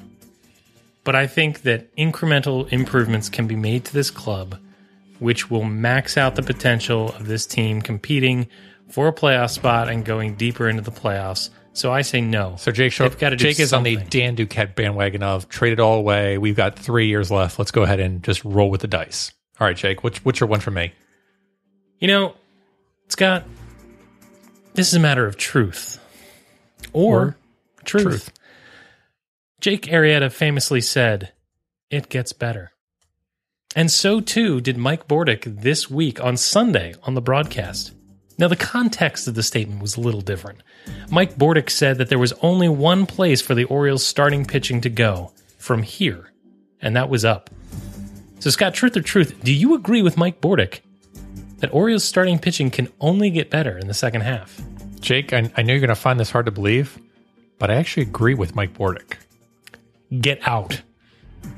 But 1.02 1.16
I 1.16 1.26
think 1.26 1.62
that 1.62 1.94
incremental 1.96 2.70
improvements 2.72 3.28
can 3.28 3.46
be 3.46 3.56
made 3.56 3.87
to 3.87 3.92
this 3.92 4.11
club, 4.11 4.59
which 5.18 5.50
will 5.50 5.64
max 5.64 6.16
out 6.16 6.37
the 6.37 6.42
potential 6.42 7.09
of 7.11 7.26
this 7.26 7.46
team 7.46 7.83
competing 7.83 8.46
for 8.88 9.09
a 9.09 9.12
playoff 9.12 9.50
spot 9.50 9.88
and 9.88 10.04
going 10.04 10.35
deeper 10.35 10.68
into 10.68 10.83
the 10.83 10.90
playoffs. 10.90 11.50
So 11.72 11.92
I 11.92 12.02
say 12.02 12.20
no. 12.20 12.56
So 12.56 12.72
Jake, 12.72 12.92
do 12.96 13.09
Jake 13.37 13.61
is 13.61 13.72
on 13.72 13.85
the 13.85 13.94
something. 13.94 14.09
Dan 14.11 14.37
Duquette 14.37 14.74
bandwagon 14.74 15.22
of 15.22 15.48
trade 15.48 15.72
it 15.72 15.80
all 15.80 15.98
away. 15.98 16.37
We've 16.37 16.56
got 16.56 16.78
three 16.78 17.06
years 17.06 17.30
left. 17.30 17.59
Let's 17.59 17.70
go 17.70 17.83
ahead 17.83 18.00
and 18.00 18.22
just 18.22 18.44
roll 18.44 18.70
with 18.70 18.80
the 18.80 18.88
dice. 18.88 19.33
All 19.61 19.66
right, 19.66 19.76
Jake, 19.76 20.02
what's, 20.02 20.24
what's 20.24 20.40
your 20.40 20.48
one 20.48 20.61
for 20.61 20.70
me? 20.70 20.92
You 21.98 22.09
know, 22.09 22.35
Scott, 23.09 23.44
this 24.74 24.88
is 24.88 24.94
a 24.94 25.00
matter 25.00 25.26
of 25.26 25.37
truth 25.37 25.98
or, 26.92 27.20
Or 27.20 27.37
truth. 27.85 28.02
truth. 28.04 28.30
Jake 29.61 29.83
Arrieta 29.87 30.33
famously 30.33 30.80
said, 30.80 31.33
It 31.90 32.09
gets 32.09 32.33
better. 32.33 32.72
And 33.76 33.90
so 33.90 34.20
too 34.20 34.61
did 34.61 34.76
Mike 34.76 35.06
Bordick 35.06 35.62
this 35.62 35.88
week 35.88 36.22
on 36.22 36.37
Sunday 36.37 36.94
on 37.04 37.14
the 37.14 37.20
broadcast. 37.20 37.92
Now, 38.40 38.48
the 38.48 38.57
context 38.57 39.29
of 39.29 39.35
the 39.35 39.42
statement 39.42 39.83
was 39.83 39.98
a 39.98 40.00
little 40.00 40.22
different. 40.22 40.62
Mike 41.11 41.37
Bordick 41.37 41.68
said 41.68 41.98
that 41.98 42.09
there 42.09 42.18
was 42.18 42.33
only 42.40 42.70
one 42.70 43.05
place 43.05 43.42
for 43.42 43.55
the 43.55 43.64
Orioles 43.64 44.03
starting 44.03 44.46
pitching 44.46 44.81
to 44.81 44.88
go 44.88 45.33
from 45.59 45.83
here, 45.83 46.33
and 46.81 46.96
that 46.96 47.11
was 47.11 47.22
up. 47.22 47.50
So, 48.38 48.48
Scott, 48.48 48.72
truth 48.72 48.96
or 48.96 49.03
truth, 49.03 49.44
do 49.44 49.53
you 49.53 49.74
agree 49.74 50.00
with 50.00 50.16
Mike 50.16 50.40
Bordick 50.40 50.81
that 51.59 51.74
Orioles 51.74 52.03
starting 52.03 52.38
pitching 52.38 52.70
can 52.70 52.88
only 52.98 53.29
get 53.29 53.50
better 53.50 53.76
in 53.76 53.88
the 53.88 53.94
second 53.94 54.22
half? 54.22 54.59
Jake, 55.00 55.35
I, 55.35 55.50
I 55.59 55.61
know 55.61 55.74
you're 55.74 55.81
going 55.81 55.88
to 55.88 55.94
find 55.94 56.18
this 56.18 56.31
hard 56.31 56.46
to 56.46 56.53
believe, 56.53 56.98
but 57.59 57.70
I 57.70 57.74
actually 57.74 58.05
agree 58.05 58.33
with 58.33 58.57
Mike 58.57 58.72
Bordick. 58.72 59.16
Get 60.18 60.40
out. 60.48 60.81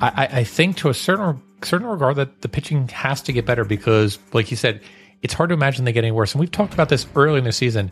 I, 0.01 0.29
I, 0.33 0.45
think 0.45 0.79
to 0.79 0.89
a 0.89 0.95
certain 0.95 1.41
certain 1.63 1.87
regard 1.87 2.17
that 2.17 2.41
the 2.41 2.49
pitching 2.49 2.89
has 2.89 3.23
to 3.23 3.33
get 3.33 3.47
better 3.47 3.65
because, 3.65 4.19
like 4.33 4.51
you 4.51 4.57
said, 4.57 4.81
it's 5.23 5.35
hard 5.35 5.51
to 5.51 5.55
imagine 5.55 5.85
they 5.85 5.93
get 5.93 6.05
any 6.05 6.13
worse. 6.13 6.33
And 6.33 6.41
we've 6.41 6.51
talked 6.51 6.75
about 6.75 6.89
this 6.89 7.07
early 7.15 7.39
in 7.39 7.45
the 7.45 7.53
season. 7.53 7.91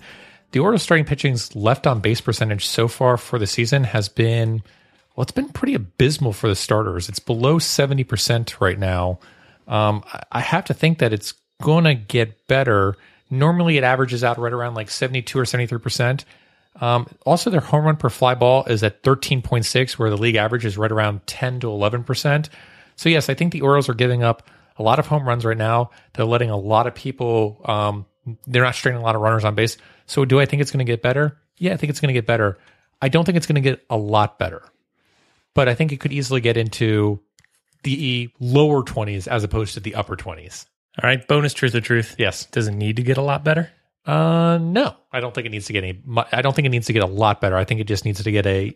The 0.53 0.61
Orioles 0.61 0.83
starting 0.83 1.07
pitching's 1.07 1.55
left 1.55 1.87
on 1.87 2.01
base 2.01 2.21
percentage 2.21 2.67
so 2.67 2.89
far 2.89 3.17
for 3.17 3.39
the 3.39 3.47
season 3.47 3.85
has 3.85 4.09
been 4.09 4.63
well, 5.17 5.23
it's 5.23 5.33
been 5.33 5.49
pretty 5.49 5.75
abysmal 5.75 6.33
for 6.33 6.49
the 6.49 6.57
starters. 6.57 7.09
It's 7.09 7.19
below 7.19 7.59
seventy 7.59 8.05
percent 8.05 8.61
right 8.61 8.79
now. 8.79 9.19
Um, 9.69 10.03
I- 10.33 10.41
have 10.41 10.65
to 10.67 10.75
think 10.75 10.99
that 10.99 11.13
it's 11.13 11.35
going 11.63 11.85
to 11.85 11.95
get 11.95 12.47
better. 12.47 12.97
Normally, 13.29 13.77
it 13.77 13.85
averages 13.85 14.25
out 14.25 14.39
right 14.39 14.53
around 14.53 14.75
like 14.75 14.91
seventy-two 14.91 15.39
or 15.39 15.45
seventy-three 15.45 15.81
percent. 15.81 16.25
Um, 16.81 17.07
also, 17.27 17.51
their 17.51 17.61
home 17.61 17.85
run 17.85 17.97
per 17.97 18.09
fly 18.09 18.35
ball 18.35 18.65
is 18.65 18.83
at 18.83 19.03
13.6, 19.03 19.93
where 19.99 20.09
the 20.11 20.17
league 20.17 20.37
average 20.37 20.65
is 20.65 20.79
right 20.79 20.91
around 20.91 21.27
10 21.27 21.61
to 21.61 21.67
11%. 21.67 22.49
So, 22.97 23.09
yes, 23.09 23.29
I 23.29 23.35
think 23.35 23.53
the 23.53 23.61
Orioles 23.61 23.89
are 23.89 23.95
giving 23.95 24.23
up 24.23 24.49
a 24.81 24.83
lot 24.83 24.99
of 24.99 25.07
home 25.07 25.29
runs 25.29 25.45
right 25.45 25.57
now. 25.57 25.91
They're 26.15 26.25
letting 26.25 26.51
a 26.51 26.57
lot 26.57 26.87
of 26.87 26.95
people, 26.95 27.61
um, 27.67 28.07
they're 28.47 28.65
not 28.65 28.75
straining 28.75 29.01
a 29.01 29.05
lot 29.05 29.15
of 29.15 29.21
runners 29.21 29.45
on 29.45 29.55
base. 29.55 29.77
So, 30.07 30.25
do 30.25 30.41
I 30.41 30.47
think 30.47 30.63
it's 30.63 30.71
going 30.71 30.85
to 30.85 30.91
get 30.91 31.03
better? 31.03 31.39
Yeah, 31.59 31.75
I 31.75 31.77
think 31.77 31.91
it's 31.91 32.01
going 32.01 32.09
to 32.09 32.15
get 32.15 32.27
better. 32.27 32.59
I 33.03 33.09
don't 33.09 33.25
think 33.25 33.37
it's 33.37 33.47
going 33.47 33.63
to 33.63 33.71
get 33.71 33.85
a 33.91 33.97
lot 33.97 34.39
better, 34.39 34.63
but 35.55 35.69
I 35.69 35.75
think 35.75 35.93
it 35.93 36.01
could 36.01 36.13
easily 36.13 36.41
get 36.41 36.57
into 36.57 37.21
the 37.83 38.31
lower 38.41 38.83
20s 38.83 39.29
as 39.29 39.45
opposed 39.45 39.75
to 39.75 39.81
the 39.81 39.95
upper 39.95 40.17
20s. 40.17 40.67
All 41.03 41.09
right, 41.09 41.27
bonus 41.27 41.55
truth 41.55 41.75
or 41.75 41.81
truth. 41.81 42.17
Yes. 42.19 42.47
Does 42.47 42.69
it 42.69 42.73
need 42.73 42.97
to 42.97 43.03
get 43.03 43.17
a 43.17 43.23
lot 43.23 43.45
better? 43.45 43.71
Uh, 44.05 44.59
no, 44.61 44.97
I 45.13 45.21
don't 45.21 45.35
think 45.35 45.47
it 45.47 45.51
needs 45.51 45.67
to 45.67 45.73
get 45.73 45.85
any. 45.85 46.03
I 46.33 46.43
don't 46.43 46.57
think 46.57 46.67
it 46.67 46.71
needs 46.71 46.87
to 46.87 46.93
get 46.93 47.03
a 47.03 47.07
lot 47.07 47.41
better. 47.41 47.57
I 47.57 47.65
think 47.65 47.81
it 47.81 47.87
just 47.87 48.05
needs 48.05 48.23
to 48.23 48.33
get 48.33 48.47
a 48.47 48.75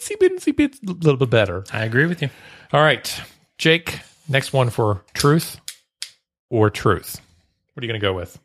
itsy 0.00 0.16
bitsy 0.16 0.56
bit, 0.56 0.76
a 0.86 0.92
little 0.92 1.16
bit 1.16 1.30
better. 1.30 1.64
I 1.72 1.84
agree 1.84 2.06
with 2.06 2.22
you. 2.22 2.30
All 2.72 2.80
right, 2.80 3.20
Jake. 3.58 4.00
Next 4.28 4.52
one 4.52 4.70
for 4.70 5.04
truth 5.12 5.60
or 6.50 6.70
truth. 6.70 7.20
What 7.74 7.82
are 7.82 7.86
you 7.86 7.92
going 7.92 8.00
to 8.00 8.06
go 8.06 8.14
with? 8.14 8.38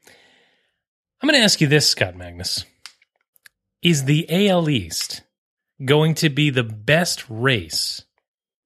I'm 1.21 1.27
going 1.27 1.39
to 1.39 1.43
ask 1.43 1.61
you 1.61 1.67
this, 1.67 1.87
Scott 1.87 2.15
Magnus. 2.15 2.65
Is 3.81 4.05
the 4.05 4.49
AL 4.49 4.69
East 4.69 5.21
going 5.83 6.15
to 6.15 6.29
be 6.29 6.49
the 6.49 6.63
best 6.63 7.23
race 7.29 8.03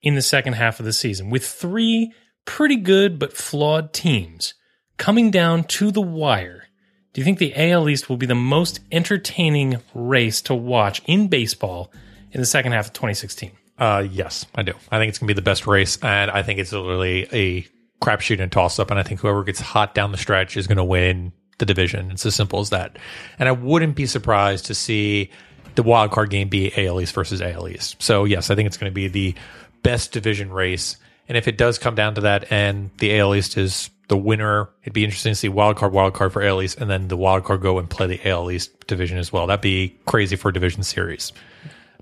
in 0.01 0.15
the 0.15 0.21
second 0.21 0.53
half 0.53 0.79
of 0.79 0.85
the 0.85 0.93
season 0.93 1.29
with 1.29 1.45
three 1.45 2.13
pretty 2.45 2.75
good 2.75 3.19
but 3.19 3.33
flawed 3.33 3.93
teams 3.93 4.55
coming 4.97 5.29
down 5.29 5.63
to 5.65 5.91
the 5.91 6.01
wire? 6.01 6.65
Do 7.13 7.21
you 7.21 7.25
think 7.25 7.37
the 7.37 7.53
AL 7.55 7.89
East 7.89 8.09
will 8.09 8.17
be 8.17 8.25
the 8.25 8.33
most 8.33 8.79
entertaining 8.91 9.77
race 9.93 10.41
to 10.43 10.55
watch 10.55 11.01
in 11.05 11.27
baseball 11.27 11.91
in 12.31 12.39
the 12.39 12.47
second 12.47 12.71
half 12.71 12.87
of 12.87 12.93
2016? 12.93 13.51
Uh, 13.77 14.05
yes, 14.09 14.45
I 14.55 14.61
do. 14.63 14.73
I 14.91 14.99
think 14.99 15.09
it's 15.09 15.19
going 15.19 15.27
to 15.27 15.33
be 15.33 15.35
the 15.35 15.41
best 15.41 15.65
race, 15.67 15.97
and 16.01 16.29
I 16.29 16.43
think 16.43 16.59
it's 16.59 16.71
literally 16.71 17.27
a 17.31 17.67
crapshoot 18.01 18.39
and 18.39 18.51
toss 18.51 18.79
up. 18.79 18.91
And 18.91 18.99
I 18.99 19.03
think 19.03 19.21
whoever 19.21 19.43
gets 19.43 19.59
hot 19.59 19.95
down 19.95 20.11
the 20.11 20.17
stretch 20.17 20.57
is 20.57 20.67
going 20.67 20.77
to 20.77 20.83
win 20.83 21.31
the 21.57 21.65
division. 21.65 22.11
It's 22.11 22.25
as 22.25 22.35
simple 22.35 22.59
as 22.59 22.69
that. 22.71 22.97
And 23.39 23.47
I 23.47 23.53
wouldn't 23.53 23.95
be 23.95 24.05
surprised 24.05 24.65
to 24.65 24.75
see 24.75 25.31
the 25.75 25.83
wild 25.83 26.11
card 26.11 26.29
game 26.29 26.49
be 26.49 26.71
AL 26.75 27.01
East 27.01 27.13
versus 27.13 27.41
AL 27.41 27.67
East. 27.67 28.01
So 28.01 28.25
yes, 28.25 28.49
I 28.49 28.55
think 28.55 28.67
it's 28.67 28.77
going 28.77 28.91
to 28.91 28.93
be 28.93 29.07
the 29.07 29.35
best 29.81 30.11
division 30.11 30.51
race. 30.51 30.97
And 31.27 31.37
if 31.37 31.47
it 31.47 31.57
does 31.57 31.77
come 31.77 31.95
down 31.95 32.15
to 32.15 32.21
that, 32.21 32.51
and 32.51 32.91
the 32.97 33.17
AL 33.17 33.33
East 33.35 33.57
is 33.57 33.89
the 34.09 34.17
winner, 34.17 34.69
it'd 34.81 34.93
be 34.93 35.05
interesting 35.05 35.31
to 35.31 35.35
see 35.35 35.49
wild 35.49 35.77
card, 35.77 35.93
wild 35.93 36.13
card 36.13 36.33
for 36.33 36.43
AL 36.43 36.61
East, 36.61 36.77
and 36.79 36.89
then 36.89 37.07
the 37.07 37.17
wild 37.17 37.45
card 37.45 37.61
go 37.61 37.79
and 37.79 37.89
play 37.89 38.07
the 38.07 38.29
AL 38.29 38.51
East 38.51 38.87
division 38.87 39.17
as 39.17 39.31
well. 39.31 39.47
That'd 39.47 39.61
be 39.61 39.97
crazy 40.05 40.35
for 40.35 40.49
a 40.49 40.53
division 40.53 40.83
series. 40.83 41.31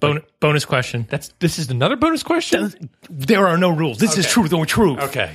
Bon- 0.02 0.22
bonus 0.40 0.66
question. 0.66 1.06
That's 1.10 1.30
this 1.40 1.58
is 1.60 1.70
another 1.70 1.96
bonus 1.96 2.24
question. 2.24 2.74
There 3.10 3.48
are 3.48 3.58
no 3.58 3.70
rules. 3.70 4.00
This 4.00 4.18
is 4.18 4.28
truth 4.30 4.52
or 4.52 4.66
truth. 4.66 5.00
Okay. 5.00 5.32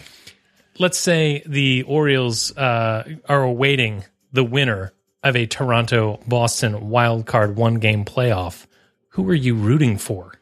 let's 0.79 0.99
say 0.99 1.43
the 1.47 1.83
Orioles 1.85 2.55
uh, 2.57 3.05
are 3.29 3.43
awaiting 3.43 4.05
the 4.33 4.45
winner 4.45 4.93
of 5.23 5.35
a 5.37 5.47
Toronto 5.47 6.21
Boston 6.29 6.91
wild 6.91 7.25
card 7.27 7.57
one 7.57 7.77
game 7.77 8.05
playoff. 8.05 8.67
Who 9.11 9.29
are 9.31 9.35
you 9.35 9.55
rooting 9.55 9.97
for? 9.99 10.33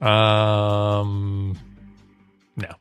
Um, 0.00 1.58
no, 2.56 2.74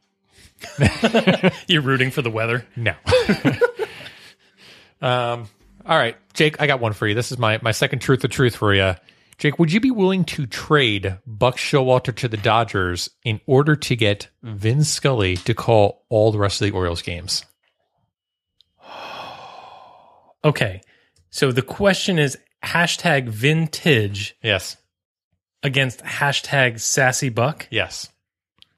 You're 1.68 1.82
rooting 1.82 2.12
for 2.12 2.22
the 2.22 2.30
weather. 2.30 2.66
no. 2.76 2.94
um, 5.02 5.48
all 5.86 5.98
right, 5.98 6.16
Jake, 6.34 6.62
I 6.62 6.68
got 6.68 6.80
one 6.80 6.94
for 6.94 7.08
you. 7.08 7.16
This 7.16 7.32
is 7.32 7.38
my 7.38 7.60
my 7.62 7.72
second 7.72 8.00
truth 8.00 8.24
or 8.24 8.28
truth 8.28 8.56
for 8.56 8.74
you. 8.74 8.96
Jake, 9.44 9.60
would 9.60 9.74
you 9.74 9.82
be 9.82 9.92
willing 9.92 10.24
to 10.24 10.46
trade 10.46 11.18
Buck 11.28 11.58
Showalter 11.58 12.16
to 12.16 12.30
the 12.30 12.38
Dodgers 12.38 13.10
in 13.26 13.42
order 13.46 13.76
to 13.76 13.94
get 13.94 14.30
Vin 14.42 14.86
Scully 14.86 15.36
to 15.36 15.54
call 15.54 16.06
all 16.08 16.32
the 16.32 16.38
rest 16.38 16.62
of 16.62 16.70
the 16.70 16.74
Orioles 16.74 17.02
games? 17.02 17.44
Okay, 20.46 20.82
so 21.30 21.52
the 21.52 21.62
question 21.62 22.20
is 22.20 22.38
hashtag 22.64 23.28
vintage 23.28 24.36
Yes, 24.42 24.78
against 25.62 26.00
hashtag 26.04 26.80
sassy 26.80 27.28
buck. 27.30 27.68
yes. 27.70 28.10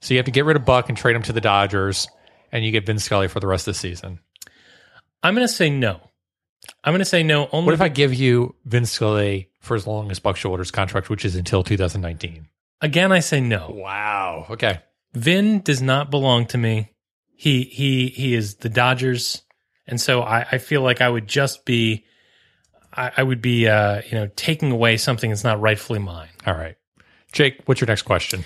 So 0.01 0.13
you 0.13 0.18
have 0.20 0.26
to 0.26 0.32
get 0.32 0.45
rid 0.45 0.55
of 0.55 0.66
Buck 0.66 0.89
and 0.89 0.97
trade 0.97 1.16
him 1.16 1.24
to 1.24 1.34
the 1.34 1.41
Dodgers, 1.41 2.07
and 2.51 2.66
you 2.66 2.72
get 2.72 2.86
Vin 2.88 2.97
Scully 2.99 3.28
for 3.28 3.39
the 3.39 3.47
rest 3.47 3.68
of 3.68 3.74
the 3.74 3.80
season. 3.80 4.20
I'm 5.22 5.36
going 5.36 5.47
to 5.47 5.53
say 5.53 5.70
no. 5.70 6.01
I'm 6.84 6.91
going 6.93 6.99
to 6.99 7.05
say 7.05 7.24
no. 7.24 7.49
Only 7.51 7.66
What 7.66 7.74
if 7.74 7.82
I 7.82 7.89
give 7.89 8.13
you 8.13 8.55
Vin 8.66 8.86
Scully 8.86 9.49
for 9.66 9.76
as 9.76 9.86
long 9.86 10.11
as 10.11 10.20
Buck 10.20 10.36
Showalter's 10.38 10.72
contract, 10.72 11.09
which 11.09 11.26
is 11.26 11.36
until 11.36 11.63
2019? 11.63 12.47
again 12.82 13.11
I 13.11 13.20
say 13.20 13.39
no. 13.41 13.72
Wow. 13.74 14.45
Okay. 14.49 14.80
Vin 15.13 15.61
does 15.61 15.82
not 15.82 16.11
belong 16.11 16.45
to 16.47 16.57
me. 16.57 16.91
He 17.34 17.63
he 17.63 18.07
he 18.09 18.34
is 18.36 18.55
the 18.55 18.70
Dodgers, 18.70 19.41
and 19.88 19.99
so 19.99 20.22
I, 20.22 20.45
I 20.51 20.57
feel 20.57 20.82
like 20.82 21.01
I 21.01 21.09
would 21.09 21.28
just 21.28 21.66
be, 21.66 22.05
I, 22.93 23.11
I 23.18 23.24
would 23.24 23.41
be, 23.41 23.68
uh, 23.68 24.01
you 24.09 24.13
know, 24.18 24.30
taking 24.36 24.72
away 24.72 24.97
something 24.97 25.30
that's 25.30 25.43
not 25.43 25.59
rightfully 25.59 25.99
mine. 25.99 26.30
All 26.45 26.53
right. 26.53 26.76
Jake, 27.32 27.61
what's 27.66 27.82
your 27.82 27.88
next 27.88 28.03
question? 28.03 28.43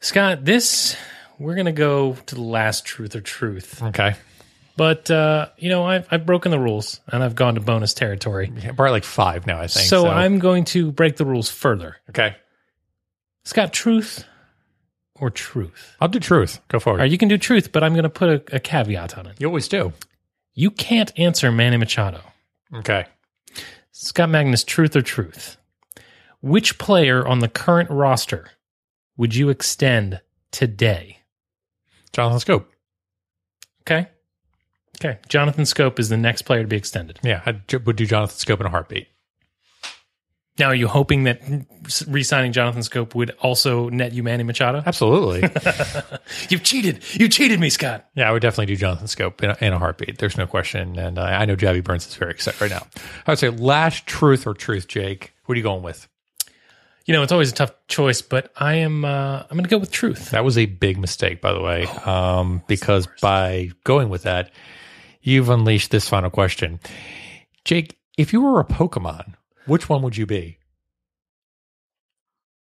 Scott, 0.00 0.44
this 0.44 0.96
we're 1.38 1.54
gonna 1.56 1.72
go 1.72 2.14
to 2.26 2.34
the 2.34 2.42
last 2.42 2.84
truth 2.84 3.14
or 3.14 3.20
truth, 3.20 3.82
Okay. 3.82 4.14
But 4.78 5.10
uh, 5.10 5.48
you 5.58 5.68
know 5.70 5.84
I've 5.84 6.06
I've 6.10 6.24
broken 6.24 6.50
the 6.52 6.58
rules 6.60 7.00
and 7.08 7.22
I've 7.22 7.34
gone 7.34 7.56
to 7.56 7.60
bonus 7.60 7.92
territory, 7.94 8.50
Yeah, 8.56 8.68
Probably 8.72 8.92
like 8.92 9.04
five 9.04 9.44
now, 9.44 9.58
I 9.60 9.66
think. 9.66 9.86
so, 9.88 10.06
I'm 10.06 10.38
going 10.38 10.64
to 10.66 10.92
break 10.92 11.16
the 11.16 11.26
rules 11.26 11.50
further. 11.50 11.96
okay. 12.10 12.36
Scott, 13.44 13.72
truth 13.72 14.24
or 15.16 15.30
truth? 15.30 15.96
I'll 16.00 16.08
do 16.08 16.20
truth. 16.20 16.60
Go 16.68 16.78
forward. 16.78 17.00
All 17.00 17.04
right, 17.04 17.10
you 17.10 17.18
can 17.18 17.28
do 17.28 17.38
truth, 17.38 17.72
but 17.72 17.82
I'm 17.82 17.92
going 17.94 18.04
to 18.04 18.08
put 18.10 18.28
a, 18.52 18.56
a 18.56 18.60
caveat 18.60 19.18
on 19.18 19.26
it. 19.26 19.36
you 19.40 19.46
always 19.48 19.66
do. 19.68 19.92
You 20.54 20.70
can't 20.70 21.10
answer 21.18 21.50
Manny 21.50 21.76
Machado. 21.76 22.20
Okay. 22.74 23.06
Scott 23.90 24.28
Magnus, 24.28 24.62
truth 24.64 24.94
or 24.94 25.02
truth? 25.02 25.56
Which 26.40 26.78
player 26.78 27.26
on 27.26 27.40
the 27.40 27.48
current 27.48 27.90
roster 27.90 28.50
would 29.16 29.34
you 29.34 29.48
extend 29.48 30.20
today? 30.52 31.18
Jonathan 32.12 32.38
Schoop. 32.60 32.64
Okay. 33.82 34.08
Okay. 35.00 35.18
Jonathan 35.28 35.64
Schoop 35.64 35.98
is 35.98 36.08
the 36.08 36.16
next 36.16 36.42
player 36.42 36.62
to 36.62 36.68
be 36.68 36.76
extended. 36.76 37.20
Yeah, 37.22 37.42
I 37.46 37.60
would 37.72 37.96
do 37.96 38.06
Jonathan 38.06 38.36
Schoop 38.36 38.60
in 38.60 38.66
a 38.66 38.70
heartbeat. 38.70 39.08
Now, 40.58 40.66
are 40.66 40.74
you 40.74 40.88
hoping 40.88 41.22
that 41.24 41.40
re 42.08 42.24
signing 42.24 42.52
Jonathan 42.52 42.82
Schoop 42.82 43.14
would 43.14 43.30
also 43.40 43.88
net 43.90 44.12
you 44.12 44.24
Manny 44.24 44.42
Machado? 44.42 44.82
Absolutely. 44.84 45.42
You've 46.48 46.64
cheated. 46.64 47.02
You 47.12 47.28
cheated 47.28 47.60
me, 47.60 47.70
Scott. 47.70 48.08
yeah, 48.16 48.28
I 48.28 48.32
would 48.32 48.42
definitely 48.42 48.66
do 48.66 48.76
Jonathan 48.76 49.06
Schoop 49.06 49.40
in 49.42 49.50
a, 49.50 49.56
in 49.60 49.72
a 49.72 49.78
heartbeat. 49.78 50.18
There's 50.18 50.36
no 50.36 50.46
question. 50.48 50.98
And 50.98 51.18
uh, 51.18 51.22
I 51.22 51.44
know 51.44 51.54
Javi 51.54 51.82
Burns 51.82 52.06
is 52.08 52.16
very 52.16 52.32
excited 52.32 52.60
right 52.60 52.70
now. 52.70 52.86
I 53.26 53.30
would 53.30 53.38
say 53.38 53.50
last 53.50 54.06
truth 54.06 54.46
or 54.48 54.54
truth, 54.54 54.88
Jake. 54.88 55.32
What 55.44 55.54
are 55.54 55.58
you 55.58 55.62
going 55.62 55.84
with? 55.84 56.08
You 57.06 57.14
know, 57.14 57.22
it's 57.22 57.32
always 57.32 57.50
a 57.50 57.54
tough 57.54 57.72
choice, 57.86 58.20
but 58.20 58.52
I 58.56 58.74
am, 58.74 59.04
uh, 59.04 59.42
I'm 59.42 59.56
going 59.56 59.62
to 59.62 59.70
go 59.70 59.78
with 59.78 59.90
truth. 59.90 60.30
That 60.32 60.44
was 60.44 60.58
a 60.58 60.66
big 60.66 60.98
mistake, 60.98 61.40
by 61.40 61.54
the 61.54 61.60
way, 61.60 61.86
um, 62.04 62.62
because 62.66 63.08
by 63.22 63.70
going 63.84 64.10
with 64.10 64.24
that, 64.24 64.50
you've 65.20 65.48
unleashed 65.48 65.90
this 65.90 66.08
final 66.08 66.30
question. 66.30 66.80
Jake, 67.64 67.98
if 68.16 68.32
you 68.32 68.42
were 68.42 68.60
a 68.60 68.64
Pokemon, 68.64 69.34
which 69.66 69.88
one 69.88 70.02
would 70.02 70.16
you 70.16 70.26
be? 70.26 70.58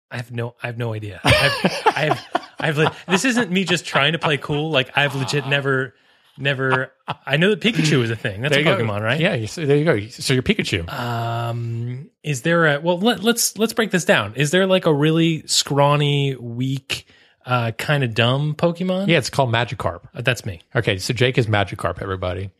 I 0.10 0.18
have 0.18 0.32
no, 0.32 0.56
I 0.62 0.68
have 0.68 0.78
no 0.78 0.94
idea. 0.94 1.22
I've, 1.24 1.86
I 1.86 2.00
have, 2.10 2.44
I've, 2.60 2.78
le- 2.78 2.96
this 3.08 3.24
isn't 3.24 3.50
me 3.50 3.64
just 3.64 3.86
trying 3.86 4.12
to 4.12 4.20
play 4.20 4.38
cool. 4.38 4.70
Like 4.70 4.98
I've 4.98 5.16
legit 5.16 5.48
never, 5.48 5.96
never, 6.38 6.92
I 7.26 7.38
know 7.38 7.52
that 7.52 7.62
Pikachu 7.62 8.04
is 8.04 8.12
a 8.12 8.16
thing. 8.18 8.42
That's 8.42 8.56
a 8.56 8.60
you 8.60 8.66
go. 8.66 8.78
Pokemon, 8.78 9.02
right? 9.02 9.20
Yeah, 9.20 9.46
so 9.46 9.66
there 9.66 9.78
you 9.78 9.86
go. 9.86 10.08
So 10.10 10.34
you're 10.34 10.44
Pikachu. 10.44 10.92
Um, 10.92 12.10
is 12.24 12.42
there 12.42 12.68
a, 12.68 12.80
well, 12.82 13.00
let, 13.00 13.24
let's, 13.24 13.58
let's 13.58 13.72
break 13.72 13.92
this 13.92 14.04
down. 14.04 14.34
Is 14.36 14.52
there 14.52 14.68
like 14.68 14.86
a 14.86 14.94
really 14.94 15.48
scrawny, 15.48 16.36
weak, 16.36 17.08
uh, 17.46 17.72
kind 17.78 18.04
of 18.04 18.14
dumb 18.14 18.56
Pokemon? 18.56 19.08
yeah, 19.08 19.18
it's 19.18 19.30
called 19.30 19.52
Magikarp. 19.52 20.02
Uh, 20.14 20.22
That's 20.22 20.46
me. 20.46 20.62
Okay, 20.76 20.98
so 20.98 21.14
Jake 21.14 21.38
is 21.38 21.48
Magikarp, 21.48 22.02
everybody. 22.02 22.52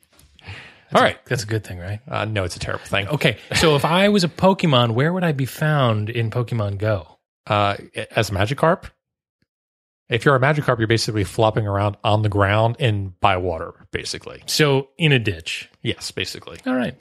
All 0.94 1.02
right. 1.02 1.18
That's 1.26 1.44
a 1.44 1.48
good 1.48 1.64
thing, 1.64 1.80
right? 1.80 2.02
Uh, 2.06 2.26
no, 2.26 2.44
it's 2.44 2.58
a 2.58 2.60
terrible 2.60 2.86
thing. 2.86 3.08
Okay. 3.08 3.38
So 3.56 3.78
if 3.78 3.86
I 3.86 4.10
was 4.10 4.26
a 4.26 4.28
Pokemon, 4.28 4.92
where 4.92 5.14
would 5.14 5.24
I 5.24 5.32
be 5.32 5.46
found 5.46 6.10
in 6.10 6.30
Pokemon 6.30 6.80
Go? 6.80 7.18
Uh, 7.48 7.78
as 8.14 8.30
Magikarp, 8.30 8.90
if 10.10 10.26
you're 10.26 10.36
a 10.36 10.40
Magikarp, 10.40 10.80
you're 10.80 10.88
basically 10.88 11.24
flopping 11.24 11.66
around 11.66 11.96
on 12.04 12.24
the 12.24 12.30
ground 12.30 12.76
and 12.78 13.18
by 13.22 13.38
water, 13.38 13.72
basically. 13.92 14.44
So 14.48 14.90
in 14.98 15.14
a 15.14 15.20
ditch. 15.20 15.70
Yes, 15.82 16.12
basically. 16.12 16.58
All 16.66 16.76
right. 16.76 16.96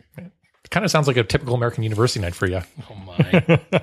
Kind 0.71 0.85
of 0.85 0.91
sounds 0.93 1.09
like 1.09 1.17
a 1.17 1.25
typical 1.25 1.57
American 1.57 1.83
university 1.83 2.21
night 2.21 2.37
for 2.37 2.47
you. 2.49 2.63
Oh 2.89 2.95
my. 2.95 3.61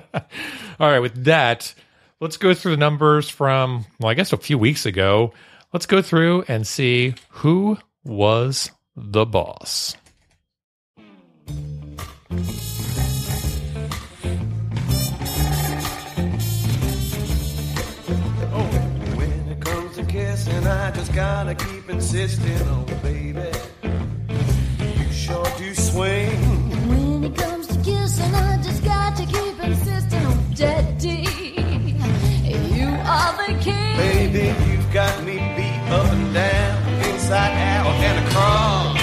All 0.80 0.90
right, 0.90 1.00
with 1.00 1.24
that, 1.24 1.74
let's 2.20 2.36
go 2.36 2.54
through 2.54 2.72
the 2.72 2.76
numbers 2.78 3.28
from, 3.28 3.86
well, 4.00 4.10
I 4.10 4.14
guess 4.14 4.32
a 4.32 4.36
few 4.36 4.58
weeks 4.58 4.86
ago. 4.86 5.32
Let's 5.72 5.86
go 5.86 6.02
through 6.02 6.44
and 6.48 6.66
see 6.66 7.14
who 7.28 7.78
was 8.04 8.70
the 8.96 9.24
boss. 9.26 9.94
When 19.14 19.48
it 19.48 19.60
comes 19.60 19.96
to 19.96 20.04
kissing, 20.04 20.66
I 20.66 20.90
just 20.92 21.14
gotta 21.14 21.54
keep 21.54 21.88
insisting, 21.90 22.58
oh 22.62 22.86
baby. 23.02 23.50
You 24.80 25.12
sure 25.12 25.46
do 25.58 25.74
swing. 25.74 26.88
When 26.88 27.24
it 27.24 27.36
comes 27.36 27.66
to 27.68 27.74
kissing, 27.82 28.34
I 28.34 28.60
just 28.62 28.82
got 28.84 29.16
to 29.16 29.26
keep 29.26 29.62
insisting 29.62 30.24
on 30.24 30.54
daddy. 30.54 31.47
Baby, 33.48 34.54
you 34.70 34.92
got 34.92 35.24
me 35.24 35.36
beat 35.56 35.90
up 35.90 36.04
and 36.12 36.34
down, 36.34 37.04
inside 37.04 37.56
out 37.56 37.86
and 37.86 38.28
across. 38.28 38.98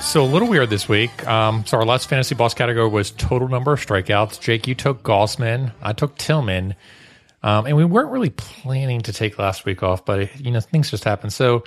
So 0.00 0.22
a 0.22 0.24
little 0.24 0.48
weird 0.48 0.70
this 0.70 0.88
week. 0.88 1.26
Um, 1.28 1.66
so 1.66 1.76
our 1.76 1.84
last 1.84 2.08
fantasy 2.08 2.34
boss 2.34 2.54
category 2.54 2.88
was 2.88 3.10
total 3.10 3.48
number 3.48 3.74
of 3.74 3.84
strikeouts. 3.84 4.40
Jake, 4.40 4.66
you 4.66 4.74
took 4.74 5.02
Gausman. 5.02 5.72
I 5.82 5.92
took 5.92 6.16
Tillman. 6.16 6.74
Um, 7.42 7.66
and 7.66 7.76
we 7.76 7.84
weren't 7.84 8.10
really 8.10 8.30
planning 8.30 9.02
to 9.02 9.12
take 9.12 9.38
last 9.38 9.66
week 9.66 9.82
off, 9.82 10.06
but 10.06 10.40
you 10.40 10.50
know 10.50 10.60
things 10.60 10.90
just 10.90 11.04
happened. 11.04 11.34
So 11.34 11.64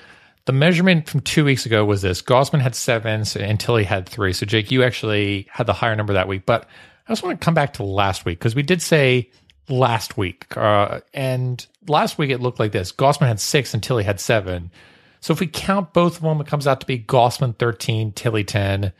the 0.49 0.53
measurement 0.53 1.07
from 1.07 1.19
two 1.19 1.45
weeks 1.45 1.67
ago 1.67 1.85
was 1.85 2.01
this: 2.01 2.23
Gausman 2.23 2.59
had 2.59 2.73
seven, 2.73 3.23
so, 3.23 3.39
and 3.39 3.59
Tilly 3.59 3.83
had 3.83 4.09
three. 4.09 4.33
So 4.33 4.47
Jake, 4.47 4.71
you 4.71 4.81
actually 4.81 5.47
had 5.51 5.67
the 5.67 5.73
higher 5.73 5.95
number 5.95 6.13
that 6.13 6.27
week. 6.27 6.47
But 6.47 6.67
I 7.07 7.11
just 7.11 7.21
want 7.21 7.39
to 7.39 7.45
come 7.45 7.53
back 7.53 7.73
to 7.73 7.83
last 7.83 8.25
week 8.25 8.39
because 8.39 8.55
we 8.55 8.63
did 8.63 8.81
say 8.81 9.29
last 9.67 10.17
week, 10.17 10.57
uh, 10.57 11.01
and 11.13 11.63
last 11.87 12.17
week 12.17 12.31
it 12.31 12.41
looked 12.41 12.59
like 12.59 12.71
this: 12.71 12.91
Gausman 12.91 13.27
had 13.27 13.39
six 13.39 13.75
and 13.75 13.83
Tilly 13.83 14.03
had 14.03 14.19
seven. 14.19 14.71
So 15.19 15.33
if 15.33 15.39
we 15.39 15.45
count 15.45 15.93
both 15.93 16.15
of 16.15 16.23
them, 16.23 16.41
it 16.41 16.47
comes 16.47 16.65
out 16.65 16.79
to 16.79 16.87
be 16.87 16.97
Gausman 16.97 17.55
13, 17.59 18.13
Tilly 18.13 18.43
10. 18.43 18.91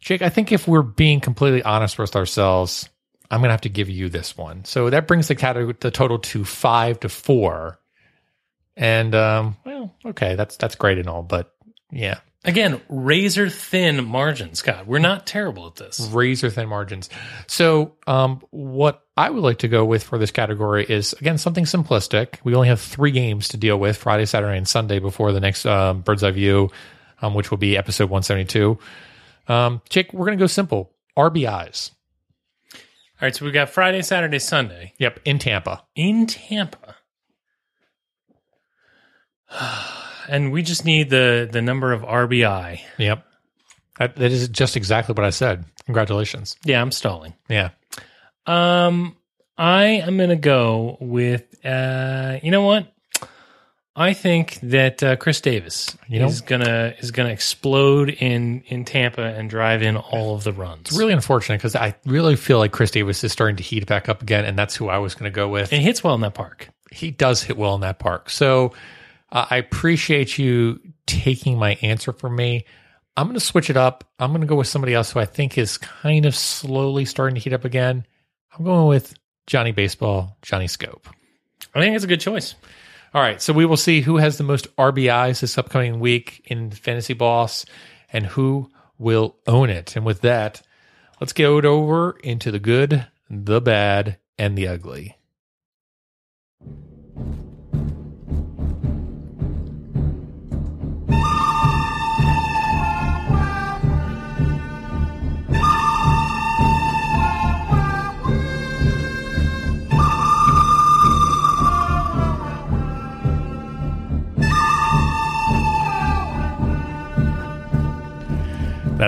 Jake, 0.00 0.20
I 0.20 0.28
think 0.28 0.52
if 0.52 0.68
we're 0.68 0.82
being 0.82 1.20
completely 1.20 1.62
honest 1.62 1.98
with 1.98 2.14
ourselves, 2.14 2.90
I'm 3.30 3.40
going 3.40 3.48
to 3.48 3.52
have 3.52 3.62
to 3.62 3.70
give 3.70 3.88
you 3.88 4.10
this 4.10 4.36
one. 4.36 4.66
So 4.66 4.90
that 4.90 5.06
brings 5.06 5.28
the 5.28 5.34
category, 5.34 5.74
the 5.80 5.90
total 5.90 6.18
to 6.18 6.44
five 6.44 7.00
to 7.00 7.08
four. 7.08 7.78
And, 8.78 9.14
um, 9.14 9.56
well, 9.64 9.94
okay, 10.06 10.34
that's, 10.36 10.56
that's 10.56 10.76
great 10.76 10.98
and 10.98 11.08
all, 11.08 11.22
but 11.22 11.52
yeah, 11.90 12.20
Again, 12.44 12.80
razor 12.88 13.48
thin 13.50 14.04
margins, 14.04 14.60
Scott. 14.60 14.86
We're 14.86 15.00
not 15.00 15.26
terrible 15.26 15.66
at 15.66 15.74
this. 15.74 15.98
razor 16.12 16.48
thin 16.50 16.68
margins. 16.68 17.10
So, 17.48 17.96
um, 18.06 18.40
what 18.50 19.02
I 19.16 19.28
would 19.28 19.42
like 19.42 19.58
to 19.58 19.68
go 19.68 19.84
with 19.84 20.04
for 20.04 20.18
this 20.18 20.30
category 20.30 20.86
is 20.88 21.14
again 21.14 21.36
something 21.36 21.64
simplistic. 21.64 22.36
We 22.44 22.54
only 22.54 22.68
have 22.68 22.80
three 22.80 23.10
games 23.10 23.48
to 23.48 23.56
deal 23.56 23.76
with: 23.76 23.96
Friday, 23.96 24.24
Saturday, 24.24 24.56
and 24.56 24.68
Sunday 24.68 25.00
before 25.00 25.32
the 25.32 25.40
next 25.40 25.66
um, 25.66 26.02
Bird's 26.02 26.22
Eye 26.22 26.30
View, 26.30 26.70
um, 27.20 27.34
which 27.34 27.50
will 27.50 27.58
be 27.58 27.76
episode 27.76 28.08
one 28.08 28.22
seventy 28.22 28.44
two. 28.46 28.78
Um, 29.48 29.82
Jake, 29.90 30.12
we're 30.14 30.24
going 30.26 30.38
to 30.38 30.42
go 30.42 30.46
simple. 30.46 30.92
RBIs. 31.18 31.90
All 32.72 32.78
right, 33.20 33.34
so 33.34 33.44
we 33.46 33.50
got 33.50 33.68
Friday, 33.68 34.00
Saturday, 34.02 34.38
Sunday 34.38 34.94
Yep, 34.98 35.20
in 35.24 35.40
Tampa. 35.40 35.82
in 35.96 36.26
Tampa. 36.26 36.94
And 40.30 40.52
we 40.52 40.62
just 40.62 40.84
need 40.84 41.08
the 41.08 41.48
the 41.50 41.62
number 41.62 41.90
of 41.90 42.02
RBI. 42.02 42.80
Yep, 42.98 43.24
that, 43.98 44.16
that 44.16 44.30
is 44.30 44.46
just 44.50 44.76
exactly 44.76 45.14
what 45.14 45.24
I 45.24 45.30
said. 45.30 45.64
Congratulations. 45.86 46.54
Yeah, 46.64 46.82
I'm 46.82 46.92
stalling. 46.92 47.32
Yeah, 47.48 47.70
Um, 48.44 49.16
I 49.56 49.84
am 49.84 50.18
gonna 50.18 50.36
go 50.36 50.98
with. 51.00 51.46
Uh, 51.64 52.40
you 52.42 52.50
know 52.50 52.60
what? 52.60 52.92
I 53.96 54.12
think 54.12 54.58
that 54.64 55.02
uh, 55.02 55.16
Chris 55.16 55.40
Davis 55.40 55.96
You 56.08 56.20
know- 56.20 56.26
is 56.26 56.42
gonna 56.42 56.94
is 56.98 57.10
gonna 57.10 57.30
explode 57.30 58.10
in 58.10 58.64
in 58.66 58.84
Tampa 58.84 59.22
and 59.22 59.48
drive 59.48 59.80
in 59.82 59.96
all 59.96 60.34
of 60.34 60.44
the 60.44 60.52
runs. 60.52 60.90
it's 60.90 60.98
really 60.98 61.14
unfortunate 61.14 61.56
because 61.56 61.74
I 61.74 61.94
really 62.04 62.36
feel 62.36 62.58
like 62.58 62.70
Chris 62.72 62.90
Davis 62.90 63.24
is 63.24 63.32
starting 63.32 63.56
to 63.56 63.62
heat 63.62 63.86
back 63.86 64.10
up 64.10 64.20
again, 64.20 64.44
and 64.44 64.58
that's 64.58 64.76
who 64.76 64.90
I 64.90 64.98
was 64.98 65.14
going 65.14 65.32
to 65.32 65.34
go 65.34 65.48
with. 65.48 65.72
and 65.72 65.80
he 65.80 65.86
hits 65.86 66.04
well 66.04 66.14
in 66.14 66.20
that 66.20 66.34
park. 66.34 66.68
he 66.92 67.10
does 67.10 67.42
hit 67.42 67.56
well 67.56 67.74
in 67.74 67.80
that 67.80 67.98
park. 67.98 68.28
So 68.28 68.74
uh, 69.30 69.46
I 69.50 69.56
appreciate 69.56 70.38
you 70.38 70.80
taking 71.06 71.58
my 71.58 71.74
answer 71.82 72.12
for 72.12 72.30
me. 72.30 72.64
I'm 73.16 73.26
going 73.26 73.34
to 73.34 73.44
switch 73.44 73.68
it 73.68 73.76
up. 73.76 74.04
I'm 74.18 74.30
going 74.30 74.42
to 74.42 74.46
go 74.46 74.56
with 74.56 74.68
somebody 74.68 74.94
else 74.94 75.10
who 75.10 75.20
I 75.20 75.24
think 75.24 75.58
is 75.58 75.76
kind 75.78 76.24
of 76.24 76.36
slowly 76.36 77.04
starting 77.04 77.34
to 77.34 77.40
heat 77.40 77.52
up 77.52 77.64
again. 77.64 78.06
I'm 78.56 78.64
going 78.64 78.86
with 78.86 79.14
Johnny 79.46 79.72
Baseball, 79.72 80.36
Johnny 80.42 80.66
Schoop. 80.66 81.06
I 81.74 81.80
think 81.80 81.96
it's 81.96 82.04
a 82.04 82.08
good 82.08 82.20
choice. 82.20 82.54
All 83.14 83.22
right, 83.22 83.40
so 83.40 83.52
we 83.52 83.64
will 83.64 83.76
see 83.76 84.02
who 84.02 84.18
has 84.18 84.36
the 84.38 84.44
most 84.44 84.74
RBIs 84.76 85.40
this 85.40 85.56
upcoming 85.58 85.98
week 85.98 86.42
in 86.44 86.70
Fantasy 86.70 87.14
Boss 87.14 87.64
and 88.12 88.26
who 88.26 88.70
will 88.98 89.36
own 89.46 89.70
it. 89.70 89.96
And 89.96 90.04
with 90.04 90.20
that, 90.20 90.62
let's 91.20 91.32
go 91.32 91.56
over 91.56 92.18
into 92.22 92.50
the 92.50 92.58
good, 92.58 93.06
the 93.30 93.60
bad, 93.60 94.18
and 94.38 94.56
the 94.56 94.68
ugly. 94.68 95.16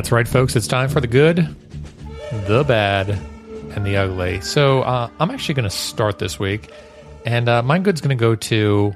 That's 0.00 0.12
right, 0.12 0.26
folks. 0.26 0.56
It's 0.56 0.66
time 0.66 0.88
for 0.88 1.02
the 1.02 1.06
good, 1.06 1.46
the 2.46 2.64
bad, 2.64 3.10
and 3.10 3.84
the 3.84 3.98
ugly. 3.98 4.40
So 4.40 4.80
uh, 4.80 5.10
I'm 5.20 5.30
actually 5.30 5.56
going 5.56 5.68
to 5.68 5.76
start 5.76 6.18
this 6.18 6.38
week, 6.38 6.72
and 7.26 7.50
uh, 7.50 7.62
my 7.62 7.78
good's 7.78 8.00
going 8.00 8.16
to 8.16 8.18
go 8.18 8.34
to 8.34 8.94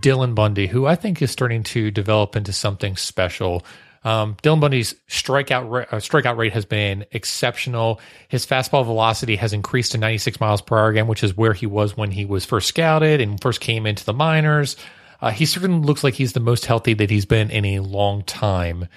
Dylan 0.00 0.34
Bundy, 0.34 0.66
who 0.66 0.86
I 0.86 0.94
think 0.94 1.20
is 1.20 1.30
starting 1.30 1.64
to 1.64 1.90
develop 1.90 2.34
into 2.34 2.54
something 2.54 2.96
special. 2.96 3.62
Um, 4.04 4.36
Dylan 4.42 4.58
Bundy's 4.58 4.94
strikeout 5.06 5.68
ra- 5.68 5.84
uh, 5.92 6.00
strikeout 6.00 6.38
rate 6.38 6.54
has 6.54 6.64
been 6.64 7.04
exceptional. 7.12 8.00
His 8.28 8.46
fastball 8.46 8.86
velocity 8.86 9.36
has 9.36 9.52
increased 9.52 9.92
to 9.92 9.98
96 9.98 10.40
miles 10.40 10.62
per 10.62 10.78
hour 10.78 10.88
again, 10.88 11.08
which 11.08 11.22
is 11.22 11.36
where 11.36 11.52
he 11.52 11.66
was 11.66 11.94
when 11.94 12.10
he 12.10 12.24
was 12.24 12.46
first 12.46 12.68
scouted 12.68 13.20
and 13.20 13.38
first 13.38 13.60
came 13.60 13.84
into 13.84 14.02
the 14.02 14.14
minors. 14.14 14.78
Uh, 15.20 15.30
he 15.30 15.44
certainly 15.44 15.86
looks 15.86 16.02
like 16.02 16.14
he's 16.14 16.32
the 16.32 16.40
most 16.40 16.64
healthy 16.64 16.94
that 16.94 17.10
he's 17.10 17.26
been 17.26 17.50
in 17.50 17.66
a 17.66 17.80
long 17.80 18.22
time. 18.22 18.88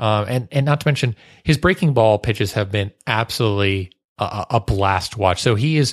Um, 0.00 0.24
and 0.28 0.48
and 0.50 0.64
not 0.64 0.80
to 0.80 0.88
mention 0.88 1.14
his 1.44 1.58
breaking 1.58 1.92
ball 1.92 2.18
pitches 2.18 2.54
have 2.54 2.72
been 2.72 2.90
absolutely 3.06 3.92
a, 4.18 4.46
a 4.50 4.60
blast 4.60 5.12
to 5.12 5.18
watch. 5.18 5.42
So 5.42 5.54
he 5.54 5.76
is 5.76 5.92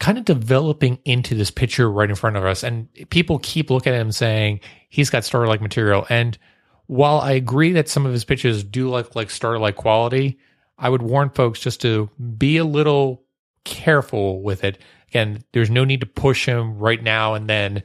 kind 0.00 0.16
of 0.16 0.24
developing 0.24 0.98
into 1.04 1.34
this 1.34 1.50
pitcher 1.50 1.88
right 1.90 2.08
in 2.08 2.16
front 2.16 2.36
of 2.36 2.44
us, 2.44 2.62
and 2.62 2.88
people 3.10 3.38
keep 3.40 3.70
looking 3.70 3.92
at 3.92 4.00
him 4.00 4.12
saying 4.12 4.60
he's 4.88 5.10
got 5.10 5.24
starter 5.24 5.46
like 5.46 5.60
material. 5.60 6.06
And 6.08 6.38
while 6.86 7.20
I 7.20 7.32
agree 7.32 7.72
that 7.72 7.90
some 7.90 8.06
of 8.06 8.12
his 8.12 8.24
pitches 8.24 8.64
do 8.64 8.88
look 8.88 9.14
like 9.14 9.28
starter 9.28 9.58
like 9.58 9.76
quality, 9.76 10.38
I 10.78 10.88
would 10.88 11.02
warn 11.02 11.28
folks 11.28 11.60
just 11.60 11.82
to 11.82 12.08
be 12.38 12.56
a 12.56 12.64
little 12.64 13.24
careful 13.64 14.42
with 14.42 14.64
it. 14.64 14.78
Again, 15.08 15.44
there's 15.52 15.70
no 15.70 15.84
need 15.84 16.00
to 16.00 16.06
push 16.06 16.46
him 16.46 16.78
right 16.78 17.02
now 17.02 17.34
and 17.34 17.48
then. 17.48 17.82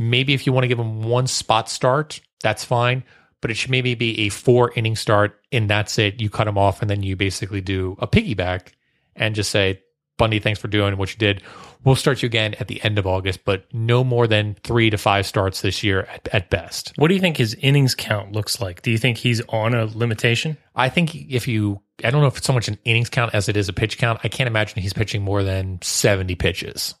Maybe 0.00 0.32
if 0.32 0.46
you 0.46 0.52
want 0.52 0.62
to 0.62 0.68
give 0.68 0.78
him 0.78 1.02
one 1.02 1.26
spot 1.26 1.68
start, 1.68 2.20
that's 2.40 2.62
fine 2.62 3.02
but 3.40 3.50
it 3.50 3.54
should 3.54 3.70
maybe 3.70 3.94
be 3.94 4.20
a 4.20 4.28
four 4.28 4.72
inning 4.74 4.96
start 4.96 5.40
and 5.52 5.68
that's 5.68 5.98
it. 5.98 6.20
You 6.20 6.30
cut 6.30 6.48
him 6.48 6.58
off 6.58 6.80
and 6.82 6.90
then 6.90 7.02
you 7.02 7.16
basically 7.16 7.60
do 7.60 7.96
a 8.00 8.06
piggyback 8.06 8.72
and 9.16 9.34
just 9.34 9.50
say, 9.50 9.80
Bundy, 10.16 10.40
thanks 10.40 10.58
for 10.60 10.68
doing 10.68 10.96
what 10.96 11.12
you 11.12 11.18
did. 11.18 11.42
We'll 11.84 11.94
start 11.94 12.22
you 12.22 12.26
again 12.26 12.54
at 12.58 12.66
the 12.66 12.82
end 12.82 12.98
of 12.98 13.06
August, 13.06 13.44
but 13.44 13.72
no 13.72 14.02
more 14.02 14.26
than 14.26 14.56
three 14.64 14.90
to 14.90 14.98
five 14.98 15.26
starts 15.26 15.60
this 15.60 15.84
year 15.84 16.02
at, 16.12 16.28
at 16.32 16.50
best. 16.50 16.92
What 16.96 17.06
do 17.06 17.14
you 17.14 17.20
think 17.20 17.36
his 17.36 17.54
innings 17.54 17.94
count 17.94 18.32
looks 18.32 18.60
like? 18.60 18.82
Do 18.82 18.90
you 18.90 18.98
think 18.98 19.16
he's 19.16 19.40
on 19.48 19.74
a 19.74 19.84
limitation? 19.84 20.58
I 20.74 20.88
think 20.88 21.14
if 21.14 21.46
you, 21.46 21.80
I 22.02 22.10
don't 22.10 22.20
know 22.20 22.26
if 22.26 22.36
it's 22.36 22.46
so 22.46 22.52
much 22.52 22.66
an 22.66 22.78
innings 22.84 23.08
count 23.08 23.32
as 23.32 23.48
it 23.48 23.56
is 23.56 23.68
a 23.68 23.72
pitch 23.72 23.96
count. 23.96 24.20
I 24.24 24.28
can't 24.28 24.48
imagine 24.48 24.82
he's 24.82 24.92
pitching 24.92 25.22
more 25.22 25.44
than 25.44 25.80
70 25.80 26.34
pitches. 26.34 26.96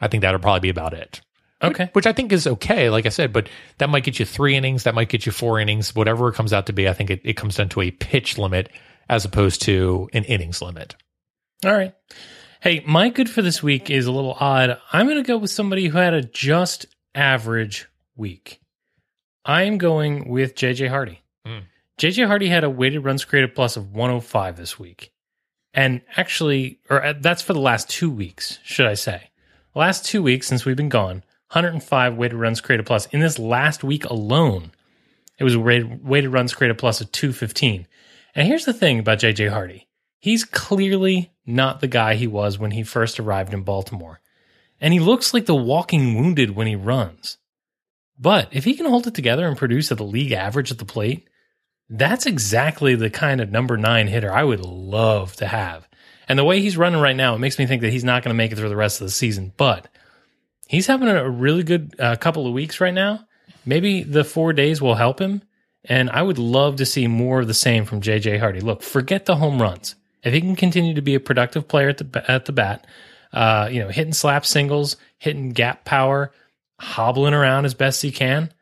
I 0.00 0.08
think 0.08 0.22
that'll 0.22 0.40
probably 0.40 0.60
be 0.60 0.70
about 0.70 0.94
it. 0.94 1.20
Okay. 1.62 1.90
which 1.92 2.06
I 2.06 2.12
think 2.12 2.32
is 2.32 2.46
okay, 2.46 2.90
like 2.90 3.06
I 3.06 3.10
said, 3.10 3.32
but 3.32 3.48
that 3.78 3.88
might 3.88 4.04
get 4.04 4.18
you 4.18 4.24
three 4.24 4.56
innings, 4.56 4.84
that 4.84 4.94
might 4.94 5.08
get 5.08 5.26
you 5.26 5.32
four 5.32 5.60
innings, 5.60 5.94
whatever 5.94 6.28
it 6.28 6.34
comes 6.34 6.52
out 6.52 6.66
to 6.66 6.72
be. 6.72 6.88
I 6.88 6.92
think 6.92 7.10
it, 7.10 7.20
it 7.24 7.36
comes 7.36 7.56
down 7.56 7.68
to 7.70 7.82
a 7.82 7.90
pitch 7.90 8.36
limit 8.38 8.68
as 9.08 9.24
opposed 9.24 9.62
to 9.62 10.08
an 10.12 10.24
innings 10.24 10.60
limit. 10.60 10.96
All 11.64 11.72
right. 11.72 11.94
Hey, 12.60 12.82
my 12.86 13.08
good 13.08 13.28
for 13.28 13.42
this 13.42 13.62
week 13.62 13.90
is 13.90 14.06
a 14.06 14.12
little 14.12 14.36
odd. 14.38 14.78
I'm 14.92 15.06
going 15.06 15.22
to 15.22 15.26
go 15.26 15.36
with 15.36 15.50
somebody 15.50 15.88
who 15.88 15.98
had 15.98 16.14
a 16.14 16.22
just 16.22 16.86
average 17.14 17.88
week. 18.16 18.60
I 19.44 19.62
am 19.62 19.78
going 19.78 20.28
with 20.28 20.54
JJ 20.54 20.88
Hardy. 20.88 21.22
Mm. 21.46 21.64
JJ 21.98 22.26
Hardy 22.26 22.48
had 22.48 22.64
a 22.64 22.70
weighted 22.70 23.04
runs 23.04 23.24
created 23.24 23.54
plus 23.54 23.76
of 23.76 23.94
105 23.94 24.56
this 24.56 24.78
week. 24.78 25.12
And 25.74 26.02
actually, 26.16 26.80
or 26.90 27.04
uh, 27.04 27.14
that's 27.18 27.42
for 27.42 27.52
the 27.52 27.60
last 27.60 27.88
two 27.88 28.10
weeks, 28.10 28.58
should 28.62 28.86
I 28.86 28.94
say. 28.94 29.30
Last 29.74 30.04
two 30.04 30.22
weeks 30.22 30.46
since 30.46 30.64
we've 30.64 30.76
been 30.76 30.88
gone, 30.88 31.24
105 31.52 32.16
weighted 32.16 32.38
runs 32.38 32.62
created 32.62 32.86
plus. 32.86 33.06
In 33.06 33.20
this 33.20 33.38
last 33.38 33.84
week 33.84 34.06
alone, 34.06 34.72
it 35.38 35.44
was 35.44 35.56
weighted, 35.56 36.32
runs 36.32 36.54
created 36.54 36.78
plus 36.78 37.02
of 37.02 37.12
215. 37.12 37.86
And 38.34 38.48
here's 38.48 38.64
the 38.64 38.72
thing 38.72 38.98
about 38.98 39.18
JJ 39.18 39.50
Hardy 39.50 39.86
he's 40.18 40.44
clearly 40.44 41.32
not 41.44 41.80
the 41.80 41.88
guy 41.88 42.14
he 42.14 42.26
was 42.26 42.58
when 42.58 42.70
he 42.70 42.82
first 42.82 43.20
arrived 43.20 43.52
in 43.52 43.64
Baltimore. 43.64 44.20
And 44.80 44.94
he 44.94 45.00
looks 45.00 45.34
like 45.34 45.44
the 45.44 45.54
walking 45.54 46.14
wounded 46.14 46.56
when 46.56 46.66
he 46.66 46.74
runs. 46.74 47.36
But 48.18 48.48
if 48.52 48.64
he 48.64 48.74
can 48.74 48.86
hold 48.86 49.06
it 49.06 49.14
together 49.14 49.46
and 49.46 49.56
produce 49.56 49.92
at 49.92 49.98
the 49.98 50.04
league 50.04 50.32
average 50.32 50.70
at 50.70 50.78
the 50.78 50.84
plate, 50.86 51.28
that's 51.90 52.24
exactly 52.24 52.94
the 52.94 53.10
kind 53.10 53.42
of 53.42 53.50
number 53.50 53.76
nine 53.76 54.06
hitter 54.06 54.32
I 54.32 54.44
would 54.44 54.60
love 54.60 55.36
to 55.36 55.46
have. 55.46 55.86
And 56.28 56.38
the 56.38 56.44
way 56.44 56.62
he's 56.62 56.78
running 56.78 57.00
right 57.00 57.16
now, 57.16 57.34
it 57.34 57.40
makes 57.40 57.58
me 57.58 57.66
think 57.66 57.82
that 57.82 57.90
he's 57.92 58.04
not 58.04 58.22
going 58.22 58.30
to 58.30 58.38
make 58.38 58.52
it 58.52 58.56
through 58.56 58.70
the 58.70 58.76
rest 58.76 59.02
of 59.02 59.06
the 59.06 59.12
season. 59.12 59.52
But 59.56 59.88
he's 60.72 60.86
having 60.86 61.06
a 61.06 61.28
really 61.28 61.62
good 61.62 61.94
uh, 62.00 62.16
couple 62.16 62.46
of 62.46 62.52
weeks 62.52 62.80
right 62.80 62.94
now. 62.94 63.24
Maybe 63.64 64.02
the 64.02 64.24
four 64.24 64.52
days 64.52 64.82
will 64.82 64.96
help 64.96 65.20
him. 65.20 65.42
And 65.84 66.10
I 66.10 66.22
would 66.22 66.38
love 66.38 66.76
to 66.76 66.86
see 66.86 67.06
more 67.06 67.40
of 67.40 67.46
the 67.46 67.54
same 67.54 67.84
from 67.84 68.00
JJ 68.00 68.40
Hardy. 68.40 68.60
Look, 68.60 68.82
forget 68.82 69.26
the 69.26 69.36
home 69.36 69.60
runs. 69.60 69.94
If 70.24 70.32
he 70.32 70.40
can 70.40 70.56
continue 70.56 70.94
to 70.94 71.02
be 71.02 71.14
a 71.14 71.20
productive 71.20 71.68
player 71.68 71.88
at 71.88 71.98
the 71.98 72.30
at 72.30 72.46
the 72.46 72.52
bat, 72.52 72.86
uh, 73.32 73.68
you 73.70 73.80
know, 73.80 73.88
hitting 73.88 74.12
slap 74.12 74.46
singles, 74.46 74.96
hitting 75.18 75.50
gap 75.50 75.84
power, 75.84 76.32
hobbling 76.80 77.34
around 77.34 77.64
as 77.64 77.74
best 77.74 78.00
he 78.00 78.12
can, 78.12 78.52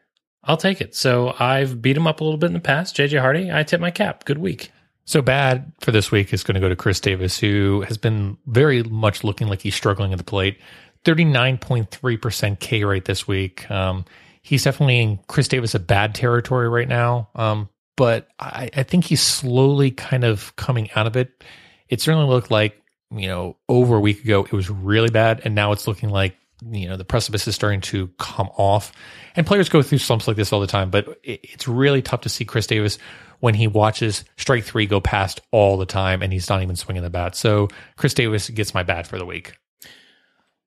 I'll 0.42 0.56
take 0.56 0.80
it. 0.80 0.94
So 0.94 1.34
I've 1.38 1.82
beat 1.82 1.96
him 1.96 2.06
up 2.06 2.20
a 2.20 2.24
little 2.24 2.38
bit 2.38 2.46
in 2.46 2.54
the 2.54 2.60
past. 2.60 2.96
JJ 2.96 3.20
Hardy, 3.20 3.52
I 3.52 3.62
tip 3.62 3.80
my 3.80 3.90
cap. 3.90 4.24
Good 4.24 4.38
week. 4.38 4.72
So 5.04 5.20
bad 5.20 5.72
for 5.80 5.90
this 5.90 6.10
week 6.10 6.32
is 6.32 6.42
going 6.42 6.54
to 6.54 6.60
go 6.60 6.68
to 6.68 6.76
Chris 6.76 7.00
Davis, 7.00 7.38
who 7.38 7.82
has 7.82 7.98
been 7.98 8.38
very 8.46 8.82
much 8.84 9.24
looking 9.24 9.48
like 9.48 9.60
he's 9.60 9.74
struggling 9.74 10.12
at 10.12 10.18
the 10.18 10.24
plate. 10.24 10.58
39.3% 11.04 12.60
K 12.60 12.84
rate 12.84 13.04
this 13.04 13.26
week. 13.26 13.70
Um, 13.70 14.04
he's 14.42 14.64
definitely 14.64 15.00
in 15.00 15.18
Chris 15.28 15.48
Davis 15.48 15.74
a 15.74 15.78
bad 15.78 16.14
territory 16.14 16.68
right 16.68 16.88
now. 16.88 17.28
Um, 17.34 17.68
but 17.96 18.28
I, 18.38 18.70
I 18.74 18.82
think 18.82 19.04
he's 19.04 19.22
slowly 19.22 19.90
kind 19.90 20.24
of 20.24 20.54
coming 20.56 20.90
out 20.94 21.06
of 21.06 21.16
it. 21.16 21.44
It 21.88 22.00
certainly 22.00 22.26
looked 22.26 22.50
like, 22.50 22.80
you 23.10 23.28
know, 23.28 23.56
over 23.68 23.96
a 23.96 24.00
week 24.00 24.24
ago, 24.24 24.44
it 24.44 24.52
was 24.52 24.70
really 24.70 25.10
bad. 25.10 25.42
And 25.44 25.54
now 25.54 25.72
it's 25.72 25.86
looking 25.86 26.10
like, 26.10 26.36
you 26.62 26.88
know, 26.88 26.96
the 26.96 27.04
precipice 27.04 27.48
is 27.48 27.54
starting 27.54 27.80
to 27.82 28.08
come 28.18 28.48
off. 28.56 28.92
And 29.34 29.46
players 29.46 29.68
go 29.68 29.82
through 29.82 29.98
slumps 29.98 30.28
like 30.28 30.36
this 30.36 30.52
all 30.52 30.60
the 30.60 30.66
time, 30.66 30.90
but 30.90 31.08
it, 31.22 31.40
it's 31.42 31.68
really 31.68 32.02
tough 32.02 32.22
to 32.22 32.28
see 32.28 32.44
Chris 32.44 32.66
Davis 32.66 32.98
when 33.40 33.54
he 33.54 33.66
watches 33.66 34.24
strike 34.36 34.64
three 34.64 34.86
go 34.86 35.00
past 35.00 35.40
all 35.50 35.76
the 35.76 35.86
time 35.86 36.22
and 36.22 36.32
he's 36.32 36.48
not 36.48 36.62
even 36.62 36.76
swinging 36.76 37.02
the 37.02 37.10
bat. 37.10 37.34
So 37.34 37.68
Chris 37.96 38.14
Davis 38.14 38.48
gets 38.50 38.74
my 38.74 38.82
bat 38.82 39.06
for 39.06 39.18
the 39.18 39.26
week. 39.26 39.59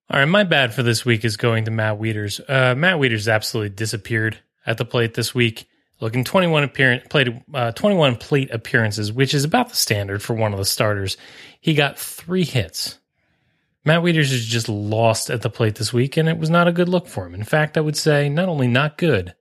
All 0.10 0.20
right, 0.20 0.26
my 0.26 0.44
bad 0.44 0.74
for 0.74 0.84
this 0.84 1.06
week 1.06 1.24
is 1.24 1.38
going 1.38 1.66
to 1.66 1.72
Matt 1.72 1.98
Wieters. 2.00 2.42
Uh, 2.48 2.76
Matt 2.76 2.98
Wieters 2.98 3.32
absolutely 3.32 3.76
disappeared 3.76 4.38
at 4.66 4.78
the 4.78 4.86
plate 4.86 5.14
this 5.14 5.34
week. 5.34 5.68
Looking 6.02 6.26
21 6.26 6.64
appearance, 6.64 7.04
played 7.10 7.42
uh, 7.54 7.72
21 7.72 8.18
plate 8.18 8.52
appearances, 8.52 9.14
which 9.14 9.34
is 9.34 9.46
about 9.46 9.70
the 9.70 9.76
standard 9.76 10.22
for 10.22 10.34
one 10.34 10.52
of 10.52 10.60
the 10.60 10.66
starters. 10.66 11.16
He 11.62 11.74
got 11.74 11.98
three 11.98 12.44
hits. 12.44 13.00
Matt 13.86 14.02
Wieters 14.02 14.32
is 14.32 14.46
just 14.46 14.68
lost 14.68 15.30
at 15.30 15.42
the 15.42 15.50
plate 15.50 15.76
this 15.76 15.94
week, 15.94 16.18
and 16.18 16.28
it 16.28 16.38
was 16.38 16.50
not 16.50 16.68
a 16.68 16.74
good 16.74 16.90
look 16.90 17.08
for 17.08 17.26
him. 17.26 17.34
In 17.34 17.44
fact, 17.44 17.78
I 17.78 17.82
would 17.82 17.98
say 17.98 18.28
not 18.28 18.50
only 18.50 18.68
not 18.68 18.98
good, 18.98 19.36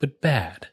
but 0.00 0.20
bad. 0.20 0.68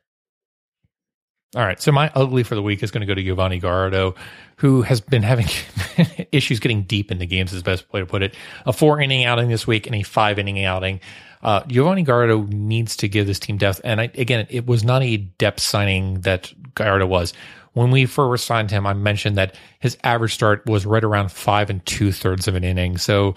All 1.54 1.66
right. 1.66 1.82
So 1.82 1.92
my 1.92 2.10
ugly 2.16 2.44
for 2.44 2.56
the 2.56 2.62
week 2.62 2.82
is 2.82 2.92
going 2.92 3.02
to 3.02 3.08
go 3.08 3.14
to 3.14 3.24
Yovani 3.24 3.62
Gardo, 3.62 4.16
who 4.56 4.84
has 4.84 5.02
been 5.02 5.24
having 5.24 5.48
issues 6.32 6.62
getting 6.62 6.84
deep 6.84 7.12
into 7.12 7.26
games, 7.26 7.52
is 7.52 7.62
the 7.62 7.70
best 7.70 7.92
way 7.92 8.00
to 8.00 8.06
put 8.06 8.24
it. 8.24 8.36
A 8.66 8.72
four 8.72 9.02
inning 9.02 9.26
outing 9.26 9.50
this 9.50 9.68
week 9.68 9.86
and 9.86 9.96
a 9.96 10.04
five 10.04 10.40
inning 10.40 10.64
outing. 10.64 11.02
Uh, 11.44 11.64
Yovani 11.64 12.06
Gardo 12.06 12.48
needs 12.48 12.96
to 12.98 13.10
give 13.10 13.28
this 13.28 13.40
team 13.40 13.58
depth. 13.58 13.82
And 13.84 14.00
I, 14.00 14.12
again, 14.16 14.48
it 14.50 14.66
was 14.66 14.84
not 14.86 15.02
a 15.04 15.18
depth 15.18 15.60
signing 15.60 16.22
that 16.22 16.54
Gardo 16.74 17.08
was. 17.08 17.34
When 17.74 17.92
we 17.92 18.06
first 18.06 18.46
signed 18.46 18.72
him, 18.72 18.86
I 18.88 18.94
mentioned 18.94 19.38
that 19.38 19.56
his 19.80 19.98
average 20.04 20.34
start 20.34 20.66
was 20.68 20.86
right 20.86 21.04
around 21.04 21.32
five 21.32 21.70
and 21.70 21.86
two 21.86 22.14
thirds 22.14 22.48
of 22.48 22.56
an 22.56 22.64
inning. 22.64 22.98
So 22.98 23.36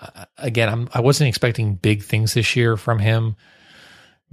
uh, 0.00 0.24
again, 0.38 0.68
I'm, 0.68 0.88
I 0.92 1.00
wasn't 1.00 1.28
expecting 1.28 1.74
big 1.74 2.02
things 2.02 2.34
this 2.34 2.56
year 2.56 2.76
from 2.76 2.98
him. 2.98 3.36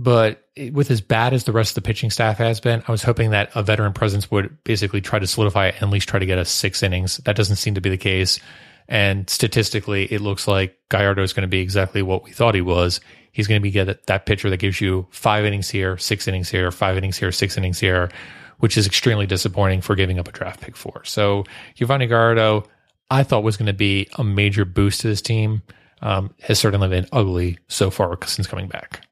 But 0.02 0.44
with 0.72 0.90
as 0.90 1.00
bad 1.00 1.32
as 1.32 1.44
the 1.44 1.52
rest 1.52 1.78
of 1.78 1.84
the 1.84 1.88
pitching 1.88 2.10
staff 2.10 2.40
has 2.40 2.60
been, 2.60 2.82
I 2.88 2.92
was 2.92 3.04
hoping 3.04 3.30
that 3.30 3.52
a 3.54 3.62
veteran 3.62 3.94
presence 3.94 4.32
would 4.32 4.64
basically 4.64 5.00
try 5.00 5.20
to 5.20 5.28
solidify 5.28 5.68
it 5.68 5.76
and 5.76 5.84
at 5.84 5.90
least 5.92 6.10
try 6.10 6.18
to 6.18 6.26
get 6.26 6.40
us 6.40 6.50
six 6.50 6.82
innings. 6.82 7.18
That 7.18 7.36
doesn't 7.36 7.58
seem 7.58 7.76
to 7.76 7.82
be 7.82 7.92
the 7.92 7.98
case. 7.98 8.40
And 8.88 9.30
statistically, 9.30 10.12
it 10.12 10.22
looks 10.22 10.48
like 10.48 10.76
Gallardo 10.90 11.22
is 11.22 11.34
going 11.34 11.44
to 11.44 11.48
be 11.48 11.60
exactly 11.60 12.02
what 12.02 12.24
we 12.24 12.32
thought 12.32 12.56
he 12.56 12.62
was. 12.62 13.00
He's 13.32 13.46
going 13.46 13.62
to 13.62 13.64
be 13.64 13.70
get 13.70 14.08
that 14.08 14.26
pitcher 14.26 14.50
that 14.50 14.58
gives 14.58 14.82
you 14.82 15.06
five 15.12 15.46
innings 15.46 15.70
here, 15.70 16.00
six 16.00 16.28
innings 16.28 16.50
here, 16.50 16.72
five 16.72 16.98
innings 16.98 17.18
here, 17.18 17.32
six 17.32 17.56
innings 17.56 17.80
here, 17.80 18.10
which 18.58 18.78
is 18.78 18.88
extremely 18.88 19.28
disappointing 19.28 19.82
for 19.82 19.94
giving 19.94 20.18
up 20.18 20.28
a 20.28 20.32
draft 20.32 20.62
pick 20.62 20.76
for. 20.76 21.04
So 21.06 21.44
Yovani 21.78 22.10
Gallardo, 22.10 22.64
I 23.12 23.22
thought 23.22 23.44
was 23.44 23.56
going 23.56 23.68
to 23.68 23.74
be 23.74 24.08
a 24.16 24.24
major 24.24 24.66
boost 24.66 25.02
to 25.02 25.10
this 25.10 25.22
team. 25.22 25.62
Um, 26.04 26.34
has 26.42 26.58
certainly 26.58 26.88
been 26.88 27.06
ugly 27.12 27.60
so 27.68 27.92
far 27.92 28.18
since 28.26 28.48
coming 28.48 28.68
back. 28.68 29.06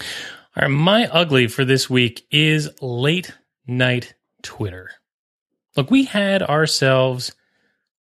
All 0.00 0.62
right, 0.62 0.68
my 0.68 1.06
ugly 1.06 1.46
for 1.46 1.64
this 1.64 1.88
week 1.88 2.26
is 2.30 2.68
late 2.80 3.32
night 3.66 4.14
Twitter. 4.42 4.90
Look, 5.76 5.90
we 5.90 6.04
had 6.04 6.42
ourselves 6.42 7.32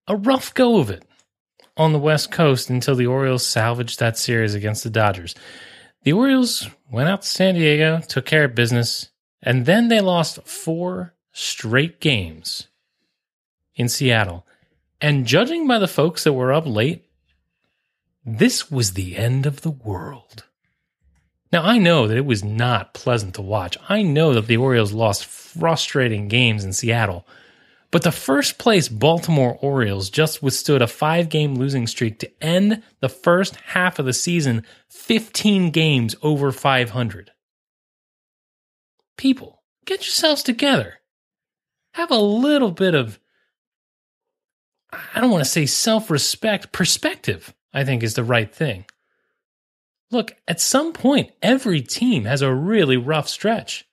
a 0.08 0.16
rough 0.16 0.54
go 0.54 0.80
of 0.80 0.90
it 0.90 1.06
on 1.78 1.94
the 1.94 2.00
West 2.00 2.32
Coast 2.32 2.70
until 2.70 2.96
the 2.96 3.08
Orioles 3.08 3.46
salvaged 3.46 4.00
that 4.00 4.18
series 4.18 4.54
against 4.54 4.84
the 4.84 4.90
Dodgers. 4.90 5.36
The 6.04 6.14
Orioles 6.14 6.68
went 6.92 7.10
out 7.10 7.22
to 7.22 7.28
San 7.28 7.56
Diego, 7.56 8.02
took 8.02 8.26
care 8.26 8.46
of 8.46 8.56
business, 8.56 9.10
and 9.42 9.66
then 9.66 9.88
they 9.88 10.02
lost 10.02 10.46
four 10.46 11.14
straight 11.32 12.02
games 12.02 12.68
in 13.76 13.88
Seattle. 13.88 14.46
And 15.00 15.26
judging 15.26 15.68
by 15.68 15.80
the 15.80 15.88
folks 15.88 16.24
that 16.24 16.34
were 16.34 16.52
up 16.52 16.66
late, 16.66 17.06
this 18.26 18.70
was 18.70 18.94
the 18.94 19.16
end 19.16 19.46
of 19.46 19.62
the 19.62 19.72
world. 19.72 20.44
Now, 21.52 21.64
I 21.64 21.78
know 21.78 22.08
that 22.08 22.18
it 22.18 22.26
was 22.26 22.44
not 22.44 22.94
pleasant 22.94 23.36
to 23.36 23.42
watch. 23.42 23.78
I 23.90 24.04
know 24.04 24.34
that 24.34 24.48
the 24.48 24.58
Orioles 24.58 24.94
lost 24.94 25.26
frustrating 25.26 26.30
games 26.30 26.64
in 26.64 26.72
Seattle. 26.72 27.28
But 27.92 28.04
the 28.04 28.12
first 28.12 28.58
place 28.58 28.88
Baltimore 28.88 29.58
Orioles 29.62 30.10
just 30.10 30.42
withstood 30.42 30.82
a 30.82 30.88
five 30.88 31.28
game 31.28 31.56
losing 31.56 31.88
streak 31.88 32.20
to 32.20 32.44
end 32.44 32.82
the 33.02 33.10
first 33.10 33.58
half 33.58 34.00
of 34.00 34.06
the 34.06 34.14
season 34.14 34.66
15 34.90 35.72
games 35.72 36.16
over 36.22 36.54
500. 36.54 37.32
People, 39.18 39.62
get 39.86 40.00
yourselves 40.00 40.42
together. 40.42 41.00
Have 41.96 42.12
a 42.12 42.18
little 42.18 42.72
bit 42.72 42.96
of, 42.96 43.20
I 44.94 45.20
don't 45.20 45.32
want 45.32 45.44
to 45.44 45.50
say 45.50 45.66
self 45.66 46.10
respect, 46.10 46.72
perspective, 46.72 47.54
I 47.74 47.84
think 47.84 48.04
is 48.04 48.14
the 48.14 48.24
right 48.24 48.54
thing. 48.56 48.86
Look, 50.12 50.36
at 50.48 50.60
some 50.60 50.92
point, 50.92 51.32
every 51.42 51.82
team 51.82 52.26
has 52.26 52.42
a 52.42 52.54
really 52.54 52.98
rough 52.98 53.30
stretch. 53.30 53.86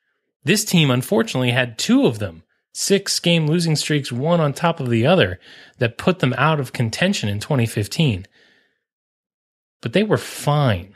This 0.44 0.64
team, 0.64 0.90
unfortunately, 0.90 1.52
had 1.52 1.78
two 1.78 2.06
of 2.06 2.18
them 2.18 2.42
six 2.72 3.18
game 3.18 3.46
losing 3.46 3.74
streaks, 3.74 4.12
one 4.12 4.40
on 4.40 4.52
top 4.52 4.78
of 4.78 4.88
the 4.88 5.04
other, 5.04 5.40
that 5.78 5.98
put 5.98 6.20
them 6.20 6.34
out 6.38 6.60
of 6.60 6.72
contention 6.72 7.28
in 7.28 7.40
2015. 7.40 8.26
But 9.80 9.92
they 9.92 10.04
were 10.04 10.16
fine 10.16 10.94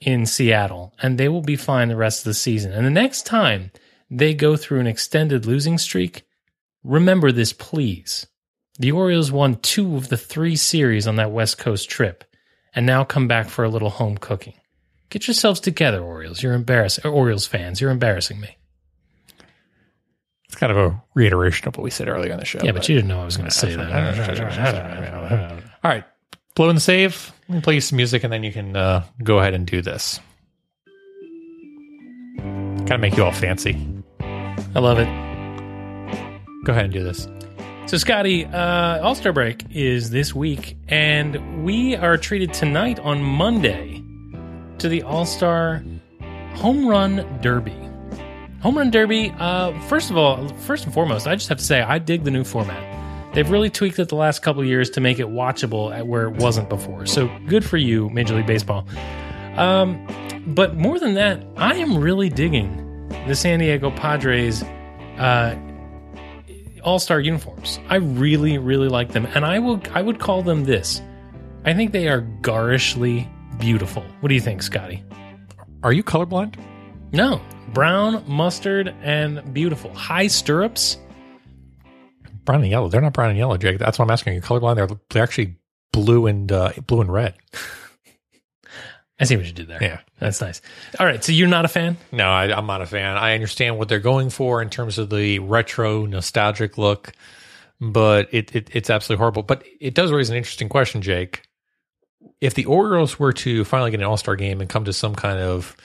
in 0.00 0.26
Seattle, 0.26 0.94
and 1.02 1.18
they 1.18 1.28
will 1.28 1.42
be 1.42 1.56
fine 1.56 1.88
the 1.88 1.96
rest 1.96 2.20
of 2.20 2.24
the 2.24 2.34
season. 2.34 2.72
And 2.72 2.86
the 2.86 2.90
next 2.90 3.26
time 3.26 3.72
they 4.10 4.34
go 4.34 4.56
through 4.56 4.80
an 4.80 4.86
extended 4.86 5.46
losing 5.46 5.78
streak, 5.78 6.24
remember 6.82 7.30
this, 7.30 7.52
please. 7.52 8.26
The 8.78 8.92
Orioles 8.92 9.30
won 9.30 9.56
two 9.56 9.96
of 9.96 10.08
the 10.08 10.16
three 10.16 10.56
series 10.56 11.06
on 11.06 11.16
that 11.16 11.30
West 11.30 11.58
Coast 11.58 11.90
trip 11.90 12.24
and 12.74 12.86
now 12.86 13.04
come 13.04 13.28
back 13.28 13.48
for 13.48 13.64
a 13.64 13.68
little 13.68 13.90
home 13.90 14.16
cooking. 14.16 14.54
Get 15.10 15.26
yourselves 15.26 15.60
together, 15.60 16.02
Orioles. 16.02 16.42
You're 16.42 16.54
embarrassing. 16.54 17.04
Orioles 17.10 17.46
fans, 17.46 17.80
you're 17.80 17.90
embarrassing 17.90 18.40
me. 18.40 18.56
It's 20.46 20.54
kind 20.54 20.70
of 20.70 20.78
a 20.78 21.02
reiteration 21.14 21.68
of 21.68 21.76
what 21.76 21.84
we 21.84 21.90
said 21.90 22.08
earlier 22.08 22.32
on 22.32 22.38
the 22.38 22.44
show. 22.44 22.60
Yeah, 22.62 22.72
but 22.72 22.88
you 22.88 22.94
didn't 22.94 23.08
know 23.08 23.22
I 23.22 23.24
was 23.24 23.36
going 23.36 23.48
to 23.48 23.54
say 23.54 23.74
that. 23.74 25.62
All 25.82 25.90
right, 25.90 26.04
blow 26.54 26.72
the 26.72 26.80
save. 26.80 27.32
Let 27.48 27.56
me 27.56 27.60
play 27.62 27.74
you 27.74 27.80
some 27.80 27.96
music, 27.96 28.22
and 28.24 28.32
then 28.32 28.42
you 28.42 28.52
can 28.52 28.76
uh, 28.76 29.04
go 29.22 29.38
ahead 29.38 29.54
and 29.54 29.66
do 29.66 29.80
this. 29.82 30.20
Kind 32.36 32.92
of 32.92 33.00
make 33.00 33.16
you 33.16 33.24
all 33.24 33.32
fancy. 33.32 33.76
I 34.20 34.78
love 34.78 34.98
it. 34.98 35.08
Go 36.64 36.72
ahead 36.72 36.84
and 36.84 36.92
do 36.92 37.02
this. 37.02 37.26
So, 37.86 37.98
Scotty, 37.98 38.46
uh, 38.46 39.02
All 39.02 39.14
Star 39.14 39.32
Break 39.32 39.64
is 39.70 40.10
this 40.10 40.34
week, 40.34 40.76
and 40.88 41.64
we 41.64 41.94
are 41.96 42.16
treated 42.16 42.54
tonight 42.54 42.98
on 43.00 43.22
Monday 43.22 44.02
to 44.78 44.88
the 44.88 45.02
All 45.02 45.26
Star 45.26 45.84
Home 46.54 46.86
Run 46.86 47.40
Derby. 47.42 47.76
Home 48.62 48.78
Run 48.78 48.90
Derby, 48.90 49.34
uh, 49.38 49.78
first 49.82 50.10
of 50.10 50.16
all, 50.16 50.48
first 50.60 50.84
and 50.84 50.94
foremost, 50.94 51.26
I 51.26 51.34
just 51.34 51.48
have 51.48 51.58
to 51.58 51.64
say, 51.64 51.82
I 51.82 51.98
dig 51.98 52.24
the 52.24 52.30
new 52.30 52.44
format. 52.44 53.34
They've 53.34 53.50
really 53.50 53.68
tweaked 53.68 53.98
it 53.98 54.08
the 54.08 54.14
last 54.14 54.42
couple 54.42 54.64
years 54.64 54.88
to 54.90 55.00
make 55.00 55.18
it 55.18 55.26
watchable 55.26 55.94
at 55.94 56.06
where 56.06 56.28
it 56.28 56.36
wasn't 56.36 56.68
before. 56.68 57.04
So, 57.04 57.28
good 57.46 57.64
for 57.64 57.76
you, 57.78 58.08
Major 58.10 58.36
League 58.36 58.46
Baseball. 58.46 58.86
Um, 59.56 60.06
but 60.46 60.76
more 60.76 60.98
than 60.98 61.14
that, 61.14 61.44
I 61.56 61.74
am 61.74 61.98
really 61.98 62.30
digging 62.30 63.08
the 63.26 63.34
San 63.34 63.58
Diego 63.58 63.90
Padres 63.90 64.62
uh, 65.18 65.56
all 66.82 66.98
star 66.98 67.20
uniforms. 67.20 67.78
I 67.88 67.96
really, 67.96 68.58
really 68.58 68.88
like 68.88 69.12
them, 69.12 69.26
and 69.34 69.44
I 69.44 69.58
will. 69.58 69.80
I 69.92 70.02
would 70.02 70.18
call 70.18 70.42
them 70.42 70.64
this. 70.64 71.00
I 71.64 71.74
think 71.74 71.92
they 71.92 72.08
are 72.08 72.20
garishly 72.20 73.28
beautiful. 73.58 74.04
What 74.20 74.28
do 74.28 74.34
you 74.34 74.40
think, 74.40 74.62
Scotty? 74.62 75.04
Are 75.82 75.92
you 75.92 76.02
colorblind? 76.02 76.56
No, 77.12 77.40
brown, 77.72 78.24
mustard, 78.26 78.94
and 79.02 79.52
beautiful. 79.52 79.92
High 79.94 80.26
stirrups. 80.26 80.98
Brown 82.44 82.62
and 82.62 82.70
yellow. 82.70 82.88
They're 82.88 83.00
not 83.00 83.12
brown 83.12 83.30
and 83.30 83.38
yellow, 83.38 83.56
Jake. 83.56 83.78
That's 83.78 83.98
what 83.98 84.06
I'm 84.06 84.10
asking. 84.10 84.32
Are 84.32 84.36
you 84.36 84.42
colorblind? 84.42 84.76
They're 84.76 84.88
they're 85.10 85.22
actually 85.22 85.56
blue 85.92 86.26
and 86.26 86.50
uh, 86.50 86.72
blue 86.86 87.00
and 87.00 87.12
red. 87.12 87.34
I 89.22 89.24
see 89.24 89.36
what 89.36 89.46
you 89.46 89.52
did 89.52 89.68
there. 89.68 89.78
Yeah. 89.80 90.00
That's 90.18 90.40
nice. 90.40 90.60
All 90.98 91.06
right. 91.06 91.22
So 91.22 91.30
you're 91.30 91.46
not 91.46 91.64
a 91.64 91.68
fan? 91.68 91.96
No, 92.10 92.28
I, 92.28 92.52
I'm 92.52 92.66
not 92.66 92.82
a 92.82 92.86
fan. 92.86 93.16
I 93.16 93.34
understand 93.34 93.78
what 93.78 93.88
they're 93.88 94.00
going 94.00 94.30
for 94.30 94.60
in 94.60 94.68
terms 94.68 94.98
of 94.98 95.10
the 95.10 95.38
retro, 95.38 96.06
nostalgic 96.06 96.76
look, 96.76 97.12
but 97.80 98.34
it, 98.34 98.52
it 98.56 98.70
it's 98.72 98.90
absolutely 98.90 99.20
horrible. 99.20 99.44
But 99.44 99.64
it 99.80 99.94
does 99.94 100.10
raise 100.10 100.28
an 100.28 100.36
interesting 100.36 100.68
question, 100.68 101.02
Jake. 101.02 101.42
If 102.40 102.54
the 102.54 102.64
Orioles 102.64 103.16
were 103.16 103.32
to 103.34 103.64
finally 103.64 103.92
get 103.92 104.00
an 104.00 104.06
All 104.06 104.16
Star 104.16 104.34
game 104.34 104.60
and 104.60 104.68
come 104.68 104.86
to 104.86 104.92
some 104.92 105.14
kind 105.14 105.38
of 105.38 105.76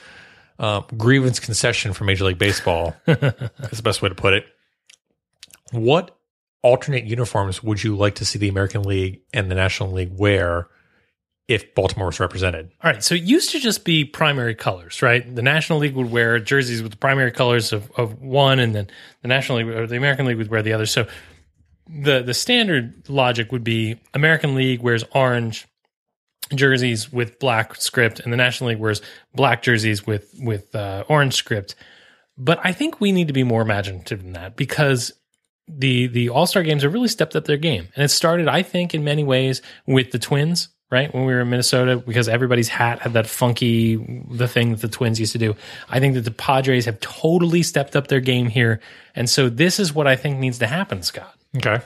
uh, 0.58 0.80
grievance 0.96 1.38
concession 1.38 1.92
for 1.92 2.02
Major 2.02 2.24
League 2.24 2.38
Baseball, 2.38 2.96
that's 3.06 3.76
the 3.76 3.82
best 3.84 4.02
way 4.02 4.08
to 4.08 4.16
put 4.16 4.34
it. 4.34 4.46
What 5.70 6.18
alternate 6.62 7.04
uniforms 7.04 7.62
would 7.62 7.84
you 7.84 7.96
like 7.96 8.16
to 8.16 8.24
see 8.24 8.40
the 8.40 8.48
American 8.48 8.82
League 8.82 9.20
and 9.32 9.48
the 9.48 9.54
National 9.54 9.92
League 9.92 10.12
wear 10.18 10.66
if 11.48 11.74
Baltimore 11.74 12.06
was 12.06 12.20
represented? 12.20 12.70
All 12.84 12.92
right. 12.92 13.02
So 13.02 13.14
it 13.14 13.22
used 13.22 13.50
to 13.50 13.58
just 13.58 13.84
be 13.84 14.04
primary 14.04 14.54
colors, 14.54 15.02
right? 15.02 15.34
The 15.34 15.42
National 15.42 15.78
League 15.78 15.94
would 15.94 16.10
wear 16.10 16.38
jerseys 16.38 16.82
with 16.82 16.92
the 16.92 16.98
primary 16.98 17.32
colors 17.32 17.72
of, 17.72 17.90
of 17.96 18.20
one, 18.20 18.58
and 18.58 18.74
then 18.74 18.88
the 19.22 19.28
National 19.28 19.58
League 19.58 19.68
or 19.68 19.86
the 19.86 19.96
American 19.96 20.26
League 20.26 20.36
would 20.36 20.50
wear 20.50 20.62
the 20.62 20.74
other. 20.74 20.86
So 20.86 21.06
the 21.88 22.22
the 22.22 22.34
standard 22.34 23.08
logic 23.08 23.50
would 23.50 23.64
be 23.64 23.98
American 24.12 24.54
League 24.54 24.82
wears 24.82 25.04
orange 25.14 25.66
jerseys 26.54 27.12
with 27.12 27.38
black 27.38 27.76
script, 27.76 28.20
and 28.20 28.32
the 28.32 28.36
National 28.36 28.68
League 28.68 28.78
wears 28.78 29.00
black 29.34 29.62
jerseys 29.62 30.06
with 30.06 30.34
with 30.38 30.74
uh, 30.74 31.04
orange 31.08 31.34
script. 31.34 31.74
But 32.36 32.60
I 32.62 32.72
think 32.72 33.00
we 33.00 33.10
need 33.10 33.28
to 33.28 33.32
be 33.32 33.42
more 33.42 33.62
imaginative 33.62 34.22
than 34.22 34.32
that 34.32 34.56
because 34.56 35.12
the 35.66 36.08
the 36.08 36.28
All 36.28 36.46
Star 36.46 36.62
games 36.62 36.82
have 36.82 36.92
really 36.92 37.08
stepped 37.08 37.36
up 37.36 37.46
their 37.46 37.56
game, 37.56 37.88
and 37.94 38.04
it 38.04 38.08
started, 38.08 38.48
I 38.48 38.62
think, 38.62 38.94
in 38.94 39.02
many 39.02 39.24
ways 39.24 39.62
with 39.86 40.10
the 40.10 40.18
Twins. 40.18 40.68
Right 40.90 41.12
when 41.12 41.26
we 41.26 41.34
were 41.34 41.40
in 41.40 41.50
Minnesota, 41.50 41.98
because 41.98 42.28
everybody's 42.30 42.68
hat 42.68 43.00
had 43.00 43.12
that 43.12 43.26
funky 43.26 43.96
the 44.30 44.48
thing 44.48 44.70
that 44.70 44.80
the 44.80 44.88
Twins 44.88 45.20
used 45.20 45.32
to 45.32 45.38
do. 45.38 45.54
I 45.90 46.00
think 46.00 46.14
that 46.14 46.22
the 46.22 46.30
Padres 46.30 46.86
have 46.86 46.98
totally 47.00 47.62
stepped 47.62 47.94
up 47.94 48.08
their 48.08 48.20
game 48.20 48.48
here, 48.48 48.80
and 49.14 49.28
so 49.28 49.50
this 49.50 49.78
is 49.78 49.92
what 49.94 50.06
I 50.06 50.16
think 50.16 50.38
needs 50.38 50.58
to 50.60 50.66
happen, 50.66 51.02
Scott. 51.02 51.34
Okay. 51.58 51.80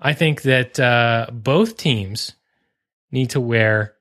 I 0.00 0.12
think 0.12 0.42
that 0.42 0.78
uh, 0.78 1.26
both 1.32 1.76
teams 1.76 2.34
need 3.10 3.30
to 3.30 3.40
wear 3.40 3.94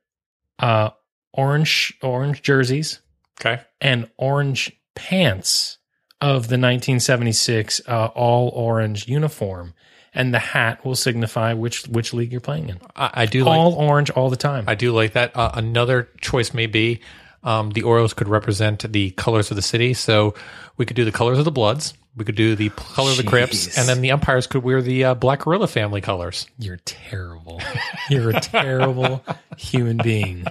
uh, 0.59 0.91
orange 1.33 1.97
orange 2.03 2.41
jerseys 2.43 2.99
Okay. 3.39 3.61
and 3.81 4.09
orange 4.17 4.71
pants 4.93 5.79
of 6.21 6.43
the 6.49 6.57
1976 6.57 7.81
uh, 7.87 8.05
all 8.13 8.49
orange 8.49 9.07
uniform, 9.07 9.73
and 10.16 10.34
the 10.34 10.39
hat 10.39 10.84
will 10.86 10.95
signify 10.95 11.53
which 11.53 11.84
which 11.88 12.13
league 12.13 12.32
you're 12.32 12.41
playing 12.41 12.70
in. 12.70 12.80
I, 12.95 13.11
I 13.13 13.26
do 13.26 13.43
like 13.43 13.57
all 13.57 13.74
orange 13.74 14.09
all 14.09 14.30
the 14.30 14.38
time. 14.38 14.63
I 14.68 14.76
do 14.76 14.91
like 14.91 15.13
that. 15.13 15.36
Uh, 15.36 15.51
another 15.53 16.09
choice 16.22 16.53
may 16.53 16.66
be 16.66 17.01
um, 17.43 17.70
the 17.70 17.84
Orioles 17.84 18.13
could 18.13 18.28
represent 18.28 18.91
the 18.91 19.11
colors 19.11 19.51
of 19.51 19.55
the 19.55 19.61
city. 19.61 19.93
So 19.93 20.34
we 20.78 20.86
could 20.86 20.95
do 20.95 21.05
the 21.05 21.11
colors 21.11 21.38
of 21.38 21.45
the 21.45 21.51
Bloods. 21.51 21.93
We 22.18 22.24
could 22.26 22.36
do 22.36 22.55
the 22.55 22.70
color 22.70 23.11
of 23.11 23.18
the 23.18 23.24
Crips, 23.24 23.78
and 23.78 23.89
then 23.89 23.99
the 23.99 24.11
umpires 24.11 24.47
could 24.47 24.63
wear 24.63 24.82
the 24.82 25.03
uh, 25.03 25.13
Black 25.16 25.41
Guerrilla 25.41 25.68
family 25.68 25.99
colors. 25.99 26.47
you're 26.57 26.80
terrible. 26.86 27.61
You're 28.09 28.30
a 28.30 28.39
terrible 28.39 29.22
human 29.57 29.97
being. 29.97 30.45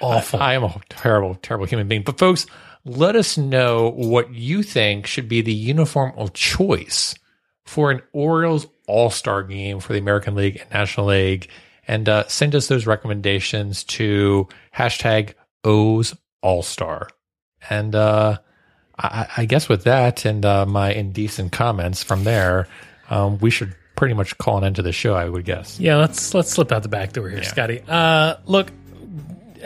Awful. 0.00 0.40
I 0.40 0.54
am 0.54 0.64
a 0.64 0.80
terrible, 0.88 1.36
terrible 1.36 1.66
human 1.66 1.86
being. 1.86 2.02
But 2.02 2.18
folks, 2.18 2.46
let 2.84 3.14
us 3.14 3.38
know 3.38 3.90
what 3.90 4.34
you 4.34 4.64
think 4.64 5.06
should 5.06 5.28
be 5.28 5.40
the 5.40 5.54
uniform 5.54 6.12
of 6.16 6.32
choice 6.32 7.14
for 7.66 7.90
an 7.90 8.00
Orioles 8.12 8.66
All 8.86 9.10
Star 9.10 9.42
game 9.42 9.80
for 9.80 9.92
the 9.92 9.98
American 9.98 10.34
League 10.34 10.58
and 10.60 10.70
National 10.70 11.06
League, 11.06 11.48
and 11.86 12.08
uh, 12.08 12.26
send 12.28 12.54
us 12.54 12.68
those 12.68 12.86
recommendations 12.86 13.84
to 13.84 14.48
hashtag 14.74 15.34
O's 15.64 16.14
All 16.42 16.62
Star. 16.62 17.08
And 17.68 17.94
uh, 17.94 18.38
I, 18.98 19.26
I 19.36 19.44
guess 19.44 19.68
with 19.68 19.84
that 19.84 20.24
and 20.24 20.44
uh, 20.44 20.64
my 20.66 20.92
indecent 20.92 21.52
comments 21.52 22.02
from 22.02 22.24
there, 22.24 22.68
um, 23.10 23.38
we 23.38 23.50
should 23.50 23.74
pretty 23.96 24.14
much 24.14 24.36
call 24.38 24.58
an 24.58 24.64
end 24.64 24.76
to 24.76 24.82
the 24.82 24.92
show. 24.92 25.14
I 25.14 25.28
would 25.28 25.44
guess. 25.44 25.80
Yeah, 25.80 25.96
let's 25.96 26.34
let's 26.34 26.50
slip 26.50 26.70
out 26.72 26.82
the 26.82 26.88
back 26.88 27.12
door 27.12 27.28
here, 27.28 27.42
Scotty. 27.42 27.82
Uh, 27.86 28.36
look, 28.46 28.70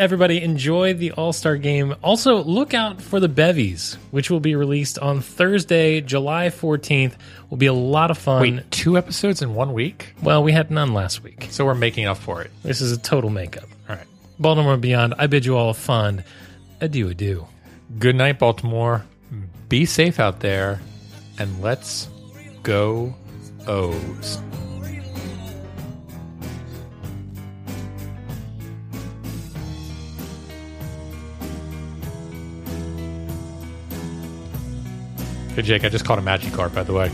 everybody, 0.01 0.43
enjoy 0.43 0.95
the 0.95 1.13
All 1.13 1.33
Star 1.33 1.57
game. 1.57 1.95
Also, 2.03 2.43
look 2.43 2.75
out 2.75 3.01
for 3.01 3.21
the 3.21 3.29
bevies, 3.29 3.99
which 4.11 4.31
will 4.31 4.41
be 4.41 4.57
released 4.57 4.99
on 4.99 5.21
Thursday, 5.21 6.01
July 6.01 6.51
fourteenth. 6.51 7.17
Will 7.51 7.59
be 7.59 7.67
a 7.67 7.73
lot 7.73 8.11
of 8.11 8.19
fun. 8.19 8.41
Wait, 8.41 8.71
two 8.71 8.97
episodes 8.97 9.43
in 9.43 9.55
one 9.55 9.73
week? 9.73 10.15
Well, 10.23 10.43
we 10.43 10.53
had 10.53 10.71
none 10.71 10.95
last 10.95 11.23
week. 11.23 11.49
So 11.51 11.65
we're 11.65 11.75
making 11.75 12.07
up 12.07 12.17
for 12.17 12.43
it. 12.43 12.51
This 12.63 12.81
is 12.81 12.93
a 12.93 12.99
total 12.99 13.31
makeup. 13.31 13.69
All 13.89 13.97
right. 13.97 14.07
Baltimore 14.39 14.73
and 14.73 14.83
Beyond. 14.83 15.15
I 15.19 15.27
bid 15.27 15.45
you 15.45 15.57
all 15.57 15.71
a 15.71 15.75
fond 15.75 16.25
adieu, 16.81 17.09
adieu. 17.09 17.47
Good 17.99 18.17
night, 18.17 18.39
Baltimore. 18.39 19.05
Be 19.69 19.85
safe 19.85 20.19
out 20.19 20.41
there, 20.41 20.81
and 21.39 21.61
let's 21.61 22.09
go 22.63 23.15
O's. 23.67 24.41
Jake, 35.63 35.85
I 35.85 35.89
just 35.89 36.05
called 36.05 36.19
a 36.19 36.23
Magikarp, 36.23 36.75
by 36.75 36.83
the 36.83 36.93
way. 36.93 37.11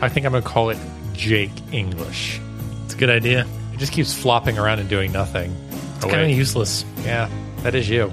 I 0.00 0.08
think 0.08 0.26
I'm 0.26 0.32
going 0.32 0.42
to 0.42 0.48
call 0.48 0.70
it 0.70 0.78
Jake 1.12 1.52
English. 1.72 2.40
It's 2.84 2.94
a 2.94 2.96
good 2.96 3.10
idea. 3.10 3.46
It 3.72 3.78
just 3.78 3.92
keeps 3.92 4.14
flopping 4.14 4.58
around 4.58 4.78
and 4.78 4.88
doing 4.88 5.12
nothing. 5.12 5.54
It's 5.96 6.04
kind 6.04 6.22
of 6.22 6.30
useless. 6.30 6.84
Yeah, 7.02 7.28
that 7.58 7.74
is 7.74 7.88
you. 7.88 8.12